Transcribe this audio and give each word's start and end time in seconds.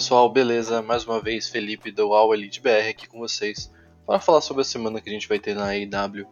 Pessoal, 0.00 0.30
beleza? 0.30 0.80
Mais 0.80 1.04
uma 1.04 1.20
vez 1.20 1.46
Felipe 1.46 1.92
do 1.92 2.14
All 2.14 2.32
Elite 2.32 2.58
BR 2.58 2.88
aqui 2.88 3.06
com 3.06 3.18
vocês 3.18 3.70
para 4.06 4.18
falar 4.18 4.40
sobre 4.40 4.62
a 4.62 4.64
semana 4.64 4.98
que 4.98 5.10
a 5.10 5.12
gente 5.12 5.28
vai 5.28 5.38
ter 5.38 5.54
na 5.54 5.66
AEW. 5.66 6.26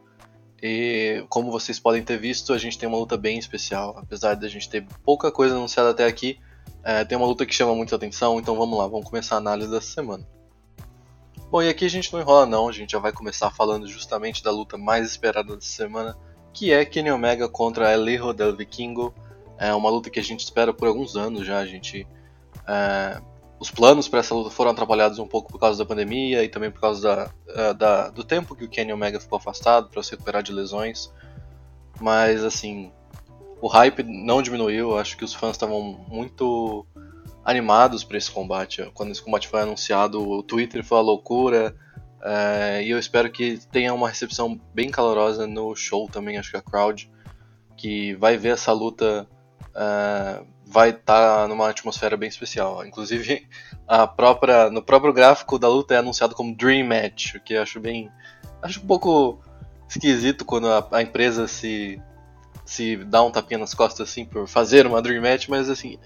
E 0.63 1.23
como 1.29 1.51
vocês 1.51 1.79
podem 1.79 2.03
ter 2.03 2.17
visto, 2.17 2.55
a 2.55 2.59
gente 2.59 2.79
tem 2.79 2.89
uma 2.89 2.97
luta 2.97 3.15
bem 3.19 3.39
especial. 3.39 3.99
Apesar 3.99 4.37
de 4.37 4.47
a 4.47 4.49
gente 4.49 4.71
ter 4.71 4.87
pouca 5.05 5.31
coisa 5.31 5.55
anunciada 5.55 5.91
até 5.91 6.07
aqui, 6.07 6.41
é, 6.83 7.05
tem 7.05 7.19
uma 7.19 7.27
luta 7.27 7.45
que 7.45 7.55
chama 7.55 7.75
muita 7.75 7.95
atenção, 7.95 8.41
então 8.41 8.57
vamos 8.57 8.79
lá, 8.79 8.87
vamos 8.87 9.05
começar 9.07 9.35
a 9.35 9.39
análise 9.39 9.71
dessa 9.71 9.93
semana. 9.93 10.27
Bom, 11.51 11.63
e 11.63 11.69
aqui 11.69 11.85
a 11.85 11.91
gente 11.91 12.11
não 12.11 12.21
enrola 12.21 12.47
não, 12.47 12.71
a 12.71 12.73
gente 12.73 12.93
já 12.93 12.99
vai 12.99 13.13
começar 13.13 13.51
falando 13.51 13.87
justamente 13.87 14.43
da 14.43 14.51
luta 14.51 14.79
mais 14.79 15.07
esperada 15.07 15.55
dessa 15.55 15.69
semana, 15.69 16.17
que 16.55 16.73
é 16.73 16.87
Kenny 16.87 17.11
Omega 17.11 17.51
contra 17.51 17.93
El 17.93 18.09
Hijo 18.09 18.33
del 18.33 18.57
Vikingo. 18.57 19.15
É 19.59 19.75
uma 19.75 19.91
luta 19.91 20.09
que 20.09 20.19
a 20.19 20.25
gente 20.25 20.41
espera 20.41 20.73
por 20.73 20.89
alguns 20.89 21.17
anos 21.17 21.47
já, 21.47 21.59
a 21.59 21.67
gente 21.67 22.07
é, 22.67 23.21
os 23.61 23.71
planos 23.71 24.09
para 24.09 24.21
essa 24.21 24.35
luta 24.35 24.51
foram 24.51 24.71
atrapalhados 24.71 25.19
um 25.19 25.27
pouco 25.27 25.51
por 25.51 25.59
causa 25.59 25.79
da 25.79 25.89
pandemia 25.89 26.45
e 26.45 26.49
também 26.49 26.71
por 26.71 26.81
causa 26.81 27.03
da, 27.03 27.31
é, 27.49 27.75
da 27.75 28.09
do 28.09 28.23
tempo 28.23 28.55
que 28.55 28.65
o 28.65 28.69
Kenny 28.69 28.93
Omega 28.93 29.19
ficou 29.19 29.37
afastado 29.37 29.89
para 29.89 30.03
se 30.03 30.13
recuperar 30.13 30.43
de 30.43 30.53
lesões. 30.53 31.13
Mas 32.01 32.45
assim, 32.45 32.93
o 33.61 33.67
hype 33.67 34.03
não 34.05 34.41
diminuiu. 34.41 34.97
Acho 34.97 35.17
que 35.17 35.25
os 35.25 35.35
fãs 35.35 35.53
estavam 35.53 35.83
muito 36.09 36.87
animados 37.45 38.05
para 38.05 38.17
esse 38.17 38.31
combate. 38.31 38.89
Quando 38.95 39.11
esse 39.11 39.23
combate 39.23 39.49
foi 39.49 39.63
anunciado, 39.63 40.23
o 40.23 40.43
Twitter 40.43 40.85
foi 40.85 40.99
uma 40.99 41.05
loucura. 41.05 41.75
É, 42.23 42.83
e 42.85 42.91
eu 42.91 42.99
espero 42.99 43.31
que 43.31 43.59
tenha 43.73 43.93
uma 43.93 44.09
recepção 44.09 44.61
bem 44.73 44.91
calorosa 44.91 45.47
no 45.47 45.75
show 45.75 46.09
também. 46.09 46.39
Acho 46.39 46.53
que 46.53 46.57
a 46.57 46.63
crowd 46.63 47.11
que 47.77 48.15
vai 48.15 48.37
ver 48.37 48.51
essa 48.51 48.73
luta 48.73 49.27
uh, 49.71 50.47
vai 50.69 50.91
estar 50.91 51.43
tá 51.43 51.49
numa 51.49 51.71
atmosfera 51.71 52.17
bem 52.17 52.29
especial. 52.29 52.85
Inclusive, 52.85 53.49
a 53.87 54.07
própria, 54.07 54.71
no 54.71 54.83
próprio 54.83 55.13
gráfico 55.13 55.59
da 55.59 55.67
luta 55.67 55.95
é 55.95 55.99
anunciado 55.99 56.35
como 56.35 56.55
Dream 56.55 56.87
Match, 56.87 57.35
o 57.35 57.41
que 57.41 57.55
eu 57.55 57.63
acho 57.63 57.81
bem. 57.81 58.11
Acho 58.61 58.81
um 58.81 58.87
pouco 58.87 59.41
esquisito 59.89 60.45
quando 60.45 60.69
a, 60.69 60.87
a, 60.93 61.03
empresa 61.03 61.49
se, 61.49 62.01
se 62.67 62.97
dá 62.97 63.23
um 63.23 63.31
tapinha 63.31 63.59
nas 63.59 63.73
costas 63.73 64.11
assim 64.11 64.27
por 64.27 64.47
fazer 64.47 64.87
uma 64.87 65.01
Dream 65.01 65.23
Match, 65.23 65.49
mas 65.49 65.71
assim, 65.71 65.99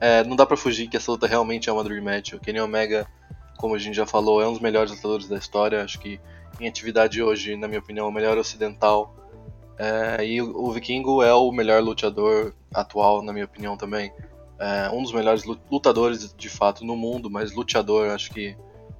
é, 0.00 0.24
não 0.24 0.36
dá 0.36 0.46
pra 0.46 0.56
fugir 0.56 0.88
que 0.88 0.96
essa 0.96 1.10
luta 1.10 1.26
realmente 1.26 1.68
é 1.68 1.72
uma 1.72 1.84
Dream 1.84 2.02
Match. 2.02 2.32
O 2.32 2.40
Kenny 2.40 2.60
Omega, 2.60 3.06
como 3.58 3.74
a 3.74 3.78
gente 3.78 3.94
já 3.94 4.06
falou, 4.06 4.40
é 4.40 4.48
um 4.48 4.52
dos 4.52 4.60
melhores 4.60 4.90
lutadores 4.90 5.28
da 5.28 5.36
história. 5.36 5.84
Acho 5.84 5.98
que 5.98 6.18
em 6.58 6.66
atividade 6.66 7.22
hoje, 7.22 7.56
na 7.56 7.68
minha 7.68 7.80
opinião, 7.80 8.06
é 8.06 8.08
o 8.08 8.12
melhor 8.12 8.38
ocidental 8.38 9.14
é, 9.78 10.26
e 10.26 10.42
o 10.42 10.70
Vikingo 10.72 11.22
é 11.22 11.32
o 11.32 11.52
melhor 11.52 11.80
lutador 11.80 12.52
atual, 12.74 13.22
na 13.22 13.32
minha 13.32 13.44
opinião 13.44 13.76
também. 13.76 14.12
É 14.58 14.90
um 14.90 15.02
dos 15.02 15.12
melhores 15.12 15.44
lutadores 15.70 16.34
de 16.36 16.48
fato 16.48 16.84
no 16.84 16.96
mundo, 16.96 17.30
mas 17.30 17.54
lutador, 17.54 18.10
acho 18.10 18.32
que 18.32 18.56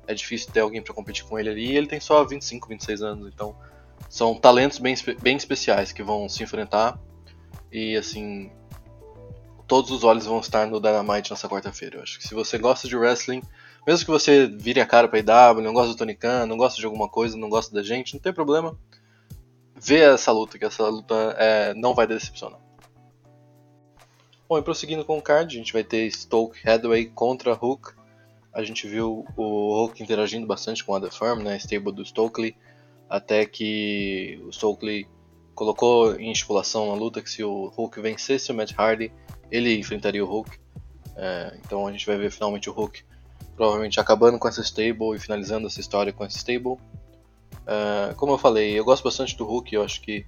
é 0.07 0.15
difícil 0.15 0.53
ter 0.53 0.61
alguém 0.61 0.81
para 0.81 0.95
competir 0.95 1.25
com 1.25 1.37
ele 1.37 1.49
ali. 1.49 1.73
E 1.73 1.77
ele 1.77 1.89
tem 1.89 1.99
só 1.99 2.25
25, 2.25 2.69
26 2.69 3.03
anos, 3.03 3.27
então 3.27 3.57
são 4.09 4.37
talentos 4.37 4.79
bem, 4.79 4.95
bem 5.21 5.37
especiais 5.37 5.91
que 5.91 6.03
vão 6.03 6.29
se 6.29 6.45
enfrentar. 6.45 6.97
E 7.73 7.97
assim, 7.97 8.53
todos 9.67 9.91
os 9.91 10.05
olhos 10.05 10.27
vão 10.27 10.39
estar 10.39 10.65
no 10.69 10.81
Dynamite 10.81 11.33
nessa 11.33 11.49
quarta-feira. 11.49 11.97
Eu 11.97 12.03
acho 12.05 12.19
que 12.19 12.29
se 12.29 12.35
você 12.35 12.57
gosta 12.57 12.87
de 12.87 12.97
wrestling, 12.97 13.43
mesmo 13.85 14.05
que 14.05 14.13
você 14.13 14.47
vire 14.47 14.81
a 14.81 14.87
cara 14.87 15.09
pra 15.09 15.19
IW, 15.19 15.61
não 15.61 15.73
gosta 15.73 15.93
do 15.93 15.97
Tony 15.97 16.15
Khan, 16.15 16.47
não 16.47 16.57
gosta 16.57 16.79
de 16.79 16.87
alguma 16.87 17.09
coisa, 17.09 17.37
não 17.37 17.49
gosta 17.49 17.75
da 17.75 17.83
gente, 17.83 18.15
não 18.15 18.21
tem 18.21 18.33
problema 18.33 18.79
ver 19.81 20.13
essa 20.15 20.33
luta, 20.33 20.59
que 20.59 20.65
essa 20.65 20.87
luta 20.89 21.15
é, 21.39 21.75
não 21.75 21.95
vai 21.95 22.07
decepcionar. 22.07 22.61
Bom, 24.49 24.59
e 24.59 24.63
prosseguindo 24.63 25.05
com 25.05 25.19
o 25.19 25.23
card, 25.23 25.55
a 25.55 25.59
gente 25.59 25.73
vai 25.73 25.85
ter 25.85 26.11
Stoke 26.11 26.67
Hathaway 26.67 27.07
contra 27.07 27.53
Hook. 27.53 27.93
A 28.53 28.63
gente 28.63 28.89
viu 28.89 29.27
o 29.37 29.85
Hook 29.85 30.03
interagindo 30.03 30.47
bastante 30.47 30.83
com 30.83 30.95
a 30.95 31.01
The 31.01 31.11
Firm, 31.11 31.43
né, 31.43 31.57
stable 31.59 31.93
do 31.93 32.05
Stokely, 32.05 32.57
até 33.09 33.45
que 33.45 34.41
o 34.47 34.53
Stokely 34.53 35.07
colocou 35.55 36.19
em 36.19 36.31
estipulação 36.33 36.89
na 36.89 36.95
luta 36.95 37.21
que 37.21 37.31
se 37.31 37.45
o 37.45 37.73
Hook 37.77 38.01
vencesse 38.01 38.51
o 38.51 38.55
Matt 38.55 38.73
Hardy, 38.77 39.13
ele 39.51 39.79
enfrentaria 39.79 40.25
o 40.25 40.33
Hook. 40.33 40.59
É, 41.17 41.59
então 41.65 41.87
a 41.87 41.93
gente 41.93 42.07
vai 42.07 42.17
ver 42.17 42.31
finalmente 42.31 42.71
o 42.71 42.73
Hook 42.73 43.05
provavelmente 43.59 43.99
acabando 43.99 44.39
com 44.39 44.47
essa 44.47 44.63
stable 44.63 45.17
e 45.17 45.19
finalizando 45.19 45.67
essa 45.67 45.81
história 45.81 46.13
com 46.13 46.25
essa 46.25 46.39
stable. 46.39 46.77
Uh, 47.69 48.15
como 48.17 48.33
eu 48.33 48.39
falei, 48.39 48.79
eu 48.79 48.85
gosto 48.85 49.05
bastante 49.05 49.37
do 49.37 49.45
Hulk, 49.45 49.75
eu 49.75 49.83
acho 49.83 50.01
que 50.01 50.25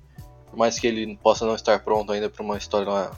por 0.51 0.59
mais 0.59 0.79
que 0.79 0.87
ele 0.87 1.17
possa 1.17 1.47
não 1.47 1.55
estar 1.55 1.83
pronto 1.83 2.13
ainda 2.13 2.29
para 2.29 2.43
uma 2.43 2.59
história 2.59 3.11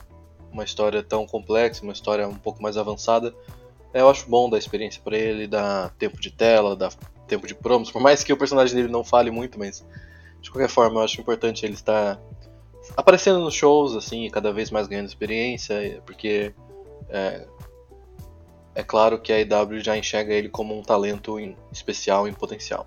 uma 0.49 0.63
história 0.63 1.03
tão 1.03 1.25
complexa, 1.25 1.83
uma 1.83 1.91
história 1.91 2.27
um 2.27 2.35
pouco 2.35 2.61
mais 2.61 2.77
avançada, 2.77 3.33
eu 3.93 4.07
acho 4.07 4.29
bom 4.29 4.49
dar 4.49 4.57
experiência 4.57 5.01
para 5.03 5.17
ele, 5.17 5.47
dar 5.47 5.89
tempo 5.95 6.21
de 6.21 6.31
tela, 6.31 6.75
dar 6.75 6.93
tempo 7.27 7.47
de 7.47 7.55
promos, 7.55 7.91
por 7.91 8.01
mais 8.01 8.23
que 8.23 8.31
o 8.31 8.37
personagem 8.37 8.75
dele 8.75 8.87
não 8.87 9.03
fale 9.03 9.31
muito, 9.31 9.57
mas 9.57 9.83
de 10.41 10.51
qualquer 10.51 10.69
forma 10.69 10.99
eu 10.99 11.03
acho 11.03 11.19
importante 11.19 11.65
ele 11.65 11.73
estar 11.73 12.21
aparecendo 12.95 13.39
nos 13.39 13.55
shows, 13.55 13.95
assim, 13.95 14.29
cada 14.29 14.53
vez 14.53 14.69
mais 14.69 14.87
ganhando 14.87 15.07
experiência, 15.07 16.01
porque 16.05 16.53
é, 17.09 17.47
é 18.75 18.83
claro 18.83 19.19
que 19.19 19.33
a 19.33 19.39
IW 19.39 19.79
já 19.79 19.97
enxerga 19.97 20.33
ele 20.33 20.49
como 20.49 20.77
um 20.77 20.83
talento 20.83 21.39
em, 21.39 21.57
especial 21.71 22.27
em 22.27 22.33
potencial. 22.33 22.85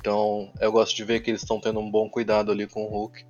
Então 0.00 0.50
eu 0.58 0.72
gosto 0.72 0.96
de 0.96 1.04
ver 1.04 1.20
que 1.20 1.30
eles 1.30 1.42
estão 1.42 1.60
tendo 1.60 1.78
um 1.78 1.90
bom 1.90 2.08
cuidado 2.08 2.50
ali 2.50 2.66
com 2.66 2.84
o 2.84 2.88
Hulk. 2.88 3.24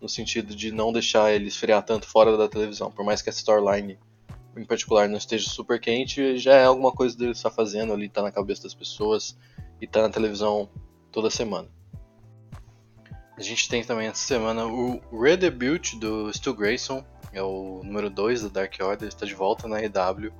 no 0.00 0.08
sentido 0.08 0.54
de 0.56 0.72
não 0.72 0.92
deixar 0.92 1.32
ele 1.32 1.48
esfriar 1.48 1.82
tanto 1.82 2.06
fora 2.06 2.36
da 2.36 2.48
televisão. 2.48 2.90
Por 2.90 3.04
mais 3.04 3.22
que 3.22 3.28
a 3.28 3.32
storyline 3.32 3.98
em 4.56 4.64
particular 4.64 5.08
não 5.08 5.16
esteja 5.16 5.48
super 5.48 5.80
quente, 5.80 6.38
já 6.38 6.54
é 6.54 6.64
alguma 6.64 6.90
coisa 6.90 7.16
dele 7.16 7.32
estar 7.32 7.50
fazendo 7.50 7.92
ali, 7.92 8.08
tá 8.08 8.22
na 8.22 8.32
cabeça 8.32 8.64
das 8.64 8.74
pessoas 8.74 9.36
e 9.80 9.86
tá 9.86 10.02
na 10.02 10.10
televisão 10.10 10.68
toda 11.12 11.30
semana. 11.30 11.68
A 13.36 13.42
gente 13.42 13.68
tem 13.68 13.84
também 13.84 14.08
essa 14.08 14.22
semana 14.22 14.66
o 14.66 15.00
redebut 15.22 15.98
do 15.98 16.32
Stu 16.32 16.52
Grayson, 16.54 17.04
é 17.32 17.42
o 17.42 17.80
número 17.84 18.10
2 18.10 18.42
da 18.42 18.48
Dark 18.48 18.74
Order, 18.80 19.08
está 19.08 19.24
de 19.24 19.34
volta 19.34 19.68
na 19.68 19.82
EW. 19.82 20.32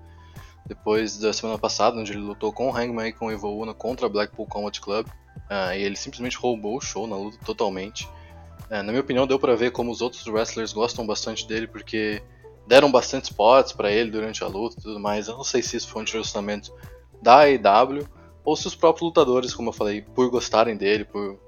Depois 0.67 1.19
da 1.19 1.33
semana 1.33 1.59
passada, 1.59 1.99
onde 1.99 2.13
ele 2.13 2.21
lutou 2.21 2.53
com 2.53 2.69
o 2.69 2.77
Hangman 2.77 3.09
e 3.09 3.13
com 3.13 3.27
o 3.27 3.31
Evo 3.31 3.49
Uno 3.49 3.75
contra 3.75 4.07
a 4.07 4.09
Blackpool 4.09 4.47
Combat 4.47 4.81
Club, 4.81 5.07
uh, 5.51 5.75
e 5.75 5.83
ele 5.83 5.97
simplesmente 5.97 6.37
roubou 6.37 6.77
o 6.77 6.81
show 6.81 7.07
na 7.07 7.17
luta 7.17 7.39
totalmente. 7.45 8.09
Uh, 8.67 8.83
na 8.83 8.85
minha 8.85 9.01
opinião, 9.01 9.27
deu 9.27 9.39
para 9.39 9.57
ver 9.57 9.73
como 9.73 9.91
os 9.91 10.01
outros 10.01 10.27
wrestlers 10.27 10.73
gostam 10.73 11.07
bastante 11.07 11.47
dele, 11.47 11.67
porque 11.67 12.23
deram 12.67 12.91
bastante 12.91 13.25
spots 13.25 13.73
para 13.73 13.91
ele 13.91 14.11
durante 14.11 14.45
a 14.45 14.47
luta 14.47 14.77
e 14.79 14.83
tudo 14.83 15.01
mais. 15.01 15.29
Eu 15.29 15.37
não 15.37 15.45
sei 15.45 15.63
se 15.63 15.77
isso 15.77 15.89
foi 15.89 16.03
um 16.03 16.05
direcionamento 16.05 16.73
da 17.21 17.41
AEW 17.41 18.09
ou 18.45 18.57
se 18.57 18.67
os 18.67 18.75
próprios 18.75 19.07
lutadores, 19.07 19.55
como 19.55 19.71
eu 19.71 19.73
falei, 19.73 20.03
por 20.03 20.31
gostarem 20.31 20.77
dele, 20.77 21.05
por 21.05 21.39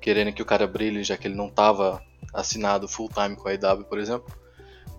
quererem 0.00 0.32
que 0.32 0.42
o 0.42 0.44
cara 0.46 0.66
brilhe, 0.66 1.02
já 1.02 1.16
que 1.16 1.26
ele 1.26 1.34
não 1.34 1.46
estava 1.46 2.02
assinado 2.32 2.86
full 2.86 3.08
time 3.08 3.36
com 3.36 3.48
a 3.48 3.52
AEW, 3.52 3.84
por 3.84 3.98
exemplo, 3.98 4.26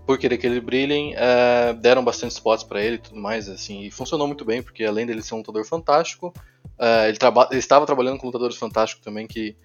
por 0.05 0.17
querer 0.19 0.37
que 0.37 0.45
ele 0.45 0.61
brilhem, 0.61 1.13
é, 1.15 1.73
deram 1.73 2.03
bastante 2.03 2.31
spots 2.31 2.63
para 2.63 2.81
ele 2.83 2.95
e 2.95 2.99
tudo 2.99 3.19
mais, 3.19 3.49
assim, 3.49 3.81
e 3.81 3.91
funcionou 3.91 4.27
muito 4.27 4.45
bem, 4.45 4.61
porque 4.61 4.83
além 4.83 5.05
dele 5.05 5.21
ser 5.21 5.33
um 5.33 5.39
lutador 5.39 5.65
fantástico, 5.65 6.33
é, 6.77 7.09
ele, 7.09 7.17
ele, 7.51 7.59
estava 7.59 7.85
trabalhando 7.85 8.19
com 8.19 8.27
lutadores 8.27 8.55
fantásticos 8.55 9.03
também 9.03 9.25
que, 9.25 9.55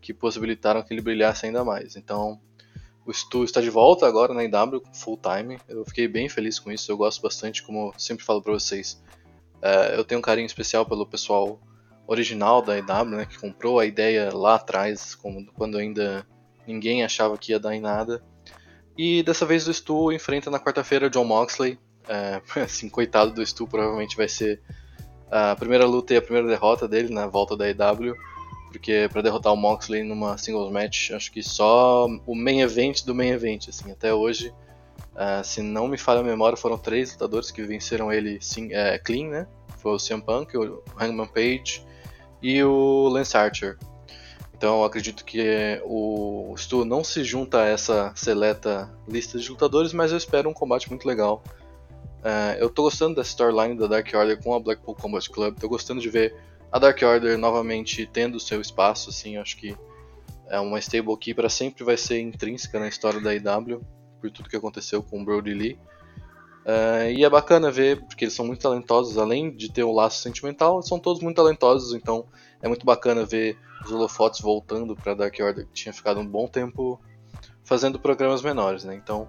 que 0.00 0.14
possibilitaram 0.14 0.82
que 0.82 0.94
ele 0.94 1.00
brilhasse 1.00 1.46
ainda 1.46 1.64
mais. 1.64 1.96
Então, 1.96 2.40
o 3.04 3.12
Stu 3.12 3.42
está 3.42 3.60
de 3.60 3.70
volta 3.70 4.06
agora 4.06 4.34
na 4.34 4.44
IW 4.44 4.82
full 4.92 5.18
time. 5.18 5.58
Eu 5.66 5.84
fiquei 5.84 6.06
bem 6.06 6.28
feliz 6.28 6.58
com 6.58 6.70
isso. 6.70 6.92
Eu 6.92 6.96
gosto 6.96 7.22
bastante, 7.22 7.62
como 7.62 7.92
sempre 7.96 8.24
falo 8.24 8.42
para 8.42 8.52
vocês. 8.52 9.02
É, 9.62 9.96
eu 9.96 10.04
tenho 10.04 10.18
um 10.18 10.22
carinho 10.22 10.46
especial 10.46 10.84
pelo 10.84 11.06
pessoal 11.06 11.58
original 12.06 12.62
da 12.62 12.76
IW, 12.78 13.16
né, 13.16 13.26
que 13.26 13.38
comprou 13.38 13.78
a 13.80 13.86
ideia 13.86 14.30
lá 14.32 14.54
atrás, 14.54 15.14
quando 15.14 15.78
ainda 15.78 16.26
ninguém 16.66 17.02
achava 17.02 17.36
que 17.36 17.52
ia 17.52 17.58
dar 17.58 17.74
em 17.74 17.80
nada. 17.80 18.22
E 18.98 19.22
dessa 19.22 19.46
vez 19.46 19.66
o 19.68 19.72
Stu 19.72 20.12
enfrenta 20.12 20.50
na 20.50 20.58
quarta-feira 20.58 21.08
John 21.08 21.24
Moxley. 21.24 21.78
É, 22.08 22.42
assim, 22.60 22.90
coitado 22.90 23.32
do 23.32 23.46
Stu, 23.46 23.66
provavelmente 23.66 24.16
vai 24.16 24.28
ser 24.28 24.60
a 25.30 25.54
primeira 25.56 25.86
luta 25.86 26.12
e 26.12 26.16
a 26.16 26.22
primeira 26.22 26.48
derrota 26.48 26.88
dele 26.88 27.14
na 27.14 27.26
volta 27.26 27.56
da 27.56 27.68
IW 27.68 28.14
porque 28.68 29.08
para 29.10 29.22
derrotar 29.22 29.52
o 29.52 29.56
Moxley 29.56 30.02
numa 30.02 30.36
singles 30.38 30.70
match, 30.70 31.10
acho 31.10 31.32
que 31.32 31.42
só 31.42 32.06
o 32.26 32.34
main 32.34 32.60
event 32.60 33.04
do 33.04 33.14
main 33.14 33.30
event, 33.30 33.68
assim, 33.68 33.90
até 33.90 34.12
hoje, 34.12 34.52
uh, 35.14 35.42
se 35.42 35.62
não 35.62 35.88
me 35.88 35.98
falha 35.98 36.20
a 36.20 36.22
memória, 36.22 36.56
foram 36.56 36.78
três 36.78 37.12
lutadores 37.12 37.50
que 37.50 37.62
venceram 37.62 38.12
ele 38.12 38.38
sim, 38.40 38.72
é, 38.72 38.98
clean, 38.98 39.28
né? 39.28 39.46
Foi 39.78 39.92
o 39.92 39.96
CM 39.96 40.22
Punk, 40.22 40.56
o 40.56 40.82
Hangman 41.00 41.28
Page 41.28 41.82
e 42.42 42.62
o 42.62 43.08
Lance 43.08 43.36
Archer. 43.36 43.78
Então 44.58 44.82
acredito 44.84 45.24
que 45.24 45.80
o 45.84 46.52
Stu 46.56 46.84
não 46.84 47.04
se 47.04 47.22
junta 47.22 47.62
a 47.62 47.66
essa 47.66 48.12
seleta 48.16 48.92
lista 49.06 49.38
de 49.38 49.48
lutadores, 49.48 49.92
mas 49.92 50.10
eu 50.10 50.18
espero 50.18 50.50
um 50.50 50.52
combate 50.52 50.90
muito 50.90 51.06
legal. 51.06 51.44
Uh, 52.18 52.58
eu 52.58 52.68
tô 52.68 52.82
gostando 52.82 53.14
da 53.14 53.22
storyline 53.22 53.78
da 53.78 53.86
Dark 53.86 54.12
Order 54.12 54.42
com 54.42 54.52
a 54.52 54.58
Blackpool 54.58 54.96
Combat 54.96 55.30
Club, 55.30 55.56
tô 55.56 55.68
gostando 55.68 56.00
de 56.00 56.10
ver 56.10 56.34
a 56.72 56.78
Dark 56.80 57.00
Order 57.00 57.38
novamente 57.38 58.04
tendo 58.12 58.40
seu 58.40 58.60
espaço, 58.60 59.10
assim, 59.10 59.36
acho 59.36 59.56
que 59.56 59.76
é 60.48 60.58
uma 60.58 60.80
stable 60.80 61.16
que 61.16 61.32
para 61.32 61.48
sempre 61.48 61.84
vai 61.84 61.96
ser 61.96 62.18
intrínseca 62.18 62.80
na 62.80 62.88
história 62.88 63.20
da 63.20 63.32
IW, 63.32 63.80
por 64.20 64.28
tudo 64.32 64.48
que 64.48 64.56
aconteceu 64.56 65.04
com 65.04 65.22
o 65.22 65.24
Brody 65.24 65.54
Lee. 65.54 65.78
Uh, 66.66 67.10
e 67.16 67.24
é 67.24 67.30
bacana 67.30 67.70
ver, 67.70 68.04
porque 68.04 68.24
eles 68.24 68.34
são 68.34 68.44
muito 68.44 68.60
talentosos, 68.60 69.16
além 69.16 69.54
de 69.54 69.70
ter 69.70 69.84
um 69.84 69.94
laço 69.94 70.20
sentimental, 70.20 70.82
são 70.82 70.98
todos 70.98 71.22
muito 71.22 71.36
talentosos, 71.36 71.94
então 71.94 72.26
é 72.62 72.68
muito 72.68 72.84
bacana 72.84 73.24
ver 73.24 73.58
os 73.84 73.90
holofotes 73.90 74.40
voltando 74.40 74.96
para 74.96 75.14
Dark 75.14 75.34
Order, 75.40 75.66
que 75.66 75.72
tinha 75.72 75.92
ficado 75.92 76.20
um 76.20 76.26
bom 76.26 76.46
tempo 76.46 77.00
fazendo 77.64 77.98
programas 77.98 78.42
menores, 78.42 78.84
né? 78.84 78.94
Então, 78.94 79.28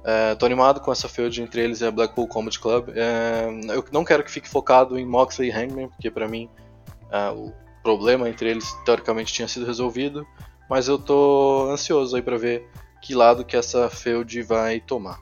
uh, 0.00 0.36
tô 0.38 0.46
animado 0.46 0.80
com 0.80 0.92
essa 0.92 1.08
feud 1.08 1.42
entre 1.42 1.62
eles 1.62 1.80
e 1.80 1.86
a 1.86 1.90
Blackpool 1.90 2.28
Combat 2.28 2.58
Club. 2.58 2.88
Uh, 2.88 3.72
eu 3.72 3.84
não 3.90 4.04
quero 4.04 4.22
que 4.22 4.30
fique 4.30 4.48
focado 4.48 4.98
em 4.98 5.06
Moxley 5.06 5.48
e 5.48 5.52
Hangman, 5.52 5.88
porque 5.88 6.10
para 6.10 6.28
mim 6.28 6.48
Uh, 7.10 7.48
o 7.48 7.54
problema 7.82 8.28
entre 8.28 8.48
eles 8.48 8.72
teoricamente 8.84 9.32
tinha 9.32 9.48
sido 9.48 9.66
resolvido, 9.66 10.26
mas 10.68 10.86
eu 10.86 10.98
tô 10.98 11.68
ansioso 11.70 12.14
aí 12.14 12.22
para 12.22 12.38
ver 12.38 12.68
que 13.02 13.14
lado 13.14 13.44
que 13.44 13.56
essa 13.56 13.90
feud 13.90 14.42
vai 14.42 14.80
tomar. 14.80 15.18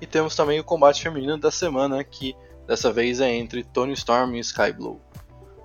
E 0.00 0.06
temos 0.06 0.36
também 0.36 0.60
o 0.60 0.64
combate 0.64 1.02
feminino 1.02 1.36
da 1.38 1.50
semana, 1.50 2.02
que 2.04 2.36
dessa 2.66 2.92
vez 2.92 3.20
é 3.20 3.34
entre 3.34 3.64
Tony 3.64 3.94
Storm 3.94 4.36
e 4.36 4.40
Sky 4.40 4.72
Blue. 4.72 5.00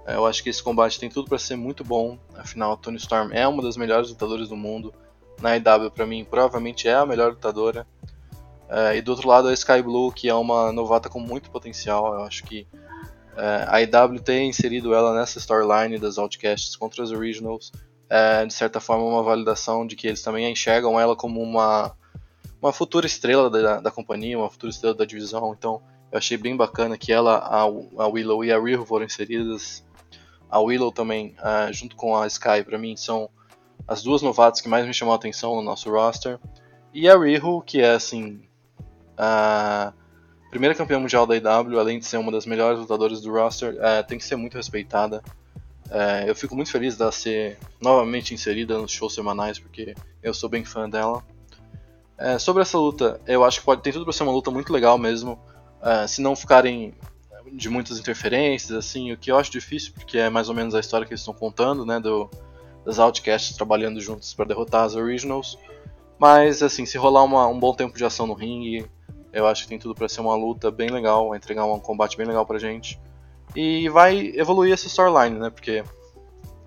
Uh, 0.06 0.12
eu 0.12 0.26
acho 0.26 0.44
que 0.44 0.50
esse 0.50 0.62
combate 0.62 1.00
tem 1.00 1.10
tudo 1.10 1.30
para 1.30 1.38
ser 1.38 1.56
muito 1.56 1.84
bom, 1.84 2.18
afinal 2.36 2.76
Tony 2.78 2.98
Storm 2.98 3.32
é 3.32 3.48
uma 3.48 3.62
das 3.62 3.78
melhores 3.78 4.10
lutadoras 4.10 4.50
do 4.50 4.56
mundo. 4.56 4.94
Na 5.42 5.56
IW 5.56 5.92
para 5.92 6.06
mim 6.06 6.24
provavelmente 6.24 6.88
é 6.88 6.94
a 6.94 7.06
melhor 7.06 7.32
lutadora. 7.32 7.88
Uh, 8.70 8.96
e 8.96 9.02
do 9.02 9.12
outro 9.12 9.28
lado 9.28 9.48
a 9.48 9.54
Sky 9.54 9.82
Blue, 9.82 10.12
que 10.12 10.30
é 10.30 10.34
uma 10.34 10.72
novata 10.72 11.10
com 11.10 11.20
muito 11.20 11.52
potencial. 11.52 12.14
Eu 12.14 12.24
acho 12.24 12.44
que 12.44 12.68
é, 13.36 13.66
a 13.68 13.82
IW 13.82 14.20
tem 14.20 14.50
inserido 14.50 14.94
ela 14.94 15.14
nessa 15.14 15.40
storyline 15.40 15.98
das 15.98 16.18
Outcasts 16.18 16.76
contra 16.76 17.04
os 17.04 17.12
Originals, 17.12 17.72
é, 18.10 18.46
de 18.46 18.54
certa 18.54 18.80
forma 18.80 19.06
uma 19.06 19.24
validação 19.24 19.88
de 19.88 19.96
que 19.96 20.08
eles 20.08 20.22
também 20.22 20.52
enxergam 20.52 21.00
ela 21.00 21.16
como 21.16 21.42
uma, 21.42 21.96
uma 22.62 22.74
futura 22.74 23.06
estrela 23.06 23.50
da, 23.50 23.80
da 23.80 23.92
companhia, 23.92 24.38
uma 24.38 24.50
futura 24.50 24.70
estrela 24.70 24.96
da 24.96 25.06
divisão, 25.06 25.56
então 25.58 25.82
eu 26.12 26.18
achei 26.18 26.38
bem 26.38 26.58
bacana 26.58 26.98
que 26.98 27.14
ela, 27.14 27.38
a, 27.38 27.66
Willow 28.08 28.44
e 28.44 28.52
a 28.52 28.60
Riho 28.60 28.86
foram 28.86 29.06
inseridas. 29.06 29.84
A 30.52 30.60
Willow 30.60 30.92
também, 30.92 31.34
uh, 31.40 31.72
junto 31.72 31.96
com 31.96 32.16
a 32.16 32.28
Sky, 32.28 32.62
para 32.66 32.78
mim 32.78 32.98
são 32.98 33.30
as 33.88 34.04
duas 34.04 34.22
novatas 34.22 34.60
que 34.60 34.68
mais 34.68 34.86
me 34.86 34.94
chamam 34.94 35.14
a 35.14 35.16
atenção 35.16 35.56
no 35.56 35.62
nosso 35.62 35.90
roster. 35.90 36.38
E 36.94 37.10
a 37.10 37.18
Riho, 37.18 37.62
que 37.62 37.80
é 37.82 37.92
assim. 37.92 38.42
Uh, 39.14 39.94
primeira 40.50 40.76
campeã 40.76 41.00
mundial 41.00 41.26
da 41.26 41.36
IW, 41.36 41.80
além 41.80 42.00
de 42.00 42.06
ser 42.06 42.18
uma 42.18 42.32
das 42.32 42.46
melhores 42.46 42.80
lutadoras 42.80 43.22
do 43.22 43.32
roster, 43.32 43.78
é, 43.80 44.04
tem 44.04 44.18
que 44.18 44.26
ser 44.26 44.36
muito 44.36 44.56
respeitada. 44.58 45.24
É, 45.90 46.30
eu 46.30 46.36
fico 46.36 46.56
muito 46.56 46.70
feliz 46.70 46.98
dela 46.98 47.12
ser 47.12 47.58
novamente 47.80 48.34
inserida 48.34 48.78
nos 48.78 48.92
shows 48.92 49.14
semanais, 49.14 49.58
porque 49.58 49.96
eu 50.22 50.34
sou 50.34 50.50
bem 50.50 50.66
fã 50.66 50.90
dela. 50.90 51.24
É, 52.18 52.38
sobre 52.38 52.62
essa 52.62 52.78
luta, 52.78 53.22
eu 53.26 53.46
acho 53.46 53.60
que 53.60 53.66
pode 53.66 53.82
ter 53.82 53.94
tudo 53.94 54.04
para 54.04 54.14
ser 54.14 54.24
uma 54.24 54.32
luta 54.34 54.52
muito 54.52 54.74
legal 54.74 54.98
mesmo, 54.98 55.40
se 56.08 56.22
não 56.22 56.36
ficarem 56.36 56.94
de 57.52 57.70
muitas 57.70 58.00
interferências, 58.00 58.72
assim, 58.72 59.12
o 59.12 59.18
que 59.18 59.32
eu 59.32 59.38
acho 59.38 59.52
difícil, 59.52 59.94
porque 59.94 60.18
é 60.18 60.30
mais 60.30 60.50
ou 60.50 60.56
menos 60.56 60.76
a 60.76 60.80
história 60.80 61.06
que 61.06 61.14
eles 61.14 61.22
estão 61.22 61.34
contando, 61.34 61.86
né, 61.86 62.00
do, 62.00 62.30
das 62.86 63.00
Outcasts 63.00 63.56
trabalhando 63.56 64.00
juntos 64.00 64.34
para 64.34 64.46
derrotar 64.46 64.84
as 64.84 64.96
Originals. 64.96 65.58
Mas, 66.20 66.62
assim, 66.62 66.86
se 66.86 66.98
rolar 66.98 67.24
uma, 67.24 67.48
um 67.48 67.60
bom 67.60 67.74
tempo 67.74 67.98
de 67.98 68.06
ação 68.06 68.28
no 68.28 68.34
ringue, 68.34 68.86
eu 69.34 69.48
acho 69.48 69.64
que 69.64 69.70
tem 69.70 69.80
tudo 69.80 69.96
para 69.96 70.08
ser 70.08 70.22
uma 70.22 70.36
luta 70.36 70.70
bem 70.70 70.90
legal, 70.90 71.36
entregar 71.36 71.66
um 71.66 71.80
combate 71.80 72.18
bem 72.18 72.28
legal 72.28 72.46
pra 72.46 72.60
gente. 72.60 73.00
E 73.56 73.90
vai 73.90 74.32
evoluir 74.36 74.74
essa 74.74 74.88
storyline, 74.88 75.40
né? 75.40 75.50
Porque 75.50 75.84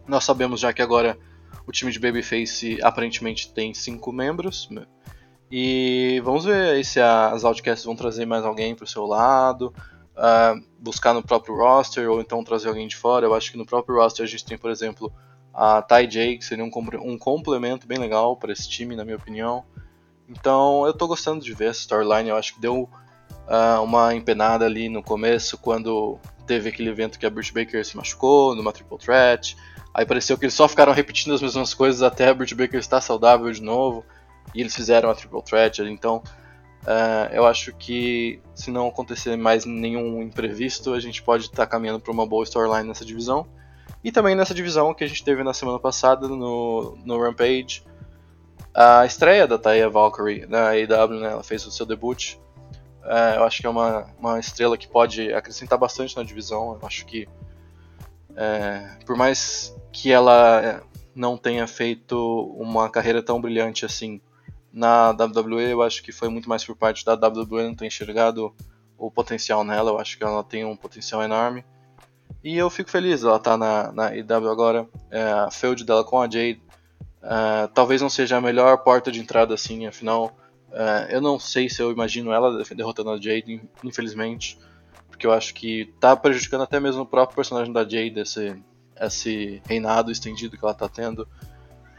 nós 0.06 0.24
sabemos 0.24 0.60
já 0.60 0.72
que 0.72 0.82
agora 0.82 1.18
o 1.66 1.72
time 1.72 1.90
de 1.90 1.98
Babyface 1.98 2.78
aparentemente 2.82 3.52
tem 3.52 3.72
cinco 3.72 4.12
membros. 4.12 4.68
Né? 4.70 4.86
E 5.50 6.20
vamos 6.24 6.44
ver 6.44 6.84
se 6.84 7.00
as 7.00 7.44
Outcasts 7.44 7.84
vão 7.84 7.96
trazer 7.96 8.26
mais 8.26 8.44
alguém 8.44 8.74
pro 8.74 8.86
seu 8.86 9.06
lado, 9.06 9.72
uh, 10.16 10.62
buscar 10.78 11.12
no 11.12 11.22
próprio 11.22 11.56
roster 11.56 12.10
ou 12.10 12.20
então 12.20 12.42
trazer 12.44 12.68
alguém 12.68 12.86
de 12.86 12.96
fora. 12.96 13.26
Eu 13.26 13.34
acho 13.34 13.50
que 13.50 13.58
no 13.58 13.66
próprio 13.66 13.96
roster 13.96 14.24
a 14.24 14.28
gente 14.28 14.44
tem, 14.44 14.58
por 14.58 14.70
exemplo, 14.70 15.12
a 15.52 15.82
Ty 15.82 16.06
J, 16.06 16.38
que 16.38 16.44
seria 16.44 16.64
um, 16.64 16.70
um 17.02 17.18
complemento 17.18 17.86
bem 17.86 17.98
legal 17.98 18.36
para 18.36 18.52
esse 18.52 18.68
time, 18.68 18.96
na 18.96 19.04
minha 19.04 19.16
opinião. 19.16 19.64
Então 20.28 20.86
eu 20.86 20.92
tô 20.92 21.06
gostando 21.06 21.44
de 21.44 21.52
ver 21.52 21.70
essa 21.70 21.80
storyline. 21.80 22.28
Eu 22.28 22.36
acho 22.36 22.54
que 22.54 22.60
deu 22.60 22.88
uh, 23.46 23.82
uma 23.82 24.14
empenada 24.14 24.64
ali 24.64 24.88
no 24.88 25.02
começo, 25.02 25.58
quando 25.58 26.18
teve 26.46 26.68
aquele 26.68 26.90
evento 26.90 27.18
que 27.18 27.26
a 27.26 27.30
Britt 27.30 27.52
Baker 27.52 27.84
se 27.84 27.96
machucou, 27.96 28.54
numa 28.54 28.72
Triple 28.72 28.98
Threat. 28.98 29.56
Aí 29.92 30.04
pareceu 30.04 30.36
que 30.36 30.44
eles 30.44 30.54
só 30.54 30.66
ficaram 30.66 30.92
repetindo 30.92 31.34
as 31.34 31.40
mesmas 31.40 31.72
coisas 31.72 32.02
até 32.02 32.28
a 32.28 32.34
Britt 32.34 32.54
Baker 32.54 32.80
estar 32.80 33.00
saudável 33.00 33.50
de 33.50 33.62
novo. 33.62 34.04
E 34.54 34.60
eles 34.60 34.74
fizeram 34.74 35.08
a 35.08 35.14
Triple 35.14 35.42
Threat. 35.42 35.82
Então 35.82 36.22
uh, 36.84 37.32
eu 37.32 37.46
acho 37.46 37.74
que 37.74 38.40
se 38.54 38.70
não 38.70 38.88
acontecer 38.88 39.36
mais 39.36 39.64
nenhum 39.64 40.22
imprevisto, 40.22 40.92
a 40.92 41.00
gente 41.00 41.22
pode 41.22 41.44
estar 41.44 41.56
tá 41.56 41.66
caminhando 41.66 42.00
para 42.00 42.12
uma 42.12 42.26
boa 42.26 42.44
storyline 42.44 42.88
nessa 42.88 43.04
divisão. 43.04 43.46
E 44.02 44.12
também 44.12 44.34
nessa 44.34 44.54
divisão 44.54 44.94
que 44.94 45.02
a 45.02 45.06
gente 45.06 45.24
teve 45.24 45.42
na 45.42 45.54
semana 45.54 45.78
passada 45.78 46.28
no, 46.28 46.96
no 47.04 47.18
Rampage 47.18 47.82
a 48.74 49.06
estreia 49.06 49.46
da 49.46 49.56
Taya 49.56 49.88
Valkyrie 49.88 50.46
na 50.46 50.70
AEW, 50.70 51.20
né, 51.20 51.30
ela 51.30 51.44
fez 51.44 51.64
o 51.64 51.70
seu 51.70 51.86
debut. 51.86 52.36
É, 53.04 53.36
eu 53.36 53.44
acho 53.44 53.60
que 53.60 53.66
é 53.66 53.70
uma, 53.70 54.06
uma 54.18 54.40
estrela 54.40 54.76
que 54.76 54.88
pode 54.88 55.32
acrescentar 55.32 55.78
bastante 55.78 56.16
na 56.16 56.24
divisão. 56.24 56.76
Eu 56.80 56.86
acho 56.86 57.06
que, 57.06 57.28
é, 58.34 58.98
por 59.06 59.16
mais 59.16 59.76
que 59.92 60.10
ela 60.10 60.82
não 61.14 61.36
tenha 61.36 61.66
feito 61.68 62.16
uma 62.58 62.90
carreira 62.90 63.22
tão 63.22 63.40
brilhante 63.40 63.86
assim 63.86 64.20
na 64.74 65.10
WWE, 65.10 65.70
eu 65.70 65.82
acho 65.82 66.02
que 66.02 66.10
foi 66.10 66.28
muito 66.28 66.48
mais 66.48 66.64
por 66.64 66.74
parte 66.74 67.04
da 67.04 67.14
WWE 67.14 67.62
não 67.62 67.76
ter 67.76 67.86
enxergado 67.86 68.52
o 68.98 69.08
potencial 69.08 69.62
nela, 69.62 69.92
eu 69.92 69.98
acho 69.98 70.18
que 70.18 70.24
ela 70.24 70.42
tem 70.42 70.64
um 70.64 70.76
potencial 70.76 71.22
enorme. 71.22 71.64
E 72.42 72.56
eu 72.56 72.68
fico 72.68 72.90
feliz, 72.90 73.22
ela 73.22 73.38
tá 73.38 73.56
na, 73.56 73.92
na 73.92 74.16
EW 74.16 74.50
agora, 74.50 74.88
é, 75.12 75.22
a 75.22 75.50
feud 75.50 75.84
dela 75.84 76.02
com 76.02 76.20
a 76.20 76.24
Jade, 76.24 76.60
é, 77.22 77.68
talvez 77.68 78.02
não 78.02 78.10
seja 78.10 78.36
a 78.36 78.40
melhor 78.40 78.76
porta 78.78 79.12
de 79.12 79.20
entrada 79.20 79.54
assim, 79.54 79.86
afinal, 79.86 80.36
é, 80.72 81.14
eu 81.14 81.20
não 81.20 81.38
sei 81.38 81.68
se 81.70 81.80
eu 81.80 81.92
imagino 81.92 82.32
ela 82.32 82.62
derrotando 82.74 83.10
a 83.10 83.16
Jade, 83.16 83.62
infelizmente, 83.84 84.58
porque 85.08 85.24
eu 85.24 85.32
acho 85.32 85.54
que 85.54 85.94
tá 86.00 86.16
prejudicando 86.16 86.62
até 86.62 86.80
mesmo 86.80 87.02
o 87.02 87.06
próprio 87.06 87.36
personagem 87.36 87.72
da 87.72 87.82
Jade, 87.82 88.18
esse, 88.18 88.60
esse 89.00 89.62
reinado 89.68 90.10
estendido 90.10 90.58
que 90.58 90.64
ela 90.64 90.74
tá 90.74 90.88
tendo. 90.88 91.28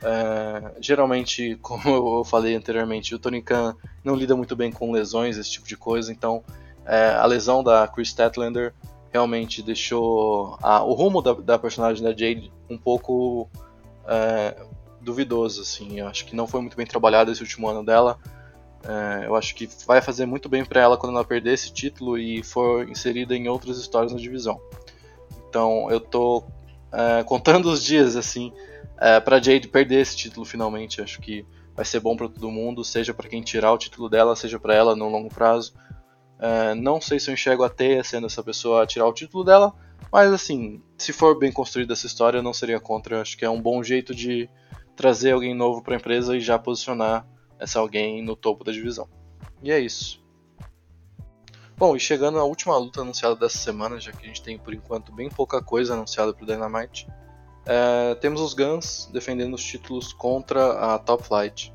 É, 0.03 0.75
geralmente, 0.79 1.57
como 1.61 2.19
eu 2.19 2.23
falei 2.23 2.55
anteriormente, 2.55 3.15
o 3.15 3.19
Tony 3.19 3.41
Khan 3.41 3.75
não 4.03 4.15
lida 4.15 4.35
muito 4.35 4.55
bem 4.55 4.71
com 4.71 4.91
lesões, 4.91 5.37
esse 5.37 5.51
tipo 5.51 5.67
de 5.67 5.77
coisa, 5.77 6.11
então 6.11 6.43
é, 6.85 7.09
a 7.09 7.25
lesão 7.25 7.63
da 7.63 7.87
Chris 7.87 8.09
Statlander 8.09 8.73
realmente 9.11 9.61
deixou 9.61 10.57
a, 10.61 10.83
o 10.83 10.93
rumo 10.93 11.21
da, 11.21 11.33
da, 11.33 11.57
personagem 11.57 12.03
da 12.03 12.11
Jade 12.11 12.51
um 12.69 12.77
pouco 12.77 13.49
é, 14.07 14.55
duvidoso, 15.01 15.61
assim. 15.61 15.99
Eu 15.99 16.07
acho 16.07 16.25
que 16.25 16.35
não 16.35 16.45
foi 16.45 16.61
muito 16.61 16.77
bem 16.77 16.85
trabalhado 16.85 17.31
esse 17.31 17.41
último 17.41 17.67
ano 17.67 17.83
dela. 17.83 18.19
Eu 19.25 19.35
acho 19.35 19.55
que 19.55 19.67
vai 19.87 19.99
fazer 19.99 20.27
muito 20.27 20.47
bem 20.47 20.63
para 20.63 20.79
ela 20.79 20.95
quando 20.95 21.15
ela 21.15 21.25
perder 21.25 21.53
esse 21.53 21.73
título 21.73 22.19
e 22.19 22.43
for 22.43 22.87
inserida 22.87 23.35
em 23.35 23.47
outras 23.47 23.79
histórias 23.79 24.11
na 24.11 24.19
divisão. 24.19 24.61
Então 25.49 25.89
eu 25.89 25.99
tô 25.99 26.43
contando 27.25 27.65
os 27.65 27.83
dias 27.83 28.15
assim 28.15 28.53
é, 28.99 29.19
para 29.19 29.41
Jade 29.41 29.67
perder 29.67 30.01
esse 30.01 30.15
título 30.15 30.45
finalmente. 30.45 31.01
Acho 31.01 31.19
que 31.19 31.45
vai 31.75 31.85
ser 31.85 31.99
bom 31.99 32.15
para 32.15 32.29
todo 32.29 32.49
mundo, 32.49 32.83
seja 32.83 33.13
para 33.13 33.27
quem 33.27 33.41
tirar 33.41 33.73
o 33.73 33.77
título 33.77 34.09
dela, 34.09 34.35
seja 34.35 34.59
para 34.59 34.73
ela 34.73 34.95
no 34.95 35.09
longo 35.09 35.29
prazo. 35.29 35.73
É, 36.39 36.75
não 36.75 36.99
sei 36.99 37.19
se 37.19 37.29
eu 37.29 37.33
enxergo 37.33 37.63
a 37.63 37.69
Teia 37.69 38.03
sendo 38.03 38.27
essa 38.27 38.43
pessoa 38.43 38.83
a 38.83 38.87
tirar 38.87 39.07
o 39.07 39.13
título 39.13 39.43
dela, 39.43 39.73
mas 40.11 40.31
assim, 40.31 40.81
se 40.97 41.13
for 41.13 41.37
bem 41.37 41.51
construída 41.51 41.93
essa 41.93 42.07
história, 42.07 42.39
eu 42.39 42.43
não 42.43 42.53
seria 42.53 42.79
contra. 42.79 43.21
Acho 43.21 43.37
que 43.37 43.45
é 43.45 43.49
um 43.49 43.61
bom 43.61 43.83
jeito 43.83 44.13
de 44.13 44.49
trazer 44.95 45.31
alguém 45.31 45.53
novo 45.53 45.81
para 45.81 45.95
a 45.95 45.97
empresa 45.97 46.35
e 46.35 46.39
já 46.39 46.57
posicionar 46.57 47.27
essa 47.59 47.79
alguém 47.79 48.23
no 48.23 48.35
topo 48.35 48.63
da 48.63 48.71
divisão. 48.71 49.09
E 49.61 49.71
é 49.71 49.79
isso. 49.79 50.23
Bom, 51.77 51.95
e 51.95 51.99
chegando 51.99 52.39
à 52.39 52.43
última 52.43 52.77
luta 52.77 53.01
anunciada 53.01 53.35
dessa 53.35 53.57
semana, 53.57 53.99
já 53.99 54.11
que 54.13 54.23
a 54.23 54.27
gente 54.27 54.41
tem 54.41 54.57
por 54.57 54.73
enquanto 54.73 55.11
bem 55.11 55.29
pouca 55.29 55.61
coisa 55.61 55.93
anunciada 55.93 56.33
para 56.33 56.43
o 56.43 56.47
Dynamite, 56.47 57.05
é, 57.65 58.15
temos 58.15 58.41
os 58.41 58.53
Guns 58.53 59.10
defendendo 59.12 59.53
os 59.53 59.63
títulos 59.63 60.13
contra 60.13 60.93
a 60.93 61.00
Top 61.00 61.24
Flight. 61.24 61.74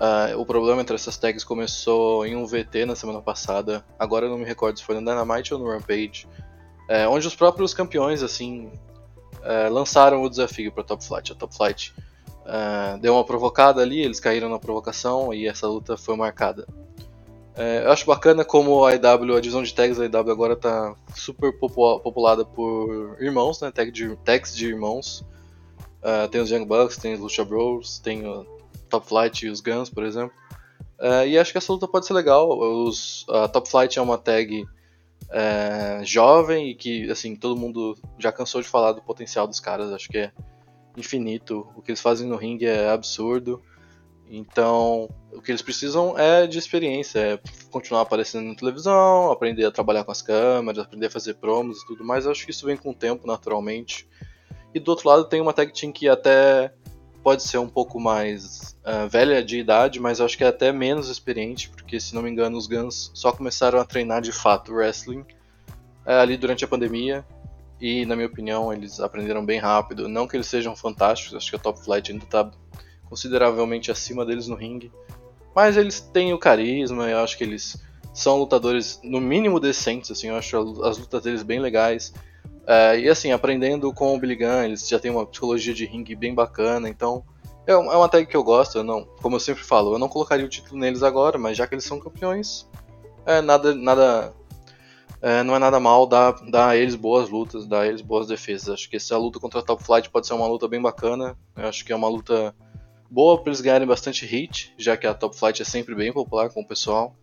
É, 0.00 0.34
o 0.34 0.46
problema 0.46 0.80
entre 0.80 0.94
essas 0.94 1.18
tags 1.18 1.44
começou 1.44 2.24
em 2.24 2.34
um 2.34 2.46
VT 2.46 2.86
na 2.86 2.96
semana 2.96 3.20
passada, 3.20 3.84
agora 3.98 4.26
eu 4.26 4.30
não 4.30 4.38
me 4.38 4.44
recordo 4.44 4.78
se 4.78 4.84
foi 4.84 4.94
no 4.94 5.00
Dynamite 5.02 5.52
ou 5.52 5.60
no 5.60 5.70
Rampage, 5.70 6.26
é, 6.88 7.06
onde 7.06 7.26
os 7.26 7.34
próprios 7.34 7.74
campeões 7.74 8.22
assim 8.22 8.72
é, 9.42 9.68
lançaram 9.68 10.22
o 10.22 10.30
desafio 10.30 10.72
para 10.72 10.84
Top 10.84 11.04
Flight. 11.04 11.32
A 11.32 11.34
Top 11.34 11.54
Flight 11.54 11.94
deu 13.00 13.14
uma 13.14 13.24
provocada 13.24 13.80
ali, 13.80 14.00
eles 14.00 14.18
caíram 14.18 14.48
na 14.48 14.58
provocação 14.58 15.32
e 15.32 15.46
essa 15.46 15.68
luta 15.68 15.96
foi 15.96 16.16
marcada. 16.16 16.66
É, 17.56 17.84
eu 17.84 17.90
acho 17.90 18.06
bacana 18.06 18.44
como 18.44 18.84
a 18.84 18.94
IW, 18.94 19.36
a 19.36 19.40
divisão 19.40 19.62
de 19.62 19.74
tags 19.74 19.98
da 19.98 20.04
IW 20.04 20.30
agora 20.30 20.52
está 20.54 20.94
super 21.14 21.52
populada 21.58 22.44
por 22.44 23.16
irmãos, 23.20 23.60
né? 23.60 23.70
Tag 23.70 23.90
de, 23.90 24.16
tags 24.24 24.54
de 24.54 24.66
irmãos. 24.68 25.24
Uh, 26.02 26.28
tem 26.30 26.40
os 26.40 26.50
Young 26.50 26.64
Bucks, 26.64 26.96
tem 26.96 27.12
os 27.12 27.20
Lucha 27.20 27.44
Bros, 27.44 27.98
tem 27.98 28.26
o 28.26 28.46
Top 28.88 29.06
Flight 29.06 29.46
e 29.46 29.50
os 29.50 29.60
Guns, 29.60 29.90
por 29.90 30.04
exemplo. 30.04 30.34
Uh, 30.98 31.26
e 31.26 31.38
acho 31.38 31.52
que 31.52 31.58
essa 31.58 31.72
luta 31.72 31.88
pode 31.88 32.06
ser 32.06 32.14
legal. 32.14 32.48
Os, 32.58 33.26
a 33.28 33.48
Top 33.48 33.68
Flight 33.68 33.98
é 33.98 34.02
uma 34.02 34.16
tag 34.16 34.66
é, 35.30 36.00
jovem 36.02 36.70
e 36.70 36.74
que 36.74 37.10
assim 37.10 37.36
todo 37.36 37.56
mundo 37.56 37.96
já 38.18 38.32
cansou 38.32 38.60
de 38.60 38.68
falar 38.68 38.92
do 38.92 39.02
potencial 39.02 39.46
dos 39.46 39.60
caras. 39.60 39.92
Acho 39.92 40.08
que 40.08 40.18
é 40.18 40.32
infinito. 40.96 41.66
O 41.76 41.82
que 41.82 41.90
eles 41.90 42.00
fazem 42.00 42.28
no 42.28 42.36
ringue 42.36 42.66
é 42.66 42.90
absurdo. 42.90 43.62
Então, 44.32 45.08
o 45.32 45.42
que 45.42 45.50
eles 45.50 45.60
precisam 45.60 46.16
é 46.16 46.46
de 46.46 46.56
experiência, 46.56 47.18
é 47.18 47.40
continuar 47.68 48.02
aparecendo 48.02 48.46
na 48.46 48.54
televisão, 48.54 49.32
aprender 49.32 49.64
a 49.64 49.72
trabalhar 49.72 50.04
com 50.04 50.12
as 50.12 50.22
câmeras, 50.22 50.84
aprender 50.84 51.06
a 51.06 51.10
fazer 51.10 51.34
promos 51.34 51.82
e 51.82 51.86
tudo 51.86 52.04
mais. 52.04 52.24
Eu 52.24 52.30
acho 52.30 52.44
que 52.44 52.52
isso 52.52 52.64
vem 52.64 52.76
com 52.76 52.90
o 52.90 52.94
tempo, 52.94 53.26
naturalmente. 53.26 54.08
E 54.72 54.78
do 54.78 54.88
outro 54.90 55.08
lado 55.08 55.24
tem 55.24 55.40
uma 55.40 55.52
tag 55.52 55.72
team 55.72 55.90
que 55.90 56.08
até 56.08 56.72
pode 57.24 57.42
ser 57.42 57.58
um 57.58 57.68
pouco 57.68 57.98
mais 57.98 58.78
uh, 58.86 59.08
velha 59.08 59.42
de 59.42 59.58
idade, 59.58 59.98
mas 59.98 60.20
acho 60.20 60.38
que 60.38 60.44
é 60.44 60.46
até 60.46 60.70
menos 60.70 61.08
experiente, 61.08 61.68
porque 61.68 61.98
se 61.98 62.14
não 62.14 62.22
me 62.22 62.30
engano 62.30 62.56
os 62.56 62.68
Guns 62.68 63.10
só 63.12 63.32
começaram 63.32 63.80
a 63.80 63.84
treinar 63.84 64.22
de 64.22 64.32
fato 64.32 64.72
wrestling 64.72 65.22
uh, 66.06 66.20
ali 66.22 66.36
durante 66.36 66.64
a 66.64 66.68
pandemia. 66.68 67.26
E 67.80 68.06
na 68.06 68.14
minha 68.14 68.28
opinião 68.28 68.72
eles 68.72 69.00
aprenderam 69.00 69.44
bem 69.44 69.58
rápido. 69.58 70.08
Não 70.08 70.28
que 70.28 70.36
eles 70.36 70.46
sejam 70.46 70.76
fantásticos, 70.76 71.36
acho 71.36 71.50
que 71.50 71.56
a 71.56 71.58
Top 71.58 71.82
Flight 71.82 72.12
ainda 72.12 72.24
está 72.24 72.48
consideravelmente 73.10 73.90
acima 73.90 74.24
deles 74.24 74.48
no 74.48 74.54
ringue. 74.54 74.90
Mas 75.54 75.76
eles 75.76 76.00
têm 76.00 76.32
o 76.32 76.38
carisma, 76.38 77.10
eu 77.10 77.18
acho 77.18 77.36
que 77.36 77.44
eles 77.44 77.76
são 78.14 78.38
lutadores 78.38 79.00
no 79.02 79.20
mínimo 79.20 79.60
decentes, 79.60 80.10
assim, 80.10 80.28
eu 80.28 80.36
acho 80.36 80.56
as 80.84 80.96
lutas 80.96 81.22
deles 81.22 81.42
bem 81.42 81.60
legais. 81.60 82.14
É, 82.66 83.00
e 83.00 83.08
assim, 83.08 83.32
aprendendo 83.32 83.92
com 83.92 84.14
o 84.14 84.18
Billy 84.18 84.36
Gunn, 84.36 84.62
eles 84.62 84.88
já 84.88 84.98
têm 84.98 85.10
uma 85.10 85.26
psicologia 85.26 85.74
de 85.74 85.84
ringue 85.84 86.14
bem 86.14 86.34
bacana, 86.34 86.88
então 86.88 87.24
é, 87.66 87.72
é 87.72 87.76
uma 87.76 88.08
tag 88.08 88.26
que 88.26 88.36
eu 88.36 88.44
gosto, 88.44 88.78
eu 88.78 88.84
não, 88.84 89.04
como 89.20 89.36
eu 89.36 89.40
sempre 89.40 89.64
falo, 89.64 89.94
eu 89.94 89.98
não 89.98 90.08
colocaria 90.08 90.46
o 90.46 90.48
título 90.48 90.80
neles 90.80 91.02
agora, 91.02 91.36
mas 91.36 91.56
já 91.56 91.66
que 91.66 91.74
eles 91.74 91.84
são 91.84 91.98
campeões, 91.98 92.68
é 93.26 93.40
nada, 93.40 93.74
nada 93.74 94.32
é, 95.22 95.42
não 95.42 95.54
é 95.54 95.58
nada 95.58 95.78
mal 95.78 96.06
dar, 96.06 96.32
dar 96.50 96.70
a 96.70 96.76
eles 96.76 96.94
boas 96.94 97.28
lutas, 97.28 97.66
dar 97.66 97.80
a 97.80 97.86
eles 97.86 98.00
boas 98.00 98.26
defesas. 98.26 98.70
Acho 98.70 98.88
que 98.88 98.96
essa 98.96 99.16
luta 99.18 99.38
contra 99.38 99.60
a 99.60 99.62
Top 99.62 99.82
Flight 99.84 100.08
pode 100.08 100.26
ser 100.26 100.32
uma 100.32 100.46
luta 100.46 100.66
bem 100.66 100.80
bacana. 100.80 101.36
Eu 101.56 101.68
acho 101.68 101.84
que 101.84 101.92
é 101.92 101.96
uma 101.96 102.08
luta 102.08 102.54
boa 103.10 103.38
para 103.38 103.50
eles 103.50 103.60
ganharem 103.60 103.86
bastante 103.86 104.24
hit, 104.24 104.72
já 104.78 104.96
que 104.96 105.06
a 105.06 105.14
Top 105.14 105.36
Flight 105.36 105.60
é 105.60 105.64
sempre 105.64 105.94
bem 105.94 106.12
popular 106.12 106.50
com 106.50 106.60
o 106.60 106.66
pessoal. 106.66 107.16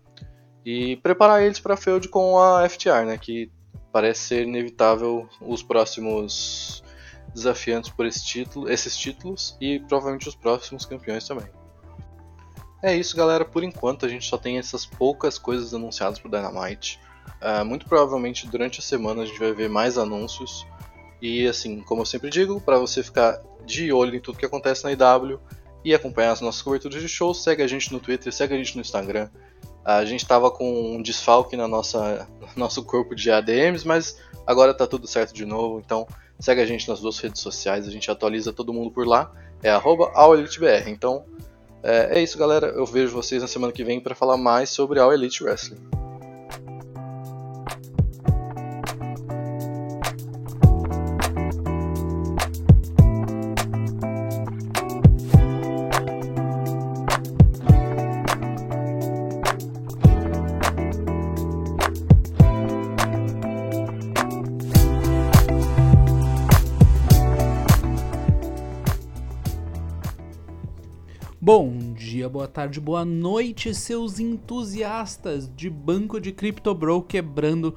E 0.66 0.98
preparar 0.98 1.42
eles 1.42 1.60
para 1.60 1.76
a 1.76 1.78
feud 1.78 2.10
com 2.10 2.38
a 2.38 2.68
FTR, 2.68 3.06
né, 3.06 3.18
que 3.18 3.50
parece 3.92 4.22
ser 4.22 4.44
inevitável 4.44 5.30
os 5.40 5.64
próximos 5.64 6.84
desafiantes 7.34 7.90
por 7.90 8.06
esse 8.06 8.26
título, 8.26 8.70
esses 8.70 8.98
títulos 8.98 9.56
e 9.62 9.80
provavelmente 9.80 10.28
os 10.28 10.36
próximos 10.36 10.86
campeões 10.86 11.26
também. 11.26 11.48
É 12.84 12.96
isso, 12.96 13.16
galera. 13.16 13.46
Por 13.46 13.64
enquanto 13.64 14.06
a 14.06 14.10
gente 14.10 14.26
só 14.26 14.38
tem 14.38 14.58
essas 14.58 14.86
poucas 14.86 15.38
coisas 15.38 15.74
anunciadas 15.74 16.20
para 16.20 16.30
Dynamite. 16.30 17.00
Uh, 17.42 17.66
muito 17.66 17.86
provavelmente 17.88 18.48
durante 18.48 18.80
a 18.80 18.84
semana 18.84 19.24
a 19.24 19.26
gente 19.26 19.40
vai 19.40 19.54
ver 19.54 19.70
mais 19.70 19.98
anúncios. 19.98 20.66
E 21.22 21.48
assim, 21.48 21.82
como 21.82 22.02
eu 22.02 22.06
sempre 22.06 22.30
digo, 22.30 22.62
para 22.62 22.78
você 22.78 23.02
ficar 23.02 23.42
de 23.66 23.92
olho 23.92 24.16
em 24.16 24.20
tudo 24.20 24.38
que 24.38 24.46
acontece 24.46 24.84
na 24.84 24.92
IW, 24.92 25.40
e 25.88 25.94
acompanhar 25.94 26.34
as 26.34 26.42
nossas 26.42 26.62
coberturas 26.62 27.02
de 27.02 27.08
shows, 27.08 27.42
segue 27.42 27.64
a 27.64 27.68
gente 27.68 27.94
no 27.94 28.00
Twitter, 28.02 28.34
segue 28.34 28.54
a 28.54 28.58
gente 28.58 28.76
no 28.76 28.82
Instagram. 28.82 29.30
A 29.86 30.04
gente 30.04 30.22
estava 30.22 30.52
com 30.52 30.98
um 30.98 31.02
desfalque 31.02 31.56
na 31.56 31.66
nossa 31.66 32.28
no 32.42 32.48
nosso 32.58 32.84
corpo 32.84 33.16
de 33.16 33.32
ADMs, 33.32 33.88
mas 33.88 34.18
agora 34.46 34.72
está 34.72 34.86
tudo 34.86 35.08
certo 35.08 35.34
de 35.34 35.46
novo, 35.46 35.80
então 35.80 36.06
segue 36.38 36.60
a 36.60 36.66
gente 36.66 36.90
nas 36.90 37.00
duas 37.00 37.18
redes 37.20 37.42
sociais, 37.42 37.88
a 37.88 37.92
gente 37.92 38.12
atualiza 38.12 38.52
todo 38.52 38.74
mundo 38.74 38.92
por 38.92 39.08
lá, 39.08 39.32
é 39.64 39.70
@alelitebr. 39.70 40.90
Então 40.90 41.24
é, 41.82 42.20
é 42.20 42.22
isso, 42.22 42.38
galera. 42.38 42.68
Eu 42.68 42.86
vejo 42.86 43.14
vocês 43.14 43.42
na 43.42 43.48
semana 43.48 43.72
que 43.72 43.86
vem 43.86 44.02
para 44.02 44.14
falar 44.14 44.36
mais 44.36 44.70
sobre 44.70 45.00
All 45.00 45.14
Elite 45.14 45.42
Wrestling. 45.42 45.97
Dia, 72.28 72.30
boa 72.30 72.48
tarde, 72.48 72.80
boa 72.80 73.06
noite, 73.06 73.74
seus 73.74 74.20
entusiastas 74.20 75.50
de 75.56 75.70
banco 75.70 76.20
de 76.20 76.32
CryptoBro 76.32 77.02
quebrando. 77.02 77.76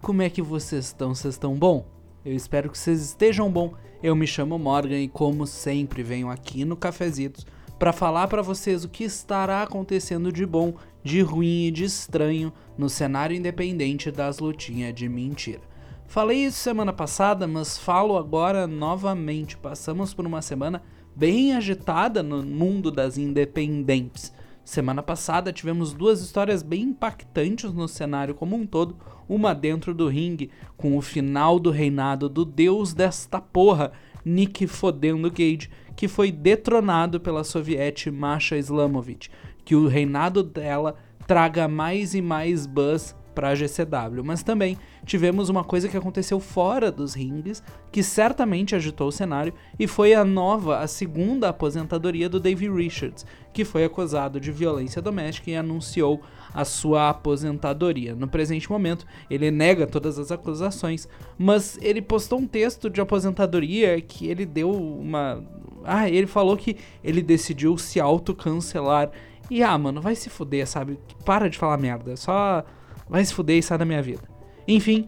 Como 0.00 0.22
é 0.22 0.28
que 0.28 0.42
vocês 0.42 0.86
estão? 0.86 1.14
Vocês 1.14 1.34
estão 1.34 1.54
bom? 1.54 1.86
Eu 2.24 2.34
espero 2.34 2.68
que 2.68 2.76
vocês 2.76 3.00
estejam 3.00 3.50
bom. 3.50 3.74
Eu 4.02 4.16
me 4.16 4.26
chamo 4.26 4.58
Morgan 4.58 4.98
e 4.98 5.08
como 5.08 5.46
sempre 5.46 6.02
venho 6.02 6.28
aqui 6.28 6.64
no 6.64 6.76
Cafezitos 6.76 7.46
para 7.78 7.92
falar 7.92 8.26
para 8.26 8.42
vocês 8.42 8.84
o 8.84 8.88
que 8.88 9.04
estará 9.04 9.62
acontecendo 9.62 10.32
de 10.32 10.44
bom, 10.44 10.74
de 11.02 11.20
ruim 11.20 11.66
e 11.66 11.70
de 11.70 11.84
estranho 11.84 12.52
no 12.76 12.88
cenário 12.88 13.36
independente 13.36 14.10
das 14.10 14.38
lutinhas 14.38 14.94
de 14.94 15.08
mentira. 15.08 15.62
Falei 16.06 16.44
isso 16.44 16.58
semana 16.58 16.92
passada, 16.92 17.46
mas 17.46 17.78
falo 17.78 18.16
agora 18.16 18.66
novamente. 18.66 19.56
Passamos 19.56 20.12
por 20.12 20.26
uma 20.26 20.42
semana 20.42 20.82
bem 21.14 21.54
agitada 21.54 22.22
no 22.22 22.42
mundo 22.42 22.90
das 22.90 23.18
independentes. 23.18 24.32
Semana 24.64 25.02
passada 25.02 25.52
tivemos 25.52 25.92
duas 25.92 26.20
histórias 26.20 26.62
bem 26.62 26.82
impactantes 26.82 27.72
no 27.72 27.88
cenário 27.88 28.34
como 28.34 28.54
um 28.54 28.64
todo, 28.64 28.96
uma 29.28 29.54
dentro 29.54 29.92
do 29.92 30.08
ringue, 30.08 30.50
com 30.76 30.96
o 30.96 31.02
final 31.02 31.58
do 31.58 31.70
reinado 31.70 32.28
do 32.28 32.44
deus 32.44 32.94
desta 32.94 33.40
porra, 33.40 33.92
Nick 34.24 34.66
Fodendo 34.68 35.30
Gage, 35.30 35.68
que 35.96 36.06
foi 36.06 36.30
detronado 36.30 37.18
pela 37.18 37.42
soviete 37.42 38.10
Masha 38.10 38.56
Islamovic, 38.56 39.28
que 39.64 39.74
o 39.74 39.88
reinado 39.88 40.42
dela 40.42 40.94
traga 41.26 41.66
mais 41.66 42.14
e 42.14 42.22
mais 42.22 42.66
buzz 42.66 43.16
para 43.34 43.48
a 43.48 43.54
GCW, 43.54 44.22
mas 44.24 44.42
também 44.42 44.78
tivemos 45.04 45.48
uma 45.48 45.64
coisa 45.64 45.88
que 45.88 45.96
aconteceu 45.96 46.38
fora 46.38 46.90
dos 46.90 47.14
rings, 47.14 47.62
que 47.90 48.02
certamente 48.02 48.74
agitou 48.74 49.08
o 49.08 49.12
cenário, 49.12 49.52
e 49.78 49.86
foi 49.86 50.14
a 50.14 50.24
nova, 50.24 50.78
a 50.78 50.86
segunda 50.86 51.48
aposentadoria 51.48 52.28
do 52.28 52.38
Davey 52.38 52.70
Richards, 52.70 53.26
que 53.52 53.64
foi 53.64 53.84
acusado 53.84 54.40
de 54.40 54.50
violência 54.50 55.02
doméstica 55.02 55.50
e 55.50 55.56
anunciou 55.56 56.20
a 56.54 56.64
sua 56.64 57.10
aposentadoria. 57.10 58.14
No 58.14 58.28
presente 58.28 58.70
momento, 58.70 59.06
ele 59.30 59.50
nega 59.50 59.86
todas 59.86 60.18
as 60.18 60.30
acusações, 60.30 61.08
mas 61.38 61.78
ele 61.80 62.02
postou 62.02 62.38
um 62.38 62.46
texto 62.46 62.90
de 62.90 63.00
aposentadoria 63.00 64.00
que 64.00 64.26
ele 64.26 64.44
deu 64.44 64.70
uma. 64.70 65.42
Ah, 65.84 66.08
ele 66.08 66.26
falou 66.26 66.56
que 66.56 66.76
ele 67.02 67.22
decidiu 67.22 67.76
se 67.78 67.98
autocancelar. 67.98 69.10
E 69.50 69.62
ah, 69.62 69.76
mano, 69.76 70.00
vai 70.00 70.14
se 70.14 70.30
fuder, 70.30 70.66
sabe? 70.66 70.98
Para 71.24 71.48
de 71.48 71.58
falar 71.58 71.76
merda. 71.76 72.16
Só 72.16 72.64
vai 73.12 73.22
se 73.22 73.34
fuder 73.34 73.58
e 73.58 73.62
sai 73.62 73.76
da 73.76 73.84
minha 73.84 74.00
vida. 74.00 74.22
Enfim, 74.66 75.06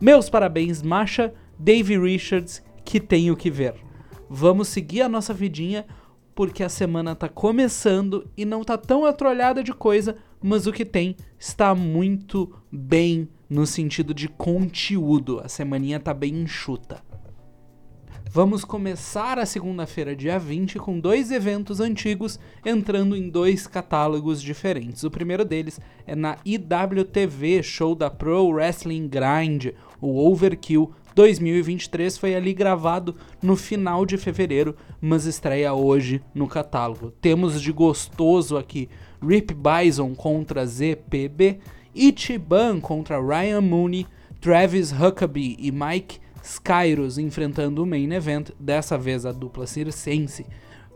meus 0.00 0.28
parabéns, 0.28 0.82
Masha, 0.82 1.32
Dave 1.56 1.96
Richards, 1.96 2.60
que 2.84 2.98
tenho 2.98 3.36
que 3.36 3.48
ver. 3.48 3.74
Vamos 4.28 4.66
seguir 4.66 5.02
a 5.02 5.08
nossa 5.08 5.32
vidinha, 5.32 5.86
porque 6.34 6.64
a 6.64 6.68
semana 6.68 7.14
tá 7.14 7.28
começando 7.28 8.28
e 8.36 8.44
não 8.44 8.64
tá 8.64 8.76
tão 8.76 9.06
atrolhada 9.06 9.62
de 9.62 9.72
coisa, 9.72 10.16
mas 10.42 10.66
o 10.66 10.72
que 10.72 10.84
tem 10.84 11.14
está 11.38 11.76
muito 11.76 12.52
bem 12.72 13.28
no 13.48 13.64
sentido 13.66 14.12
de 14.12 14.26
conteúdo. 14.26 15.38
A 15.38 15.48
semaninha 15.48 16.00
tá 16.00 16.12
bem 16.12 16.34
enxuta. 16.34 17.04
Vamos 18.34 18.64
começar 18.64 19.38
a 19.38 19.44
segunda-feira, 19.44 20.16
dia 20.16 20.38
20, 20.38 20.78
com 20.78 20.98
dois 20.98 21.30
eventos 21.30 21.80
antigos 21.80 22.40
entrando 22.64 23.14
em 23.14 23.28
dois 23.28 23.66
catálogos 23.66 24.40
diferentes. 24.40 25.04
O 25.04 25.10
primeiro 25.10 25.44
deles 25.44 25.78
é 26.06 26.16
na 26.16 26.38
IWTV, 26.42 27.62
show 27.62 27.94
da 27.94 28.08
Pro 28.08 28.48
Wrestling 28.48 29.06
Grind, 29.06 29.74
o 30.00 30.16
Overkill 30.26 30.94
2023 31.14 32.16
foi 32.16 32.34
ali 32.34 32.54
gravado 32.54 33.14
no 33.42 33.54
final 33.54 34.06
de 34.06 34.16
fevereiro, 34.16 34.74
mas 34.98 35.26
estreia 35.26 35.74
hoje 35.74 36.22
no 36.34 36.48
catálogo. 36.48 37.10
Temos 37.20 37.60
de 37.60 37.70
gostoso 37.70 38.56
aqui 38.56 38.88
Rip 39.22 39.52
Bison 39.52 40.14
contra 40.14 40.64
ZPB, 40.64 41.58
Ichiban 41.94 42.80
contra 42.80 43.20
Ryan 43.20 43.60
Mooney, 43.60 44.06
Travis 44.40 44.90
Huckabee 44.90 45.54
e 45.58 45.70
Mike 45.70 46.22
Skyros 46.42 47.18
enfrentando 47.18 47.82
o 47.82 47.86
main 47.86 48.12
event, 48.12 48.50
dessa 48.58 48.98
vez 48.98 49.24
a 49.24 49.32
dupla 49.32 49.66
circense, 49.66 50.44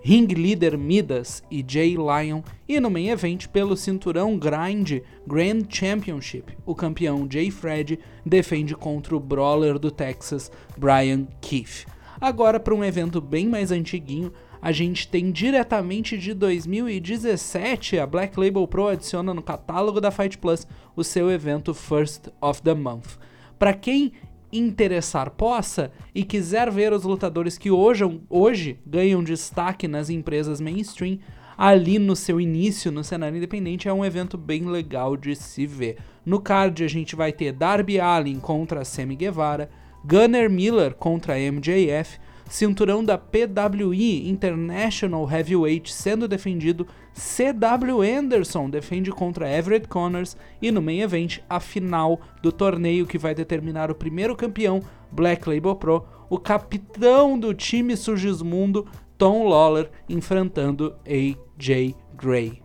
Ring 0.02 0.26
Leader 0.26 0.78
Midas 0.78 1.42
e 1.50 1.64
Jay 1.66 1.96
Lyon, 1.96 2.42
e 2.68 2.78
no 2.78 2.90
main 2.90 3.08
event 3.08 3.48
pelo 3.48 3.76
cinturão 3.76 4.38
Grind 4.38 5.02
Grand 5.26 5.64
Championship, 5.68 6.56
o 6.64 6.74
campeão 6.74 7.26
Jay 7.28 7.50
Fred 7.50 7.98
defende 8.24 8.74
contra 8.74 9.16
o 9.16 9.20
brawler 9.20 9.78
do 9.78 9.90
Texas, 9.90 10.50
Brian 10.76 11.26
Keith. 11.40 11.86
Agora 12.20 12.60
para 12.60 12.74
um 12.74 12.84
evento 12.84 13.20
bem 13.20 13.48
mais 13.48 13.70
antiguinho, 13.70 14.32
a 14.62 14.72
gente 14.72 15.06
tem 15.08 15.30
diretamente 15.30 16.16
de 16.16 16.34
2017, 16.34 17.98
a 17.98 18.06
Black 18.06 18.38
Label 18.38 18.66
Pro 18.66 18.88
adiciona 18.88 19.34
no 19.34 19.42
catálogo 19.42 20.00
da 20.00 20.10
Fight 20.10 20.38
Plus 20.38 20.66
o 20.94 21.04
seu 21.04 21.30
evento 21.30 21.74
First 21.74 22.28
of 22.40 22.62
the 22.62 22.74
Month. 22.74 23.16
Para 23.58 23.72
quem 23.72 24.12
interessar 24.52 25.30
possa 25.30 25.90
e 26.14 26.24
quiser 26.24 26.70
ver 26.70 26.92
os 26.92 27.04
lutadores 27.04 27.58
que 27.58 27.70
hoje, 27.70 28.20
hoje 28.28 28.78
ganham 28.86 29.22
destaque 29.22 29.88
nas 29.88 30.10
empresas 30.10 30.60
mainstream, 30.60 31.18
ali 31.56 31.98
no 31.98 32.14
seu 32.14 32.40
início 32.40 32.92
no 32.92 33.02
cenário 33.02 33.36
independente 33.36 33.88
é 33.88 33.92
um 33.92 34.04
evento 34.04 34.36
bem 34.36 34.66
legal 34.66 35.16
de 35.16 35.34
se 35.34 35.66
ver. 35.66 35.96
No 36.24 36.40
card 36.40 36.84
a 36.84 36.88
gente 36.88 37.16
vai 37.16 37.32
ter 37.32 37.52
Darby 37.52 37.98
Allin 37.98 38.38
contra 38.38 38.84
Sammy 38.84 39.16
Guevara, 39.16 39.70
Gunnar 40.04 40.50
Miller 40.50 40.94
contra 40.94 41.38
MJF, 41.38 42.18
cinturão 42.48 43.04
da 43.04 43.18
PWI 43.18 44.28
International 44.28 45.30
Heavyweight 45.30 45.92
sendo 45.92 46.28
defendido, 46.28 46.86
CW 47.14 48.02
Anderson 48.02 48.70
defende 48.70 49.10
contra 49.10 49.50
Everett 49.50 49.88
Connors 49.88 50.36
e 50.60 50.70
no 50.70 50.82
main 50.82 51.00
event 51.00 51.38
a 51.48 51.58
final 51.60 52.20
do 52.42 52.52
torneio 52.52 53.06
que 53.06 53.18
vai 53.18 53.34
determinar 53.34 53.90
o 53.90 53.94
primeiro 53.94 54.36
campeão 54.36 54.82
Black 55.10 55.48
Label 55.48 55.76
Pro, 55.76 56.04
o 56.28 56.38
capitão 56.38 57.38
do 57.38 57.54
time 57.54 57.96
Surgismundo 57.96 58.86
Tom 59.16 59.48
Lawler 59.48 59.90
enfrentando 60.08 60.94
AJ 61.06 61.94
Gray. 62.16 62.62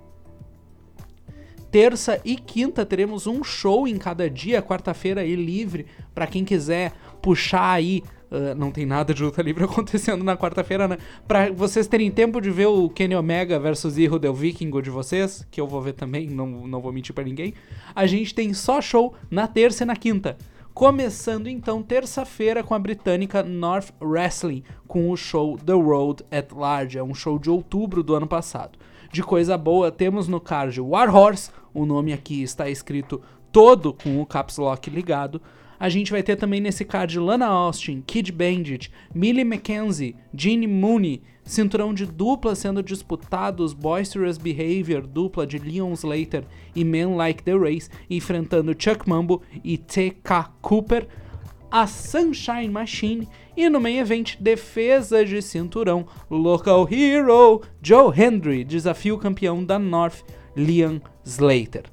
Terça 1.71 2.19
e 2.25 2.35
quinta 2.35 2.85
teremos 2.85 3.25
um 3.27 3.41
show 3.41 3.87
em 3.87 3.97
cada 3.97 4.29
dia, 4.29 4.61
quarta-feira 4.61 5.21
aí 5.21 5.37
livre 5.37 5.85
para 6.13 6.27
quem 6.27 6.43
quiser 6.43 6.91
puxar 7.21 7.71
aí 7.71 8.03
Uh, 8.31 8.55
não 8.55 8.71
tem 8.71 8.85
nada 8.85 9.13
de 9.13 9.21
luta 9.21 9.41
livre 9.41 9.63
acontecendo 9.65 10.23
na 10.23 10.37
quarta-feira, 10.37 10.87
né? 10.87 10.97
Pra 11.27 11.51
vocês 11.51 11.85
terem 11.85 12.09
tempo 12.09 12.39
de 12.39 12.49
ver 12.49 12.67
o 12.67 12.89
Kenny 12.89 13.13
Omega 13.13 13.59
versus 13.59 13.97
Hero 13.97 14.17
Del 14.17 14.33
Vikingo 14.33 14.81
de 14.81 14.89
vocês, 14.89 15.45
que 15.51 15.59
eu 15.59 15.67
vou 15.67 15.81
ver 15.81 15.93
também, 15.93 16.29
não, 16.29 16.47
não 16.65 16.79
vou 16.79 16.93
mentir 16.93 17.13
para 17.13 17.25
ninguém. 17.25 17.53
A 17.93 18.05
gente 18.05 18.33
tem 18.33 18.53
só 18.53 18.79
show 18.79 19.13
na 19.29 19.47
terça 19.47 19.83
e 19.83 19.85
na 19.85 19.97
quinta. 19.97 20.37
Começando 20.73 21.47
então 21.47 21.83
terça-feira 21.83 22.63
com 22.63 22.73
a 22.73 22.79
britânica 22.79 23.43
North 23.43 23.89
Wrestling, 23.99 24.63
com 24.87 25.11
o 25.11 25.17
show 25.17 25.57
The 25.57 25.73
Road 25.73 26.23
at 26.31 26.53
Large, 26.53 26.97
é 26.97 27.03
um 27.03 27.13
show 27.13 27.37
de 27.37 27.49
outubro 27.49 28.01
do 28.01 28.15
ano 28.15 28.25
passado. 28.25 28.79
De 29.11 29.21
coisa 29.21 29.57
boa, 29.57 29.91
temos 29.91 30.29
no 30.29 30.39
card 30.39 30.79
Warhorse, 30.79 31.51
o 31.73 31.85
nome 31.85 32.13
aqui 32.13 32.41
está 32.41 32.69
escrito 32.69 33.21
todo 33.51 33.93
com 33.93 34.21
o 34.21 34.25
caps 34.25 34.57
lock 34.57 34.89
ligado. 34.89 35.41
A 35.81 35.89
gente 35.89 36.11
vai 36.11 36.21
ter 36.21 36.35
também 36.35 36.61
nesse 36.61 36.85
card 36.85 37.17
Lana 37.17 37.47
Austin, 37.47 38.03
Kid 38.05 38.31
Bandit, 38.31 38.91
Millie 39.15 39.43
McKenzie, 39.43 40.15
Gene 40.31 40.67
Mooney, 40.67 41.23
cinturão 41.43 41.91
de 41.91 42.05
dupla 42.05 42.53
sendo 42.53 42.83
disputados, 42.83 43.73
Boisterous 43.73 44.37
Behavior, 44.37 45.07
dupla 45.07 45.47
de 45.47 45.57
Leon 45.57 45.91
Slater 45.93 46.43
e 46.75 46.85
Men 46.85 47.15
Like 47.15 47.41
the 47.41 47.57
Race, 47.57 47.89
enfrentando 48.07 48.75
Chuck 48.77 49.09
Mambo 49.09 49.41
e 49.63 49.75
T.K. 49.75 50.51
Cooper, 50.61 51.07
a 51.71 51.87
Sunshine 51.87 52.69
Machine 52.69 53.27
e 53.57 53.67
no 53.67 53.81
main 53.81 53.97
event 53.97 54.35
defesa 54.39 55.25
de 55.25 55.41
cinturão, 55.41 56.05
Local 56.29 56.87
Hero 56.91 57.63
Joe 57.81 58.13
Hendry 58.15 58.63
desafia 58.63 59.15
o 59.15 59.17
campeão 59.17 59.65
da 59.65 59.79
North, 59.79 60.21
Leon 60.55 60.99
Slater. 61.25 61.85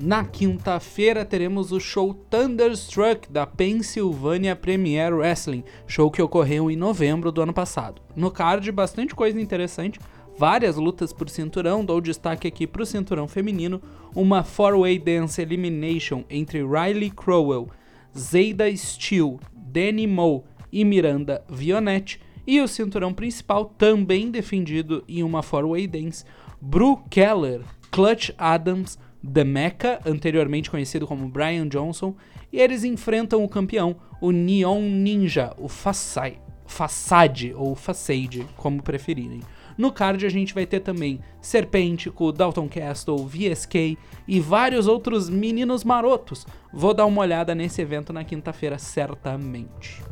Na 0.00 0.24
quinta-feira 0.24 1.24
teremos 1.24 1.72
o 1.72 1.80
show 1.80 2.14
Thunderstruck 2.14 3.28
da 3.32 3.44
Pennsylvania 3.44 4.54
Premier 4.54 5.12
Wrestling, 5.12 5.64
show 5.88 6.08
que 6.08 6.22
ocorreu 6.22 6.70
em 6.70 6.76
novembro 6.76 7.32
do 7.32 7.42
ano 7.42 7.52
passado. 7.52 8.00
No 8.14 8.30
card, 8.30 8.70
bastante 8.70 9.12
coisa 9.12 9.40
interessante, 9.40 9.98
várias 10.38 10.76
lutas 10.76 11.12
por 11.12 11.28
cinturão, 11.28 11.84
dou 11.84 12.00
destaque 12.00 12.46
aqui 12.46 12.64
para 12.64 12.82
o 12.82 12.86
cinturão 12.86 13.26
feminino, 13.26 13.82
uma 14.14 14.44
four-way 14.44 15.00
dance 15.00 15.42
elimination 15.42 16.22
entre 16.30 16.60
Riley 16.64 17.10
Crowell, 17.10 17.68
Zayda 18.16 18.74
Steele, 18.76 19.38
Danny 19.52 20.06
Moe 20.06 20.42
e 20.70 20.84
Miranda 20.84 21.44
Vionetti, 21.48 22.20
e 22.46 22.60
o 22.60 22.68
cinturão 22.68 23.12
principal 23.12 23.64
também 23.64 24.30
defendido 24.30 25.02
em 25.08 25.24
uma 25.24 25.42
four-way 25.42 25.88
dance, 25.88 26.24
Bru 26.60 26.98
Keller, 27.10 27.62
Clutch 27.90 28.30
Adams, 28.38 28.96
The 29.32 29.44
Mecca, 29.44 30.00
anteriormente 30.04 30.70
conhecido 30.70 31.06
como 31.06 31.28
Brian 31.28 31.68
Johnson, 31.68 32.14
e 32.52 32.60
eles 32.60 32.84
enfrentam 32.84 33.44
o 33.44 33.48
campeão, 33.48 33.96
o 34.20 34.30
Neon 34.30 34.80
Ninja, 34.80 35.54
o 35.58 35.68
Fasai, 35.68 36.38
Façade 36.66 37.54
ou 37.54 37.74
Facade, 37.74 38.46
como 38.56 38.82
preferirem. 38.82 39.40
No 39.76 39.92
card 39.92 40.26
a 40.26 40.28
gente 40.28 40.52
vai 40.52 40.66
ter 40.66 40.80
também 40.80 41.20
Serpêntico, 41.40 42.32
Dalton 42.32 42.68
Castle, 42.68 43.24
VSK 43.26 43.96
e 44.26 44.40
vários 44.40 44.88
outros 44.88 45.30
meninos 45.30 45.84
marotos. 45.84 46.44
Vou 46.72 46.92
dar 46.92 47.06
uma 47.06 47.22
olhada 47.22 47.54
nesse 47.54 47.80
evento 47.80 48.12
na 48.12 48.24
quinta-feira, 48.24 48.76
certamente. 48.76 50.02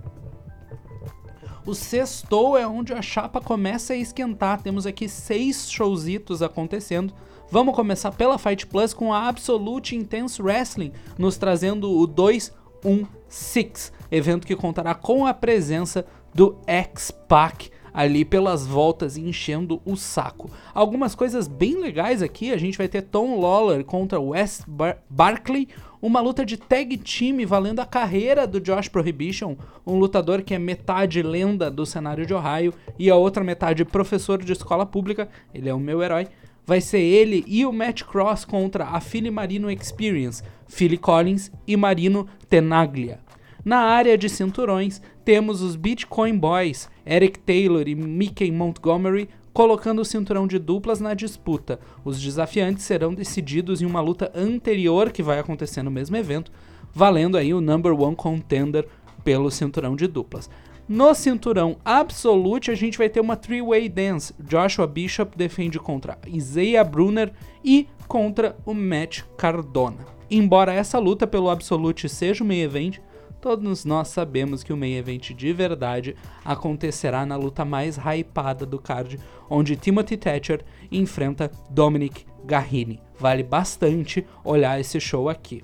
O 1.66 1.74
sextou 1.74 2.57
é 2.57 2.64
onde 2.64 2.92
a 2.92 3.02
chapa 3.02 3.40
começa 3.40 3.92
a 3.92 3.96
esquentar. 3.96 4.62
Temos 4.62 4.87
aqui 4.87 5.09
seis 5.09 5.68
showzitos 5.68 6.40
acontecendo 6.40 7.12
Vamos 7.48 7.76
começar 7.76 8.11
pela 8.11 8.38
Fight 8.38 8.66
Plus 8.66 8.92
com 8.92 9.12
a 9.12 9.28
Absolute 9.28 9.94
Intense 9.94 10.42
Wrestling, 10.42 10.90
nos 11.16 11.37
trazendo 11.37 11.96
o 11.96 12.04
216, 12.04 13.92
evento 14.11 14.44
que 14.44 14.56
contará 14.56 14.96
com 14.96 15.24
a 15.24 15.32
presença 15.32 16.04
do 16.35 16.59
X-Pac, 16.66 17.70
ali 17.94 18.24
pelas 18.24 18.66
voltas 18.66 19.16
enchendo 19.16 19.80
o 19.85 19.94
saco. 19.94 20.50
Algumas 20.74 21.14
coisas 21.14 21.46
bem 21.46 21.80
legais 21.80 22.20
aqui, 22.20 22.52
a 22.52 22.56
gente 22.56 22.76
vai 22.76 22.88
ter 22.88 23.02
Tom 23.02 23.40
Lawler 23.40 23.85
contra 23.85 24.20
Wes 24.20 24.64
Bar 24.66 24.98
Barkley, 25.09 25.68
uma 26.02 26.20
luta 26.20 26.44
de 26.44 26.56
tag 26.56 26.96
team 26.98 27.46
valendo 27.46 27.78
a 27.78 27.87
carreira 27.87 28.44
do 28.44 28.61
Josh 28.61 28.88
Prohibition, 28.88 29.54
um 29.87 29.96
lutador 29.96 30.42
que 30.42 30.52
é 30.52 30.59
metade 30.59 31.22
lenda 31.22 31.70
do 31.70 31.87
cenário 31.87 32.26
de 32.26 32.35
Ohio 32.35 32.74
e 32.98 33.09
a 33.09 33.14
outra 33.14 33.44
metade 33.44 33.85
professor 33.85 34.42
de 34.42 34.52
escola 34.52 34.85
pública, 34.85 35.28
ele 35.54 35.68
é 35.68 35.74
o 35.74 35.78
meu 35.78 36.02
herói. 36.02 36.26
Vai 36.66 36.81
ser 36.81 36.98
ele 36.98 37.44
e 37.46 37.64
o 37.64 37.72
Matt 37.72 38.02
Cross 38.02 38.44
contra 38.44 38.87
a 38.87 39.00
Philly 39.00 39.31
Marino 39.31 39.70
Experience, 39.70 40.42
Philly 40.66 40.98
Collins 40.98 41.52
e 41.64 41.76
Marino 41.76 42.26
Tenaglia. 42.50 43.20
Na 43.64 43.79
área 43.79 44.18
de 44.18 44.29
cinturões, 44.29 45.00
temos 45.24 45.62
os 45.62 45.76
Bitcoin 45.76 46.37
Boys, 46.37 46.88
Eric 47.07 47.38
Taylor 47.38 47.87
e 47.87 47.94
Mickey 47.94 48.50
Montgomery 48.50 49.29
colocando 49.52 50.02
o 50.02 50.05
cinturão 50.05 50.46
de 50.46 50.59
duplas 50.59 51.00
na 51.00 51.14
disputa. 51.14 51.81
Os 52.05 52.20
desafiantes 52.20 52.85
serão 52.85 53.14
decididos 53.14 53.81
em 53.81 53.87
uma 53.87 54.02
luta 54.02 54.31
anterior 54.35 55.11
que 55.11 55.22
vai 55.22 55.38
acontecer 55.38 55.83
no 55.83 55.90
mesmo 55.90 56.14
evento, 56.16 56.52
valendo 56.92 57.38
aí 57.38 57.55
o 57.55 57.61
number 57.61 57.98
one 57.98 58.14
contender 58.14 58.87
pelo 59.24 59.50
cinturão 59.50 59.96
de 59.96 60.07
duplas. 60.07 60.50
No 60.88 61.12
cinturão 61.14 61.79
Absolute, 61.85 62.70
a 62.70 62.75
gente 62.77 62.96
vai 62.96 63.09
ter 63.09 63.18
uma 63.18 63.35
three-way 63.35 63.88
dance. 63.88 64.33
Joshua 64.38 64.87
Bishop 64.87 65.37
defende 65.37 65.81
contra 65.81 66.16
Isaiah 66.29 66.85
Brunner 66.85 67.33
e 67.64 67.88
contra 68.07 68.57
o 68.64 68.72
Matt 68.72 69.22
Cardona. 69.37 70.07
Embora 70.31 70.72
essa 70.72 71.01
luta 71.01 71.27
pelo 71.27 71.51
Absolute 71.51 72.09
seja 72.09 72.44
o 72.44 72.46
main 72.46 72.61
event, 72.61 72.99
todos 73.40 73.85
nós 73.85 74.09
sabemos 74.09 74.62
que 74.62 74.72
o 74.72 74.77
main 74.77 74.94
event 74.94 75.33
de 75.33 75.53
verdade 75.53 76.14
acontecerá 76.44 77.27
na 77.27 77.35
luta 77.35 77.64
mais 77.64 77.99
hypada 77.99 78.64
do 78.64 78.79
card, 78.79 79.18
onde 79.51 79.75
Timothy 79.75 80.16
Thatcher 80.16 80.64
enfrenta 80.90 81.51
Dominic 81.68 82.25
Garrini. 82.44 83.01
Vale 83.18 83.42
bastante 83.42 84.25
olhar 84.44 84.79
esse 84.79 85.01
show 85.01 85.29
aqui. 85.29 85.62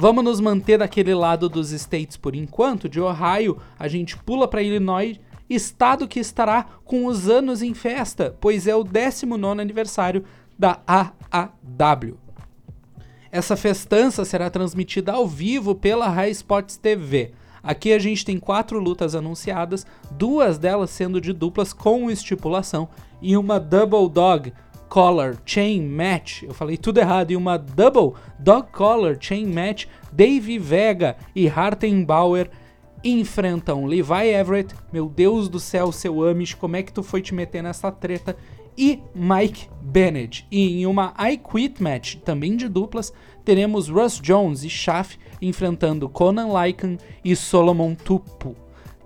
Vamos 0.00 0.22
nos 0.22 0.38
manter 0.38 0.78
daquele 0.78 1.12
lado 1.12 1.48
dos 1.48 1.72
States 1.72 2.16
por 2.16 2.36
enquanto. 2.36 2.88
De 2.88 3.00
Ohio, 3.00 3.58
a 3.76 3.88
gente 3.88 4.16
pula 4.16 4.46
para 4.46 4.62
Illinois, 4.62 5.18
estado 5.50 6.06
que 6.06 6.20
estará 6.20 6.66
com 6.84 7.06
os 7.06 7.28
anos 7.28 7.62
em 7.62 7.74
festa, 7.74 8.32
pois 8.40 8.68
é 8.68 8.76
o 8.76 8.84
19 8.84 9.60
aniversário 9.60 10.22
da 10.56 10.78
AAW. 10.86 12.16
Essa 13.32 13.56
festança 13.56 14.24
será 14.24 14.48
transmitida 14.48 15.10
ao 15.14 15.26
vivo 15.26 15.74
pela 15.74 16.08
High 16.08 16.30
Spots 16.30 16.76
TV. 16.76 17.32
Aqui 17.60 17.92
a 17.92 17.98
gente 17.98 18.24
tem 18.24 18.38
quatro 18.38 18.78
lutas 18.78 19.16
anunciadas, 19.16 19.84
duas 20.12 20.58
delas 20.58 20.90
sendo 20.90 21.20
de 21.20 21.32
duplas 21.32 21.72
com 21.72 22.08
estipulação 22.08 22.88
e 23.20 23.36
uma 23.36 23.58
Double 23.58 24.08
Dog 24.08 24.52
Collar 24.88 25.36
Chain 25.44 25.82
Match. 25.82 26.42
Eu 26.42 26.54
falei 26.54 26.76
tudo 26.76 26.98
errado. 26.98 27.30
E 27.30 27.36
uma 27.36 27.56
Double 27.56 28.18
Dog 28.38 28.68
Collar 28.72 29.16
Chain 29.20 29.46
Match. 29.46 29.86
Dave 30.12 30.58
Vega 30.58 31.16
e 31.34 31.48
Hartenbauer 31.48 32.50
enfrentam 33.04 33.86
Levi 33.86 34.28
Everett. 34.28 34.74
Meu 34.92 35.08
Deus 35.08 35.48
do 35.48 35.60
céu, 35.60 35.92
seu 35.92 36.24
Amish, 36.24 36.54
como 36.54 36.76
é 36.76 36.82
que 36.82 36.92
tu 36.92 37.02
foi 37.02 37.22
te 37.22 37.34
meter 37.34 37.62
nessa 37.62 37.92
treta? 37.92 38.36
e 38.78 39.02
Mike 39.12 39.68
Bennett. 39.82 40.46
E 40.50 40.80
em 40.80 40.86
uma 40.86 41.12
I 41.18 41.36
Quit 41.36 41.82
match, 41.82 42.14
também 42.24 42.56
de 42.56 42.68
duplas, 42.68 43.12
teremos 43.44 43.88
Russ 43.88 44.20
Jones 44.20 44.62
e 44.62 44.70
Schaff 44.70 45.18
enfrentando 45.42 46.08
Conan 46.08 46.48
Lycan 46.62 46.96
e 47.24 47.34
Solomon 47.34 47.96
Tupu. 47.96 48.54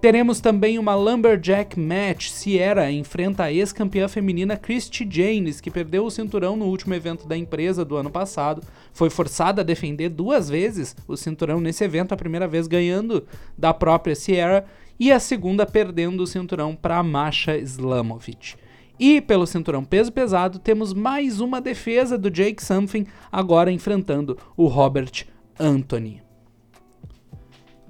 Teremos 0.02 0.40
também 0.40 0.80
uma 0.80 0.96
Lumberjack 0.96 1.78
Match. 1.78 2.30
Sierra 2.30 2.90
enfrenta 2.90 3.44
a 3.44 3.52
ex-campeã 3.52 4.08
feminina 4.08 4.56
Christy 4.56 5.06
Janes, 5.08 5.60
que 5.60 5.70
perdeu 5.70 6.04
o 6.04 6.10
cinturão 6.10 6.56
no 6.56 6.64
último 6.64 6.92
evento 6.92 7.24
da 7.28 7.36
empresa 7.36 7.84
do 7.84 7.94
ano 7.94 8.10
passado. 8.10 8.64
Foi 8.92 9.08
forçada 9.08 9.60
a 9.60 9.64
defender 9.64 10.08
duas 10.08 10.50
vezes 10.50 10.96
o 11.06 11.16
cinturão 11.16 11.60
nesse 11.60 11.84
evento, 11.84 12.12
a 12.12 12.16
primeira 12.16 12.48
vez 12.48 12.66
ganhando 12.66 13.24
da 13.56 13.72
própria 13.72 14.16
Sierra 14.16 14.64
e 14.98 15.12
a 15.12 15.20
segunda 15.20 15.64
perdendo 15.64 16.24
o 16.24 16.26
cinturão 16.26 16.74
para 16.74 17.00
Masha 17.00 17.56
Slamovic. 17.56 18.56
E 18.98 19.20
pelo 19.20 19.46
cinturão 19.46 19.84
peso 19.84 20.10
pesado, 20.10 20.58
temos 20.58 20.92
mais 20.92 21.40
uma 21.40 21.60
defesa 21.60 22.18
do 22.18 22.28
Jake 22.28 22.60
Something, 22.60 23.06
agora 23.30 23.70
enfrentando 23.70 24.36
o 24.56 24.66
Robert 24.66 25.26
Anthony. 25.60 26.31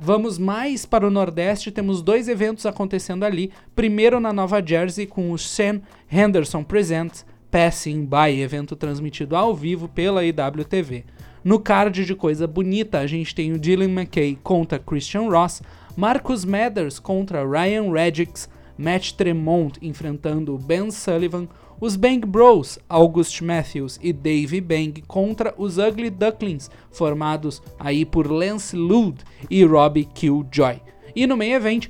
Vamos 0.04 0.36
mais 0.36 0.84
para 0.84 1.06
o 1.06 1.10
Nordeste, 1.10 1.70
temos 1.70 2.02
dois 2.02 2.26
eventos 2.26 2.66
acontecendo 2.66 3.22
ali. 3.22 3.52
Primeiro 3.72 4.18
na 4.18 4.32
Nova 4.32 4.60
Jersey 4.60 5.06
com 5.06 5.30
o 5.30 5.38
Sam 5.38 5.80
Henderson 6.10 6.64
Presents 6.64 7.24
Passing 7.52 8.04
By, 8.04 8.40
evento 8.40 8.74
transmitido 8.74 9.36
ao 9.36 9.54
vivo 9.54 9.86
pela 9.86 10.24
IWTV. 10.24 11.04
No 11.44 11.60
card 11.60 12.04
de 12.04 12.16
coisa 12.16 12.48
bonita, 12.48 12.98
a 12.98 13.06
gente 13.06 13.32
tem 13.32 13.52
o 13.52 13.58
Dylan 13.60 13.92
McKay 13.92 14.36
contra 14.42 14.76
Christian 14.76 15.28
Ross, 15.28 15.62
Marcus 15.96 16.44
Mathers 16.44 16.98
contra 16.98 17.46
Ryan 17.46 17.92
Redix, 17.92 18.50
Matt 18.76 19.12
Tremont 19.12 19.78
enfrentando 19.80 20.58
Ben 20.58 20.90
Sullivan, 20.90 21.46
os 21.82 21.96
Bang 21.96 22.24
Bros, 22.24 22.78
August 22.88 23.42
Matthews 23.42 23.98
e 24.00 24.12
Dave 24.12 24.60
Bang 24.60 25.02
contra 25.02 25.52
os 25.58 25.78
Ugly 25.78 26.10
Ducklings, 26.10 26.70
formados 26.92 27.60
aí 27.76 28.04
por 28.04 28.30
Lance 28.30 28.76
Lude 28.76 29.24
e 29.50 29.64
Robbie 29.64 30.04
Killjoy. 30.04 30.80
E 31.16 31.26
no 31.26 31.36
main 31.36 31.50
event 31.50 31.88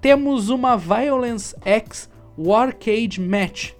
temos 0.00 0.48
uma 0.48 0.78
Violence 0.78 1.54
X 1.62 2.08
Warcade 2.38 3.20
Match. 3.20 3.72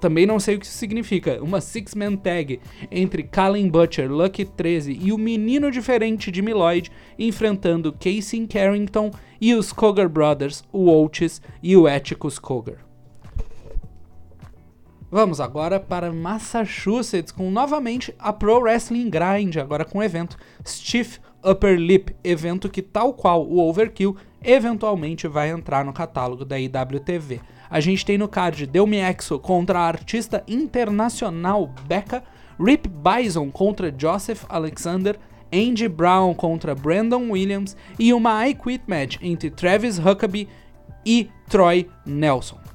Também 0.00 0.26
não 0.26 0.38
sei 0.38 0.54
o 0.54 0.60
que 0.60 0.66
isso 0.66 0.78
significa. 0.78 1.42
Uma 1.42 1.60
six-man 1.60 2.14
tag 2.14 2.60
entre 2.88 3.24
Colin 3.24 3.68
Butcher, 3.68 4.08
Lucky 4.08 4.44
13 4.44 4.96
e 5.02 5.12
o 5.12 5.18
menino 5.18 5.72
diferente 5.72 6.30
de 6.30 6.40
Lloyd 6.40 6.88
enfrentando 7.18 7.92
Casey 7.92 8.46
Carrington 8.46 9.10
e 9.40 9.54
os 9.54 9.72
Cogar 9.72 10.08
Brothers, 10.08 10.62
o 10.72 10.88
Oates 10.88 11.42
e 11.60 11.76
o 11.76 11.88
Atticus 11.88 12.38
Cogar. 12.38 12.85
Vamos 15.08 15.40
agora 15.40 15.78
para 15.78 16.12
Massachusetts 16.12 17.30
com 17.30 17.48
novamente 17.48 18.12
a 18.18 18.32
Pro 18.32 18.58
Wrestling 18.58 19.08
Grind, 19.08 19.56
agora 19.56 19.84
com 19.84 19.98
o 19.98 20.02
evento 20.02 20.36
Stiff 20.66 21.20
Upper 21.44 21.78
Lip, 21.78 22.16
evento 22.24 22.68
que, 22.68 22.82
tal 22.82 23.14
qual 23.14 23.46
o 23.46 23.60
Overkill, 23.60 24.16
eventualmente 24.42 25.28
vai 25.28 25.50
entrar 25.50 25.84
no 25.84 25.92
catálogo 25.92 26.44
da 26.44 26.58
IWTV. 26.58 27.40
A 27.70 27.78
gente 27.78 28.04
tem 28.04 28.18
no 28.18 28.26
card 28.26 28.66
Delmi 28.66 28.96
Exo 28.96 29.38
contra 29.38 29.78
a 29.78 29.86
artista 29.86 30.42
internacional 30.48 31.72
Becca, 31.86 32.24
Rip 32.58 32.88
Bison 32.88 33.48
contra 33.48 33.94
Joseph 33.96 34.44
Alexander, 34.48 35.16
Andy 35.52 35.88
Brown 35.88 36.34
contra 36.34 36.74
Brandon 36.74 37.30
Williams 37.30 37.76
e 37.96 38.12
uma 38.12 38.48
I 38.48 38.54
Quit 38.54 38.82
match 38.88 39.18
entre 39.22 39.50
Travis 39.50 39.98
Huckabee 39.98 40.48
e 41.04 41.30
Troy 41.48 41.88
Nelson. 42.04 42.65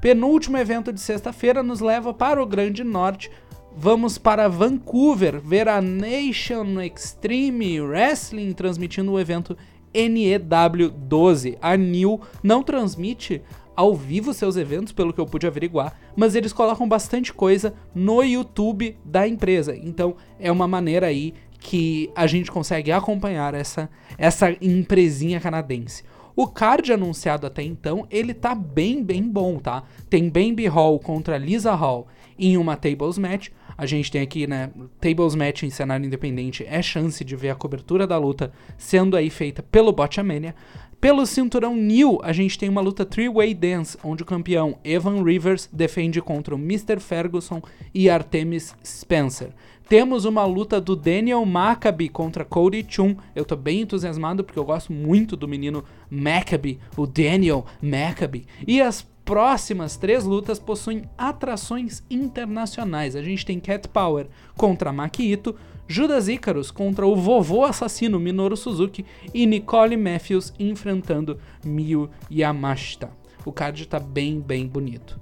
Penúltimo 0.00 0.56
evento 0.56 0.90
de 0.94 1.00
sexta-feira 1.00 1.62
nos 1.62 1.80
leva 1.80 2.14
para 2.14 2.42
o 2.42 2.46
Grande 2.46 2.82
Norte. 2.82 3.30
Vamos 3.76 4.16
para 4.16 4.48
Vancouver 4.48 5.38
ver 5.38 5.68
a 5.68 5.82
Nation 5.82 6.80
Extreme 6.80 7.82
Wrestling 7.82 8.54
transmitindo 8.54 9.12
o 9.12 9.20
evento 9.20 9.54
NEW 9.92 10.90
12. 10.90 11.58
A 11.60 11.76
New 11.76 12.18
não 12.42 12.62
transmite 12.62 13.42
ao 13.76 13.94
vivo 13.94 14.32
seus 14.32 14.56
eventos, 14.56 14.90
pelo 14.90 15.12
que 15.12 15.20
eu 15.20 15.26
pude 15.26 15.46
averiguar, 15.46 15.94
mas 16.16 16.34
eles 16.34 16.52
colocam 16.52 16.88
bastante 16.88 17.30
coisa 17.30 17.74
no 17.94 18.22
YouTube 18.22 18.96
da 19.04 19.28
empresa. 19.28 19.76
Então 19.76 20.16
é 20.38 20.50
uma 20.50 20.66
maneira 20.66 21.08
aí 21.08 21.34
que 21.58 22.10
a 22.16 22.26
gente 22.26 22.50
consegue 22.50 22.90
acompanhar 22.90 23.52
essa, 23.52 23.90
essa 24.16 24.56
empresinha 24.62 25.38
canadense. 25.38 26.04
O 26.34 26.46
card 26.46 26.92
anunciado 26.92 27.46
até 27.46 27.62
então, 27.62 28.06
ele 28.10 28.32
tá 28.32 28.54
bem, 28.54 29.02
bem 29.02 29.22
bom, 29.22 29.58
tá? 29.58 29.82
Tem 30.08 30.28
Bambi 30.28 30.66
Hall 30.66 30.98
contra 30.98 31.36
Lisa 31.36 31.74
Hall 31.74 32.06
em 32.38 32.56
uma 32.56 32.76
Tables 32.76 33.18
Match. 33.18 33.48
A 33.76 33.86
gente 33.86 34.10
tem 34.10 34.22
aqui, 34.22 34.46
né, 34.46 34.70
Tables 35.00 35.34
Match 35.34 35.62
em 35.62 35.70
cenário 35.70 36.04
independente, 36.04 36.64
é 36.68 36.82
chance 36.82 37.24
de 37.24 37.34
ver 37.34 37.50
a 37.50 37.54
cobertura 37.54 38.06
da 38.06 38.18
luta 38.18 38.52
sendo 38.76 39.16
aí 39.16 39.30
feita 39.30 39.62
pelo 39.62 39.92
Botchamania. 39.92 40.54
Pelo 41.00 41.24
cinturão 41.24 41.74
New, 41.74 42.20
a 42.22 42.30
gente 42.30 42.58
tem 42.58 42.68
uma 42.68 42.82
luta 42.82 43.06
three-way 43.06 43.54
dance, 43.54 43.96
onde 44.04 44.22
o 44.22 44.26
campeão 44.26 44.78
Evan 44.84 45.24
Rivers 45.24 45.66
defende 45.72 46.20
contra 46.20 46.54
o 46.54 46.58
Mr. 46.58 47.00
Ferguson 47.00 47.62
e 47.94 48.10
Artemis 48.10 48.76
Spencer. 48.84 49.48
Temos 49.88 50.26
uma 50.26 50.44
luta 50.44 50.78
do 50.78 50.94
Daniel 50.94 51.46
Maccabi 51.46 52.10
contra 52.10 52.44
Cody 52.44 52.84
Chun. 52.86 53.16
Eu 53.34 53.46
tô 53.46 53.56
bem 53.56 53.80
entusiasmado 53.80 54.44
porque 54.44 54.58
eu 54.58 54.64
gosto 54.64 54.92
muito 54.92 55.38
do 55.38 55.48
menino 55.48 55.82
Maccabi, 56.10 56.78
o 56.94 57.06
Daniel 57.06 57.64
Maccabi. 57.80 58.46
E 58.66 58.82
as 58.82 59.08
próximas 59.24 59.96
três 59.96 60.24
lutas 60.24 60.58
possuem 60.58 61.04
atrações 61.16 62.02
internacionais. 62.10 63.16
A 63.16 63.22
gente 63.22 63.46
tem 63.46 63.58
Cat 63.58 63.88
Power 63.88 64.26
contra 64.56 64.92
Maki 64.92 65.32
Ito, 65.32 65.54
Judas 65.90 66.28
Icarus 66.28 66.70
contra 66.70 67.04
o 67.04 67.16
vovô 67.16 67.64
assassino 67.64 68.20
Minoru 68.20 68.56
Suzuki 68.56 69.04
e 69.34 69.44
Nicole 69.44 69.96
Matthews 69.96 70.54
enfrentando 70.56 71.36
Miyu 71.64 72.08
Yamashita. 72.30 73.10
O 73.44 73.50
card 73.50 73.88
tá 73.88 73.98
bem, 73.98 74.38
bem 74.38 74.68
bonito. 74.68 75.20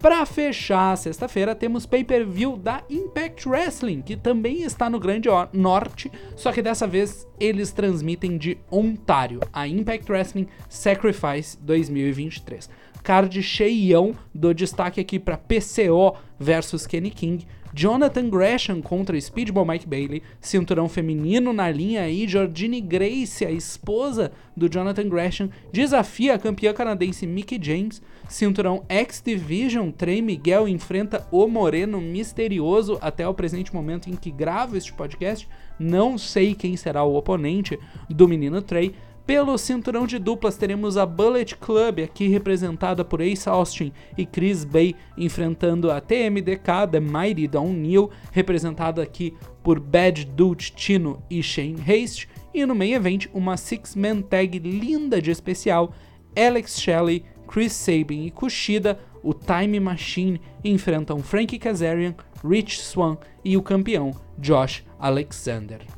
Para 0.00 0.24
fechar 0.24 0.96
sexta-feira, 0.96 1.54
temos 1.54 1.84
pay-per-view 1.84 2.56
da 2.56 2.82
Impact 2.88 3.46
Wrestling, 3.46 4.00
que 4.00 4.16
também 4.16 4.62
está 4.62 4.88
no 4.88 4.98
Grande 4.98 5.28
Norte, 5.52 6.10
só 6.34 6.50
que 6.50 6.62
dessa 6.62 6.86
vez 6.86 7.28
eles 7.38 7.70
transmitem 7.70 8.38
de 8.38 8.56
Ontário, 8.70 9.40
a 9.52 9.68
Impact 9.68 10.10
Wrestling 10.10 10.48
Sacrifice 10.66 11.58
2023. 11.60 12.70
Card 13.02 13.42
cheião, 13.42 14.14
do 14.34 14.54
destaque 14.54 14.98
aqui 14.98 15.18
para 15.18 15.36
PCO 15.36 16.16
versus 16.38 16.86
Kenny 16.86 17.10
King, 17.10 17.46
Jonathan 17.78 18.30
Gresham 18.30 18.80
contra 18.80 19.20
Speedball 19.20 19.66
Mike 19.66 19.86
Bailey, 19.86 20.22
cinturão 20.40 20.88
feminino 20.88 21.52
na 21.52 21.70
linha 21.70 22.00
aí, 22.00 22.26
Jordine 22.26 22.80
Grace, 22.80 23.44
a 23.44 23.50
esposa 23.50 24.32
do 24.56 24.66
Jonathan 24.66 25.06
Gresham, 25.06 25.50
desafia 25.70 26.34
a 26.34 26.38
campeã 26.38 26.72
canadense 26.72 27.26
Mickey 27.26 27.58
James, 27.62 28.00
cinturão 28.30 28.82
X 28.88 29.22
Division, 29.22 29.90
Trey 29.90 30.22
Miguel 30.22 30.66
enfrenta 30.66 31.28
o 31.30 31.46
Moreno 31.46 32.00
misterioso 32.00 32.96
até 33.02 33.28
o 33.28 33.34
presente 33.34 33.74
momento 33.74 34.08
em 34.08 34.16
que 34.16 34.30
gravo 34.30 34.74
este 34.74 34.94
podcast, 34.94 35.46
não 35.78 36.16
sei 36.16 36.54
quem 36.54 36.78
será 36.78 37.04
o 37.04 37.14
oponente 37.14 37.78
do 38.08 38.26
menino 38.26 38.62
Trey, 38.62 38.94
pelo 39.26 39.58
cinturão 39.58 40.06
de 40.06 40.20
duplas, 40.20 40.56
teremos 40.56 40.96
a 40.96 41.04
Bullet 41.04 41.56
Club, 41.56 41.98
aqui 41.98 42.28
representada 42.28 43.04
por 43.04 43.20
Ace 43.20 43.48
Austin 43.48 43.92
e 44.16 44.24
Chris 44.24 44.64
Bay, 44.64 44.94
enfrentando 45.18 45.90
a 45.90 46.00
TMDK, 46.00 46.86
The 46.92 47.00
Mighty 47.00 47.48
Don 47.48 47.72
Neal, 47.72 48.08
representada 48.30 49.02
aqui 49.02 49.34
por 49.64 49.80
Bad 49.80 50.24
Dude 50.26 50.70
Tino 50.70 51.20
e 51.28 51.42
Shane 51.42 51.82
Haste. 51.82 52.28
E 52.54 52.64
no 52.64 52.74
main 52.74 52.92
event, 52.92 53.26
uma 53.34 53.56
six-man 53.56 54.22
tag 54.22 54.60
linda 54.60 55.20
de 55.20 55.32
especial, 55.32 55.92
Alex 56.36 56.80
Shelley, 56.80 57.24
Chris 57.48 57.72
Sabin 57.72 58.26
e 58.26 58.30
Kushida, 58.30 59.00
o 59.24 59.34
Time 59.34 59.80
Machine, 59.80 60.40
enfrentam 60.64 61.18
Frankie 61.18 61.58
Kazarian, 61.58 62.14
Rich 62.48 62.80
Swan 62.80 63.16
e 63.44 63.56
o 63.56 63.62
campeão 63.62 64.12
Josh 64.38 64.84
Alexander. 65.00 65.95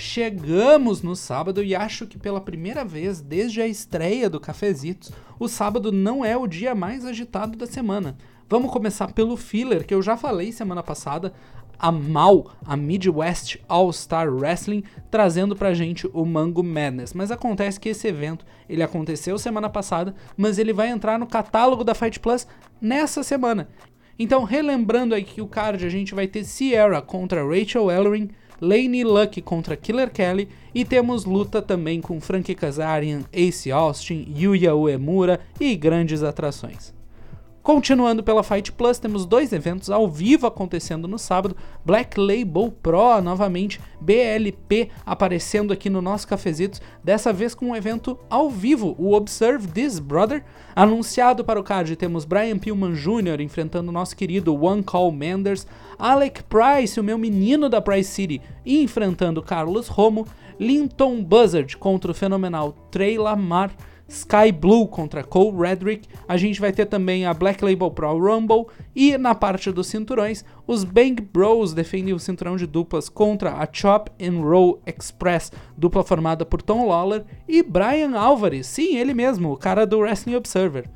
Chegamos 0.00 1.02
no 1.02 1.14
sábado 1.14 1.62
e 1.62 1.74
acho 1.74 2.06
que 2.06 2.18
pela 2.18 2.40
primeira 2.40 2.82
vez 2.84 3.20
desde 3.20 3.60
a 3.60 3.66
estreia 3.66 4.30
do 4.30 4.40
Cafezitos, 4.40 5.12
o 5.38 5.46
sábado 5.46 5.92
não 5.92 6.24
é 6.24 6.34
o 6.36 6.46
dia 6.46 6.74
mais 6.74 7.04
agitado 7.04 7.56
da 7.56 7.66
semana. 7.66 8.16
Vamos 8.48 8.72
começar 8.72 9.12
pelo 9.12 9.36
filler 9.36 9.86
que 9.86 9.94
eu 9.94 10.00
já 10.00 10.16
falei 10.16 10.52
semana 10.52 10.82
passada, 10.82 11.34
a 11.78 11.92
MAL, 11.92 12.50
a 12.64 12.78
Midwest 12.78 13.58
All-Star 13.68 14.32
Wrestling, 14.32 14.84
trazendo 15.10 15.54
pra 15.54 15.74
gente 15.74 16.08
o 16.14 16.24
Mango 16.24 16.62
Madness. 16.62 17.12
Mas 17.12 17.30
acontece 17.30 17.78
que 17.78 17.90
esse 17.90 18.08
evento, 18.08 18.46
ele 18.68 18.82
aconteceu 18.82 19.38
semana 19.38 19.68
passada, 19.68 20.14
mas 20.34 20.58
ele 20.58 20.72
vai 20.72 20.88
entrar 20.88 21.18
no 21.18 21.26
catálogo 21.26 21.84
da 21.84 21.94
Fight 21.94 22.18
Plus 22.18 22.46
nessa 22.80 23.22
semana. 23.22 23.68
Então, 24.18 24.44
relembrando 24.44 25.14
aí 25.14 25.24
que 25.24 25.42
o 25.42 25.46
card 25.46 25.84
a 25.84 25.90
gente 25.90 26.14
vai 26.14 26.26
ter 26.26 26.44
Sierra 26.44 27.02
contra 27.02 27.46
Rachel 27.46 27.90
Ellering, 27.90 28.30
Laney 28.60 29.04
Luck 29.04 29.40
contra 29.42 29.76
Killer 29.76 30.10
Kelly 30.10 30.48
e 30.74 30.84
temos 30.84 31.24
luta 31.24 31.62
também 31.62 32.00
com 32.00 32.20
Frankie 32.20 32.54
Kazarian, 32.54 33.22
Ace 33.32 33.72
Austin, 33.72 34.26
Yuya 34.36 34.74
Uemura 34.74 35.40
e 35.58 35.74
grandes 35.74 36.22
atrações. 36.22 36.99
Continuando 37.62 38.22
pela 38.22 38.42
Fight 38.42 38.72
Plus, 38.72 38.98
temos 38.98 39.26
dois 39.26 39.52
eventos 39.52 39.90
ao 39.90 40.08
vivo 40.08 40.46
acontecendo 40.46 41.06
no 41.06 41.18
sábado. 41.18 41.54
Black 41.84 42.18
Label 42.18 42.72
Pro, 42.82 43.20
novamente, 43.20 43.78
BLP 44.00 44.88
aparecendo 45.04 45.70
aqui 45.70 45.90
no 45.90 46.00
nosso 46.00 46.26
cafezitos, 46.26 46.80
dessa 47.04 47.34
vez 47.34 47.54
com 47.54 47.66
um 47.66 47.76
evento 47.76 48.18
ao 48.30 48.48
vivo, 48.48 48.96
o 48.98 49.12
Observe 49.14 49.68
This 49.68 49.98
Brother. 49.98 50.42
Anunciado 50.74 51.44
para 51.44 51.60
o 51.60 51.62
card, 51.62 51.96
temos 51.96 52.24
Brian 52.24 52.58
Pillman 52.58 52.94
Jr. 52.94 53.42
enfrentando 53.42 53.90
o 53.90 53.92
nosso 53.92 54.16
querido 54.16 54.58
One 54.58 54.82
Call 54.82 55.12
Manders, 55.12 55.66
Alec 55.98 56.42
Price, 56.44 56.98
o 56.98 57.04
meu 57.04 57.18
menino 57.18 57.68
da 57.68 57.82
Price 57.82 58.10
City, 58.10 58.40
enfrentando 58.64 59.42
Carlos 59.42 59.86
Romo, 59.86 60.26
Linton 60.58 61.22
Buzzard 61.22 61.76
contra 61.76 62.10
o 62.10 62.14
fenomenal 62.14 62.74
Trey 62.90 63.18
Lamar, 63.18 63.70
Sky 64.10 64.50
Blue 64.52 64.88
contra 64.88 65.22
Cole 65.22 65.56
Redrick. 65.56 66.08
A 66.26 66.36
gente 66.36 66.60
vai 66.60 66.72
ter 66.72 66.86
também 66.86 67.24
a 67.24 67.32
Black 67.32 67.64
Label 67.64 67.90
Pro 67.92 68.18
Rumble. 68.18 68.66
E 68.94 69.16
na 69.16 69.34
parte 69.34 69.70
dos 69.70 69.86
cinturões, 69.86 70.44
os 70.66 70.82
Bang 70.82 71.22
Bros 71.22 71.72
defendem 71.72 72.12
o 72.12 72.18
cinturão 72.18 72.56
de 72.56 72.66
duplas 72.66 73.08
contra 73.08 73.52
a 73.52 73.68
Chop 73.72 74.10
and 74.20 74.40
Roll 74.42 74.82
Express, 74.84 75.52
dupla 75.76 76.02
formada 76.02 76.44
por 76.44 76.60
Tom 76.60 76.88
Lawler 76.88 77.24
e 77.48 77.62
Brian 77.62 78.18
Alvarez. 78.18 78.66
Sim, 78.66 78.96
ele 78.96 79.14
mesmo, 79.14 79.52
o 79.52 79.56
cara 79.56 79.86
do 79.86 80.00
Wrestling 80.00 80.34
Observer. 80.34 80.90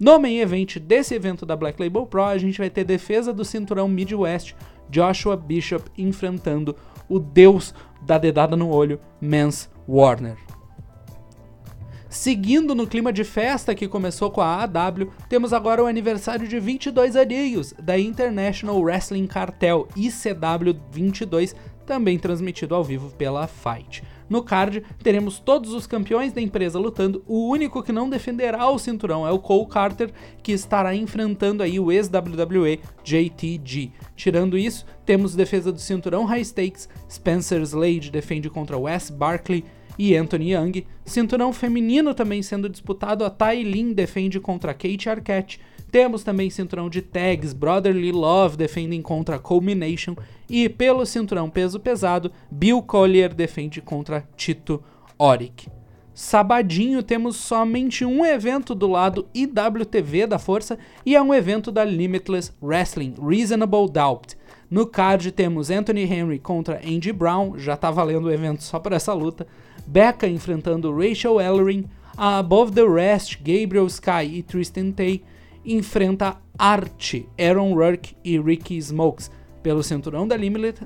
No 0.00 0.18
main 0.18 0.38
event 0.38 0.78
desse 0.78 1.14
evento 1.14 1.44
da 1.44 1.56
Black 1.56 1.80
Label 1.82 2.06
Pro, 2.06 2.24
a 2.24 2.38
gente 2.38 2.58
vai 2.58 2.70
ter 2.70 2.84
defesa 2.84 3.32
do 3.32 3.44
cinturão 3.44 3.86
Midwest, 3.86 4.54
Joshua 4.90 5.36
Bishop 5.36 5.90
enfrentando 5.96 6.74
o 7.08 7.18
deus 7.18 7.74
da 8.02 8.18
dedada 8.18 8.56
no 8.56 8.70
olho, 8.70 8.98
Mance 9.20 9.68
Warner. 9.88 10.45
Seguindo 12.16 12.74
no 12.74 12.86
clima 12.86 13.12
de 13.12 13.22
festa 13.22 13.74
que 13.74 13.86
começou 13.86 14.30
com 14.30 14.40
a 14.40 14.62
AW, 14.62 15.12
temos 15.28 15.52
agora 15.52 15.84
o 15.84 15.86
aniversário 15.86 16.48
de 16.48 16.58
22 16.58 17.14
aninhos 17.14 17.74
da 17.80 17.98
International 17.98 18.80
Wrestling 18.80 19.26
Cartel 19.26 19.86
ICW 19.94 20.80
22, 20.90 21.54
também 21.84 22.18
transmitido 22.18 22.74
ao 22.74 22.82
vivo 22.82 23.10
pela 23.16 23.46
Fight. 23.46 24.02
No 24.30 24.42
card, 24.42 24.82
teremos 25.02 25.38
todos 25.38 25.74
os 25.74 25.86
campeões 25.86 26.32
da 26.32 26.40
empresa 26.40 26.78
lutando. 26.78 27.22
O 27.28 27.50
único 27.50 27.82
que 27.82 27.92
não 27.92 28.08
defenderá 28.08 28.66
o 28.70 28.78
cinturão 28.78 29.28
é 29.28 29.30
o 29.30 29.38
Cole 29.38 29.68
Carter, 29.68 30.10
que 30.42 30.52
estará 30.52 30.94
enfrentando 30.96 31.62
aí 31.62 31.78
o 31.78 31.92
ex-WWE 31.92 32.80
JTG. 33.04 33.92
Tirando 34.16 34.56
isso, 34.56 34.86
temos 35.04 35.36
defesa 35.36 35.70
do 35.70 35.78
cinturão 35.78 36.24
High 36.24 36.44
Stakes, 36.44 36.88
Spencer 37.08 37.60
Slade 37.60 38.10
defende 38.10 38.48
contra 38.48 38.78
Wes 38.78 39.10
Barkley, 39.10 39.64
e 39.98 40.16
Anthony 40.16 40.52
Young. 40.52 40.86
Cinturão 41.04 41.52
feminino 41.52 42.14
também 42.14 42.42
sendo 42.42 42.68
disputado, 42.68 43.24
a 43.24 43.30
Tai 43.30 43.62
Lin 43.62 43.92
defende 43.92 44.40
contra 44.40 44.74
Kate 44.74 45.08
Arquette. 45.08 45.60
Temos 45.90 46.22
também 46.22 46.50
cinturão 46.50 46.90
de 46.90 47.00
tags, 47.00 47.52
Brotherly 47.52 48.12
Love 48.12 48.56
defendem 48.56 49.00
contra 49.00 49.38
Culmination. 49.38 50.16
E 50.48 50.68
pelo 50.68 51.06
cinturão 51.06 51.48
peso 51.48 51.78
pesado, 51.80 52.30
Bill 52.50 52.82
Collier 52.82 53.32
defende 53.32 53.80
contra 53.80 54.28
Tito 54.36 54.82
Oric. 55.18 55.68
Sabadinho 56.12 57.02
temos 57.02 57.36
somente 57.36 58.02
um 58.02 58.24
evento 58.24 58.74
do 58.74 58.86
lado 58.86 59.28
IWTV 59.34 60.26
da 60.26 60.38
Força 60.38 60.78
e 61.04 61.14
é 61.14 61.20
um 61.20 61.34
evento 61.34 61.70
da 61.70 61.84
Limitless 61.84 62.52
Wrestling, 62.62 63.14
Reasonable 63.20 63.90
Doubt. 63.90 64.34
No 64.70 64.86
card 64.86 65.30
temos 65.30 65.70
Anthony 65.70 66.04
Henry 66.04 66.38
contra 66.38 66.80
Andy 66.82 67.12
Brown, 67.12 67.58
já 67.58 67.76
tá 67.76 67.90
valendo 67.90 68.24
o 68.24 68.32
evento 68.32 68.62
só 68.62 68.80
por 68.80 68.92
essa 68.92 69.12
luta. 69.12 69.46
Becca 69.86 70.26
enfrentando 70.26 70.94
Rachel 70.94 71.40
Ellering, 71.40 71.84
a 72.16 72.38
Above 72.38 72.72
the 72.72 72.86
Rest, 72.86 73.38
Gabriel 73.38 73.86
Sky 73.86 74.24
e 74.32 74.42
Tristan 74.42 74.90
Tay 74.90 75.22
enfrenta 75.64 76.36
Art, 76.58 77.14
Aaron 77.38 77.74
Rourke 77.74 78.16
e 78.24 78.38
Ricky 78.38 78.76
Smokes. 78.78 79.30
Pelo 79.62 79.82
cinturão 79.82 80.28
da 80.28 80.36
Limitless, 80.36 80.78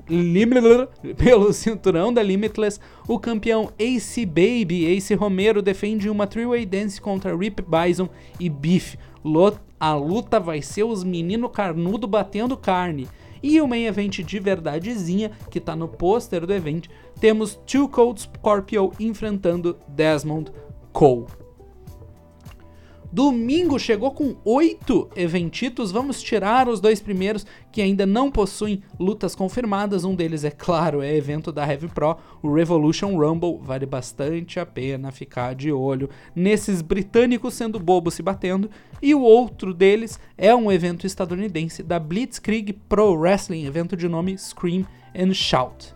pelo 1.15 1.53
cinturão 1.53 2.11
da 2.11 2.23
Limitless, 2.23 2.79
o 3.07 3.19
campeão 3.19 3.71
Ace 3.77 4.25
Baby, 4.25 4.85
Ace 4.85 5.13
Romero, 5.13 5.61
defende 5.61 6.09
uma 6.09 6.25
three-way 6.25 6.65
dance 6.65 6.99
contra 6.99 7.35
Rip 7.35 7.61
Bison 7.61 8.09
e 8.39 8.49
Beef. 8.49 8.95
A 9.79 9.93
luta 9.93 10.39
vai 10.39 10.63
ser 10.63 10.83
os 10.83 11.03
menino 11.03 11.47
carnudo 11.47 12.07
batendo 12.07 12.57
carne. 12.57 13.07
E 13.43 13.59
o 13.59 13.67
main 13.67 13.85
event 13.85 14.19
de 14.19 14.39
verdadezinha, 14.39 15.31
que 15.49 15.59
tá 15.59 15.75
no 15.75 15.87
pôster 15.87 16.45
do 16.45 16.53
evento, 16.53 16.89
temos 17.19 17.59
Two 17.65 17.89
Cold 17.89 18.21
Scorpio 18.21 18.91
enfrentando 18.99 19.77
Desmond 19.87 20.51
Cole. 20.91 21.40
Domingo 23.11 23.77
chegou 23.77 24.11
com 24.11 24.37
oito 24.45 25.09
eventitos. 25.15 25.91
Vamos 25.91 26.21
tirar 26.23 26.69
os 26.69 26.79
dois 26.79 27.01
primeiros 27.01 27.45
que 27.71 27.81
ainda 27.81 28.05
não 28.05 28.31
possuem 28.31 28.81
lutas 28.97 29.35
confirmadas. 29.35 30.05
Um 30.05 30.15
deles, 30.15 30.45
é 30.45 30.51
claro, 30.51 31.01
é 31.01 31.13
evento 31.13 31.51
da 31.51 31.67
Heavy 31.67 31.89
Pro, 31.89 32.17
o 32.41 32.53
Revolution 32.53 33.17
Rumble. 33.17 33.59
Vale 33.61 33.85
bastante 33.85 34.59
a 34.59 34.65
pena 34.65 35.11
ficar 35.11 35.55
de 35.55 35.71
olho 35.71 36.09
nesses 36.33 36.81
britânicos 36.81 37.53
sendo 37.53 37.79
bobos 37.79 38.13
se 38.13 38.23
batendo. 38.23 38.69
E 39.01 39.13
o 39.13 39.21
outro 39.21 39.73
deles 39.73 40.19
é 40.37 40.55
um 40.55 40.71
evento 40.71 41.05
estadunidense 41.05 41.83
da 41.83 41.99
Blitzkrieg 41.99 42.73
Pro 42.87 43.13
Wrestling, 43.13 43.65
evento 43.65 43.97
de 43.97 44.07
nome 44.07 44.37
Scream 44.37 44.85
and 45.13 45.33
Shout. 45.33 45.93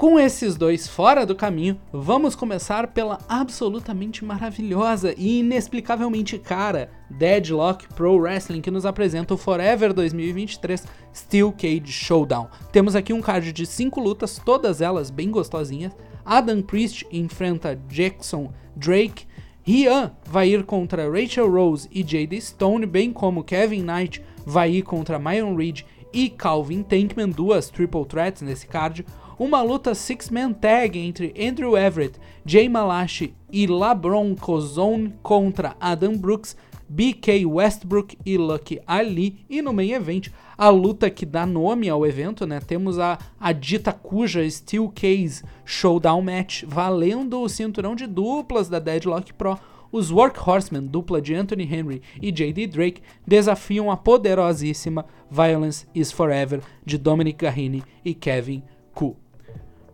Com 0.00 0.18
esses 0.18 0.56
dois 0.56 0.88
fora 0.88 1.26
do 1.26 1.36
caminho, 1.36 1.78
vamos 1.92 2.34
começar 2.34 2.86
pela 2.86 3.18
absolutamente 3.28 4.24
maravilhosa 4.24 5.14
e 5.14 5.40
inexplicavelmente 5.40 6.38
cara 6.38 6.90
Deadlock 7.10 7.86
Pro 7.88 8.16
Wrestling 8.16 8.62
que 8.62 8.70
nos 8.70 8.86
apresenta 8.86 9.34
o 9.34 9.36
Forever 9.36 9.92
2023 9.92 10.86
Steel 11.14 11.52
Cage 11.52 11.92
Showdown. 11.92 12.48
Temos 12.72 12.96
aqui 12.96 13.12
um 13.12 13.20
card 13.20 13.52
de 13.52 13.66
5 13.66 14.00
lutas, 14.00 14.40
todas 14.42 14.80
elas 14.80 15.10
bem 15.10 15.30
gostosinhas. 15.30 15.94
Adam 16.24 16.62
Priest 16.62 17.06
enfrenta 17.12 17.78
Jackson 17.86 18.50
Drake. 18.74 19.26
Rian 19.62 20.12
vai 20.24 20.48
ir 20.48 20.64
contra 20.64 21.10
Rachel 21.10 21.52
Rose 21.52 21.86
e 21.92 22.00
Jade 22.00 22.40
Stone, 22.40 22.86
bem 22.86 23.12
como 23.12 23.44
Kevin 23.44 23.82
Knight 23.82 24.24
vai 24.46 24.70
ir 24.70 24.82
contra 24.82 25.18
Myron 25.18 25.54
Reed 25.54 25.82
e 26.10 26.30
Calvin 26.30 26.82
Tankman, 26.82 27.28
duas 27.28 27.68
triple 27.68 28.06
threats 28.06 28.40
nesse 28.40 28.66
card 28.66 29.04
uma 29.40 29.62
luta 29.62 29.94
six-man 29.94 30.52
tag 30.52 30.98
entre 30.98 31.32
Andrew 31.34 31.74
Everett, 31.74 32.20
Jay 32.44 32.68
Malachi 32.68 33.34
e 33.50 33.66
LeBron 33.66 34.34
Cozone 34.34 35.14
contra 35.22 35.74
Adam 35.80 36.14
Brooks, 36.14 36.54
BK 36.86 37.46
Westbrook 37.46 38.18
e 38.26 38.36
Lucky 38.36 38.82
Ali. 38.86 39.46
E 39.48 39.62
no 39.62 39.72
main 39.72 39.92
event, 39.92 40.28
a 40.58 40.68
luta 40.68 41.08
que 41.08 41.24
dá 41.24 41.46
nome 41.46 41.88
ao 41.88 42.04
evento, 42.04 42.46
né? 42.46 42.60
Temos 42.60 42.98
a, 42.98 43.18
a 43.40 43.50
dita 43.50 43.94
cuja 43.94 44.48
Steel 44.50 44.90
Case 44.90 45.42
Showdown 45.64 46.20
Match, 46.20 46.64
valendo 46.66 47.40
o 47.40 47.48
cinturão 47.48 47.96
de 47.96 48.06
duplas 48.06 48.68
da 48.68 48.78
Deadlock 48.78 49.32
Pro. 49.32 49.58
Os 49.90 50.10
Workhorsemen, 50.12 50.86
dupla 50.86 51.20
de 51.20 51.34
Anthony 51.34 51.64
Henry 51.64 52.02
e 52.20 52.30
J.D. 52.30 52.66
Drake, 52.66 53.02
desafiam 53.26 53.90
a 53.90 53.96
poderosíssima 53.96 55.06
Violence 55.30 55.86
is 55.94 56.12
Forever 56.12 56.60
de 56.84 56.98
Dominic 56.98 57.42
Garrini 57.42 57.82
e 58.04 58.12
Kevin 58.12 58.62
Ku. 58.94 59.16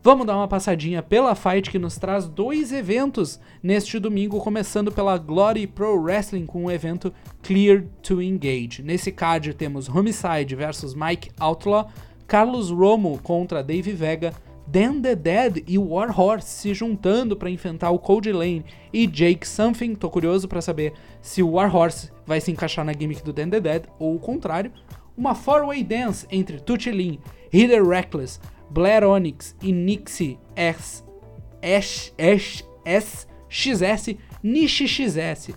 Vamos 0.07 0.25
dar 0.25 0.37
uma 0.37 0.47
passadinha 0.47 1.03
pela 1.03 1.35
fight 1.35 1.69
que 1.69 1.81
nos 1.81 1.97
traz 1.97 2.29
dois 2.29 2.71
eventos 2.73 3.41
neste 3.61 3.99
domingo, 3.99 4.39
começando 4.39 4.93
pela 4.93 5.19
Glory 5.19 5.67
Pro 5.67 6.01
Wrestling 6.01 6.47
com 6.47 6.67
o 6.67 6.71
evento 6.71 7.13
Clear 7.43 7.83
to 8.05 8.23
Engage. 8.23 8.85
Nesse 8.85 9.11
card 9.11 9.53
temos 9.55 9.89
Homicide 9.89 10.55
versus 10.55 10.95
Mike 10.95 11.33
Outlaw, 11.41 11.89
Carlos 12.25 12.71
Romo 12.71 13.19
contra 13.21 13.65
Dave 13.65 13.93
Vega, 13.95 14.33
Dan 14.65 15.01
the 15.01 15.17
Dead 15.17 15.65
e 15.67 15.77
Warhorse 15.77 16.51
se 16.51 16.73
juntando 16.73 17.37
para 17.37 17.51
enfrentar 17.51 17.91
o 17.91 17.99
Cody 17.99 18.31
Lane 18.31 18.65
e 18.93 19.09
Jake 19.09 19.45
Something. 19.45 19.97
Tô 19.97 20.09
curioso 20.09 20.47
para 20.47 20.63
saber 20.63 20.93
se 21.21 21.43
o 21.43 21.51
Warhorse 21.55 22.13
vai 22.25 22.41
se 22.41 22.53
encaixar 22.53 22.85
na 22.85 22.93
gimmick 22.93 23.25
do 23.25 23.33
Dan 23.33 23.49
the 23.49 23.59
Dead 23.59 23.83
ou 23.99 24.15
o 24.15 24.21
contrário. 24.21 24.71
Uma 25.19 25.35
four-way 25.35 25.83
dance 25.83 26.29
entre 26.31 26.61
Tucci 26.61 26.93
Lin, 26.93 27.19
Reckless, 27.53 28.39
Blair 28.71 29.05
Onyx 29.05 29.57
e 29.63 29.73
Nixie 29.73 30.39
S, 30.55 31.05
S, 31.63 32.13
S, 32.17 32.65
S, 32.85 33.27
XS, 33.49 34.17
Nishi 34.43 34.87
XS. 34.87 35.51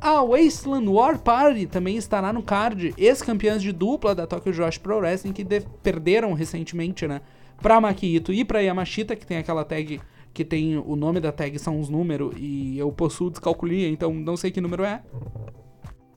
A 0.00 0.22
Wasteland 0.22 0.88
War 0.88 1.18
Party 1.18 1.66
também 1.66 1.96
estará 1.96 2.32
no 2.32 2.42
card, 2.42 2.94
ex-campeãs 2.98 3.62
de 3.62 3.72
dupla 3.72 4.14
da 4.14 4.26
Tokyo 4.26 4.52
Josh 4.52 4.76
Pro 4.76 4.98
Wrestling 4.98 5.32
que 5.32 5.46
perderam 5.82 6.34
recentemente, 6.34 7.06
né, 7.06 7.22
pra 7.62 7.80
Makito 7.80 8.32
e 8.32 8.44
pra 8.44 8.60
Yamashita, 8.60 9.16
que 9.16 9.26
tem 9.26 9.38
aquela 9.38 9.64
tag 9.64 10.00
que 10.34 10.44
tem 10.44 10.76
o 10.76 10.96
nome 10.96 11.20
da 11.20 11.30
tag 11.30 11.56
são 11.58 11.78
os 11.78 11.88
números 11.88 12.34
e 12.36 12.76
eu 12.76 12.90
possuo 12.90 13.30
descalculia, 13.30 13.88
então 13.88 14.12
não 14.12 14.36
sei 14.36 14.50
que 14.50 14.60
número 14.60 14.82
é. 14.82 15.00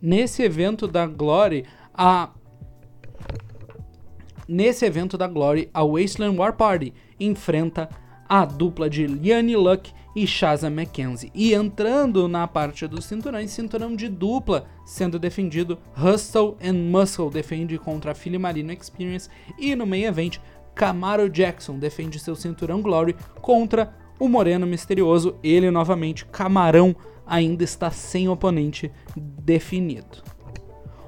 Nesse 0.01 0.41
evento 0.41 0.87
da 0.87 1.05
Glory, 1.05 1.65
a 1.93 2.31
Nesse 4.47 4.85
evento 4.85 5.17
da 5.17 5.27
Glory, 5.27 5.69
a 5.73 5.83
Wasteland 5.83 6.37
War 6.37 6.53
Party 6.53 6.93
enfrenta 7.19 7.89
a 8.29 8.45
dupla 8.45 8.89
de 8.89 9.05
Liane 9.05 9.55
Luck 9.55 9.91
e 10.15 10.25
Shaza 10.25 10.67
McKenzie. 10.67 11.31
E 11.35 11.53
entrando 11.53 12.27
na 12.27 12.47
parte 12.47 12.87
dos 12.87 13.05
cinturões, 13.05 13.51
cinturão 13.51 13.95
de 13.95 14.07
dupla 14.07 14.65
sendo 14.85 15.19
defendido, 15.19 15.77
Hustle 15.97 16.57
and 16.63 16.89
Muscle 16.89 17.29
defende 17.29 17.77
contra 17.77 18.11
a 18.11 18.15
Philly 18.15 18.37
Marino 18.37 18.71
Experience 18.71 19.29
e 19.59 19.75
no 19.75 19.85
main 19.85 20.03
event, 20.03 20.39
Camaro 20.73 21.29
Jackson 21.29 21.77
defende 21.77 22.19
seu 22.19 22.35
cinturão 22.35 22.81
Glory 22.81 23.15
contra 23.41 23.93
o 24.19 24.29
Moreno 24.29 24.65
Misterioso. 24.65 25.35
Ele 25.43 25.69
novamente, 25.71 26.25
Camarão, 26.25 26.95
ainda 27.25 27.63
está 27.63 27.91
sem 27.91 28.29
oponente 28.29 28.91
definido. 29.15 30.23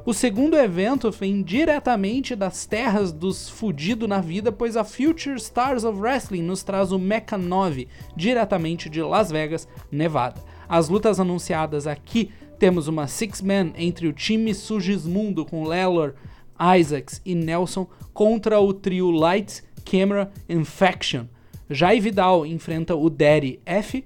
O 0.09 0.13
segundo 0.13 0.57
evento 0.57 1.11
vem 1.11 1.43
diretamente 1.43 2.35
das 2.35 2.65
terras 2.65 3.11
dos 3.11 3.47
fudido 3.47 4.07
na 4.07 4.19
vida, 4.19 4.51
pois 4.51 4.75
a 4.75 4.83
Future 4.83 5.35
Stars 5.35 5.83
of 5.83 5.99
Wrestling 5.99 6.41
nos 6.41 6.63
traz 6.63 6.91
o 6.91 6.97
Mecha 6.97 7.37
9, 7.37 7.87
diretamente 8.15 8.89
de 8.89 9.03
Las 9.03 9.31
Vegas, 9.31 9.67
Nevada. 9.91 10.41
As 10.67 10.89
lutas 10.89 11.19
anunciadas 11.19 11.85
aqui 11.85 12.31
temos 12.57 12.87
uma 12.87 13.05
six-man 13.05 13.71
entre 13.77 14.07
o 14.07 14.11
time 14.11 14.51
Sugismundo 14.55 15.45
com 15.45 15.67
Lelor, 15.67 16.15
Isaacs 16.59 17.21
e 17.23 17.35
Nelson 17.35 17.85
contra 18.11 18.59
o 18.59 18.73
trio 18.73 19.11
Lights, 19.11 19.61
Camera 19.85 20.31
Infection. 20.49 21.25
Jai 21.69 21.99
Vidal 21.99 22.47
enfrenta 22.47 22.95
o 22.95 23.11
Daddy 23.11 23.59
F, 23.63 24.03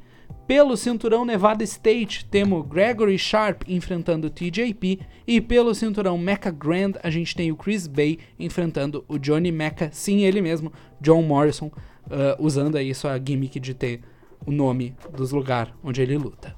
pelo 0.48 0.76
cinturão 0.76 1.24
Nevada 1.24 1.64
State, 1.64 2.26
temos 2.26 2.68
Gregory 2.68 3.18
Sharp 3.18 3.64
enfrentando 3.68 4.28
o 4.28 4.30
TJP. 4.30 5.00
E 5.26 5.40
pelo 5.40 5.74
cinturão 5.74 6.18
Mecha 6.18 6.52
Grand, 6.52 6.94
a 7.02 7.10
gente 7.10 7.34
tem 7.34 7.52
o 7.52 7.56
Chris 7.56 7.88
Bay 7.88 8.20
enfrentando 8.38 9.06
o 9.08 9.18
Johnny 9.18 9.52
Mecha, 9.52 9.90
sim, 9.92 10.24
ele 10.24 10.42
mesmo, 10.42 10.72
John 11.00 11.22
Morrison, 11.22 11.68
uh, 11.68 11.72
usando 12.40 12.76
aí 12.76 12.94
sua 12.94 13.18
gimmick 13.18 13.60
de 13.60 13.74
ter 13.74 14.02
o 14.46 14.52
nome 14.52 14.96
dos 15.16 15.32
lugares 15.32 15.74
onde 15.82 16.02
ele 16.02 16.18
luta. 16.18 16.54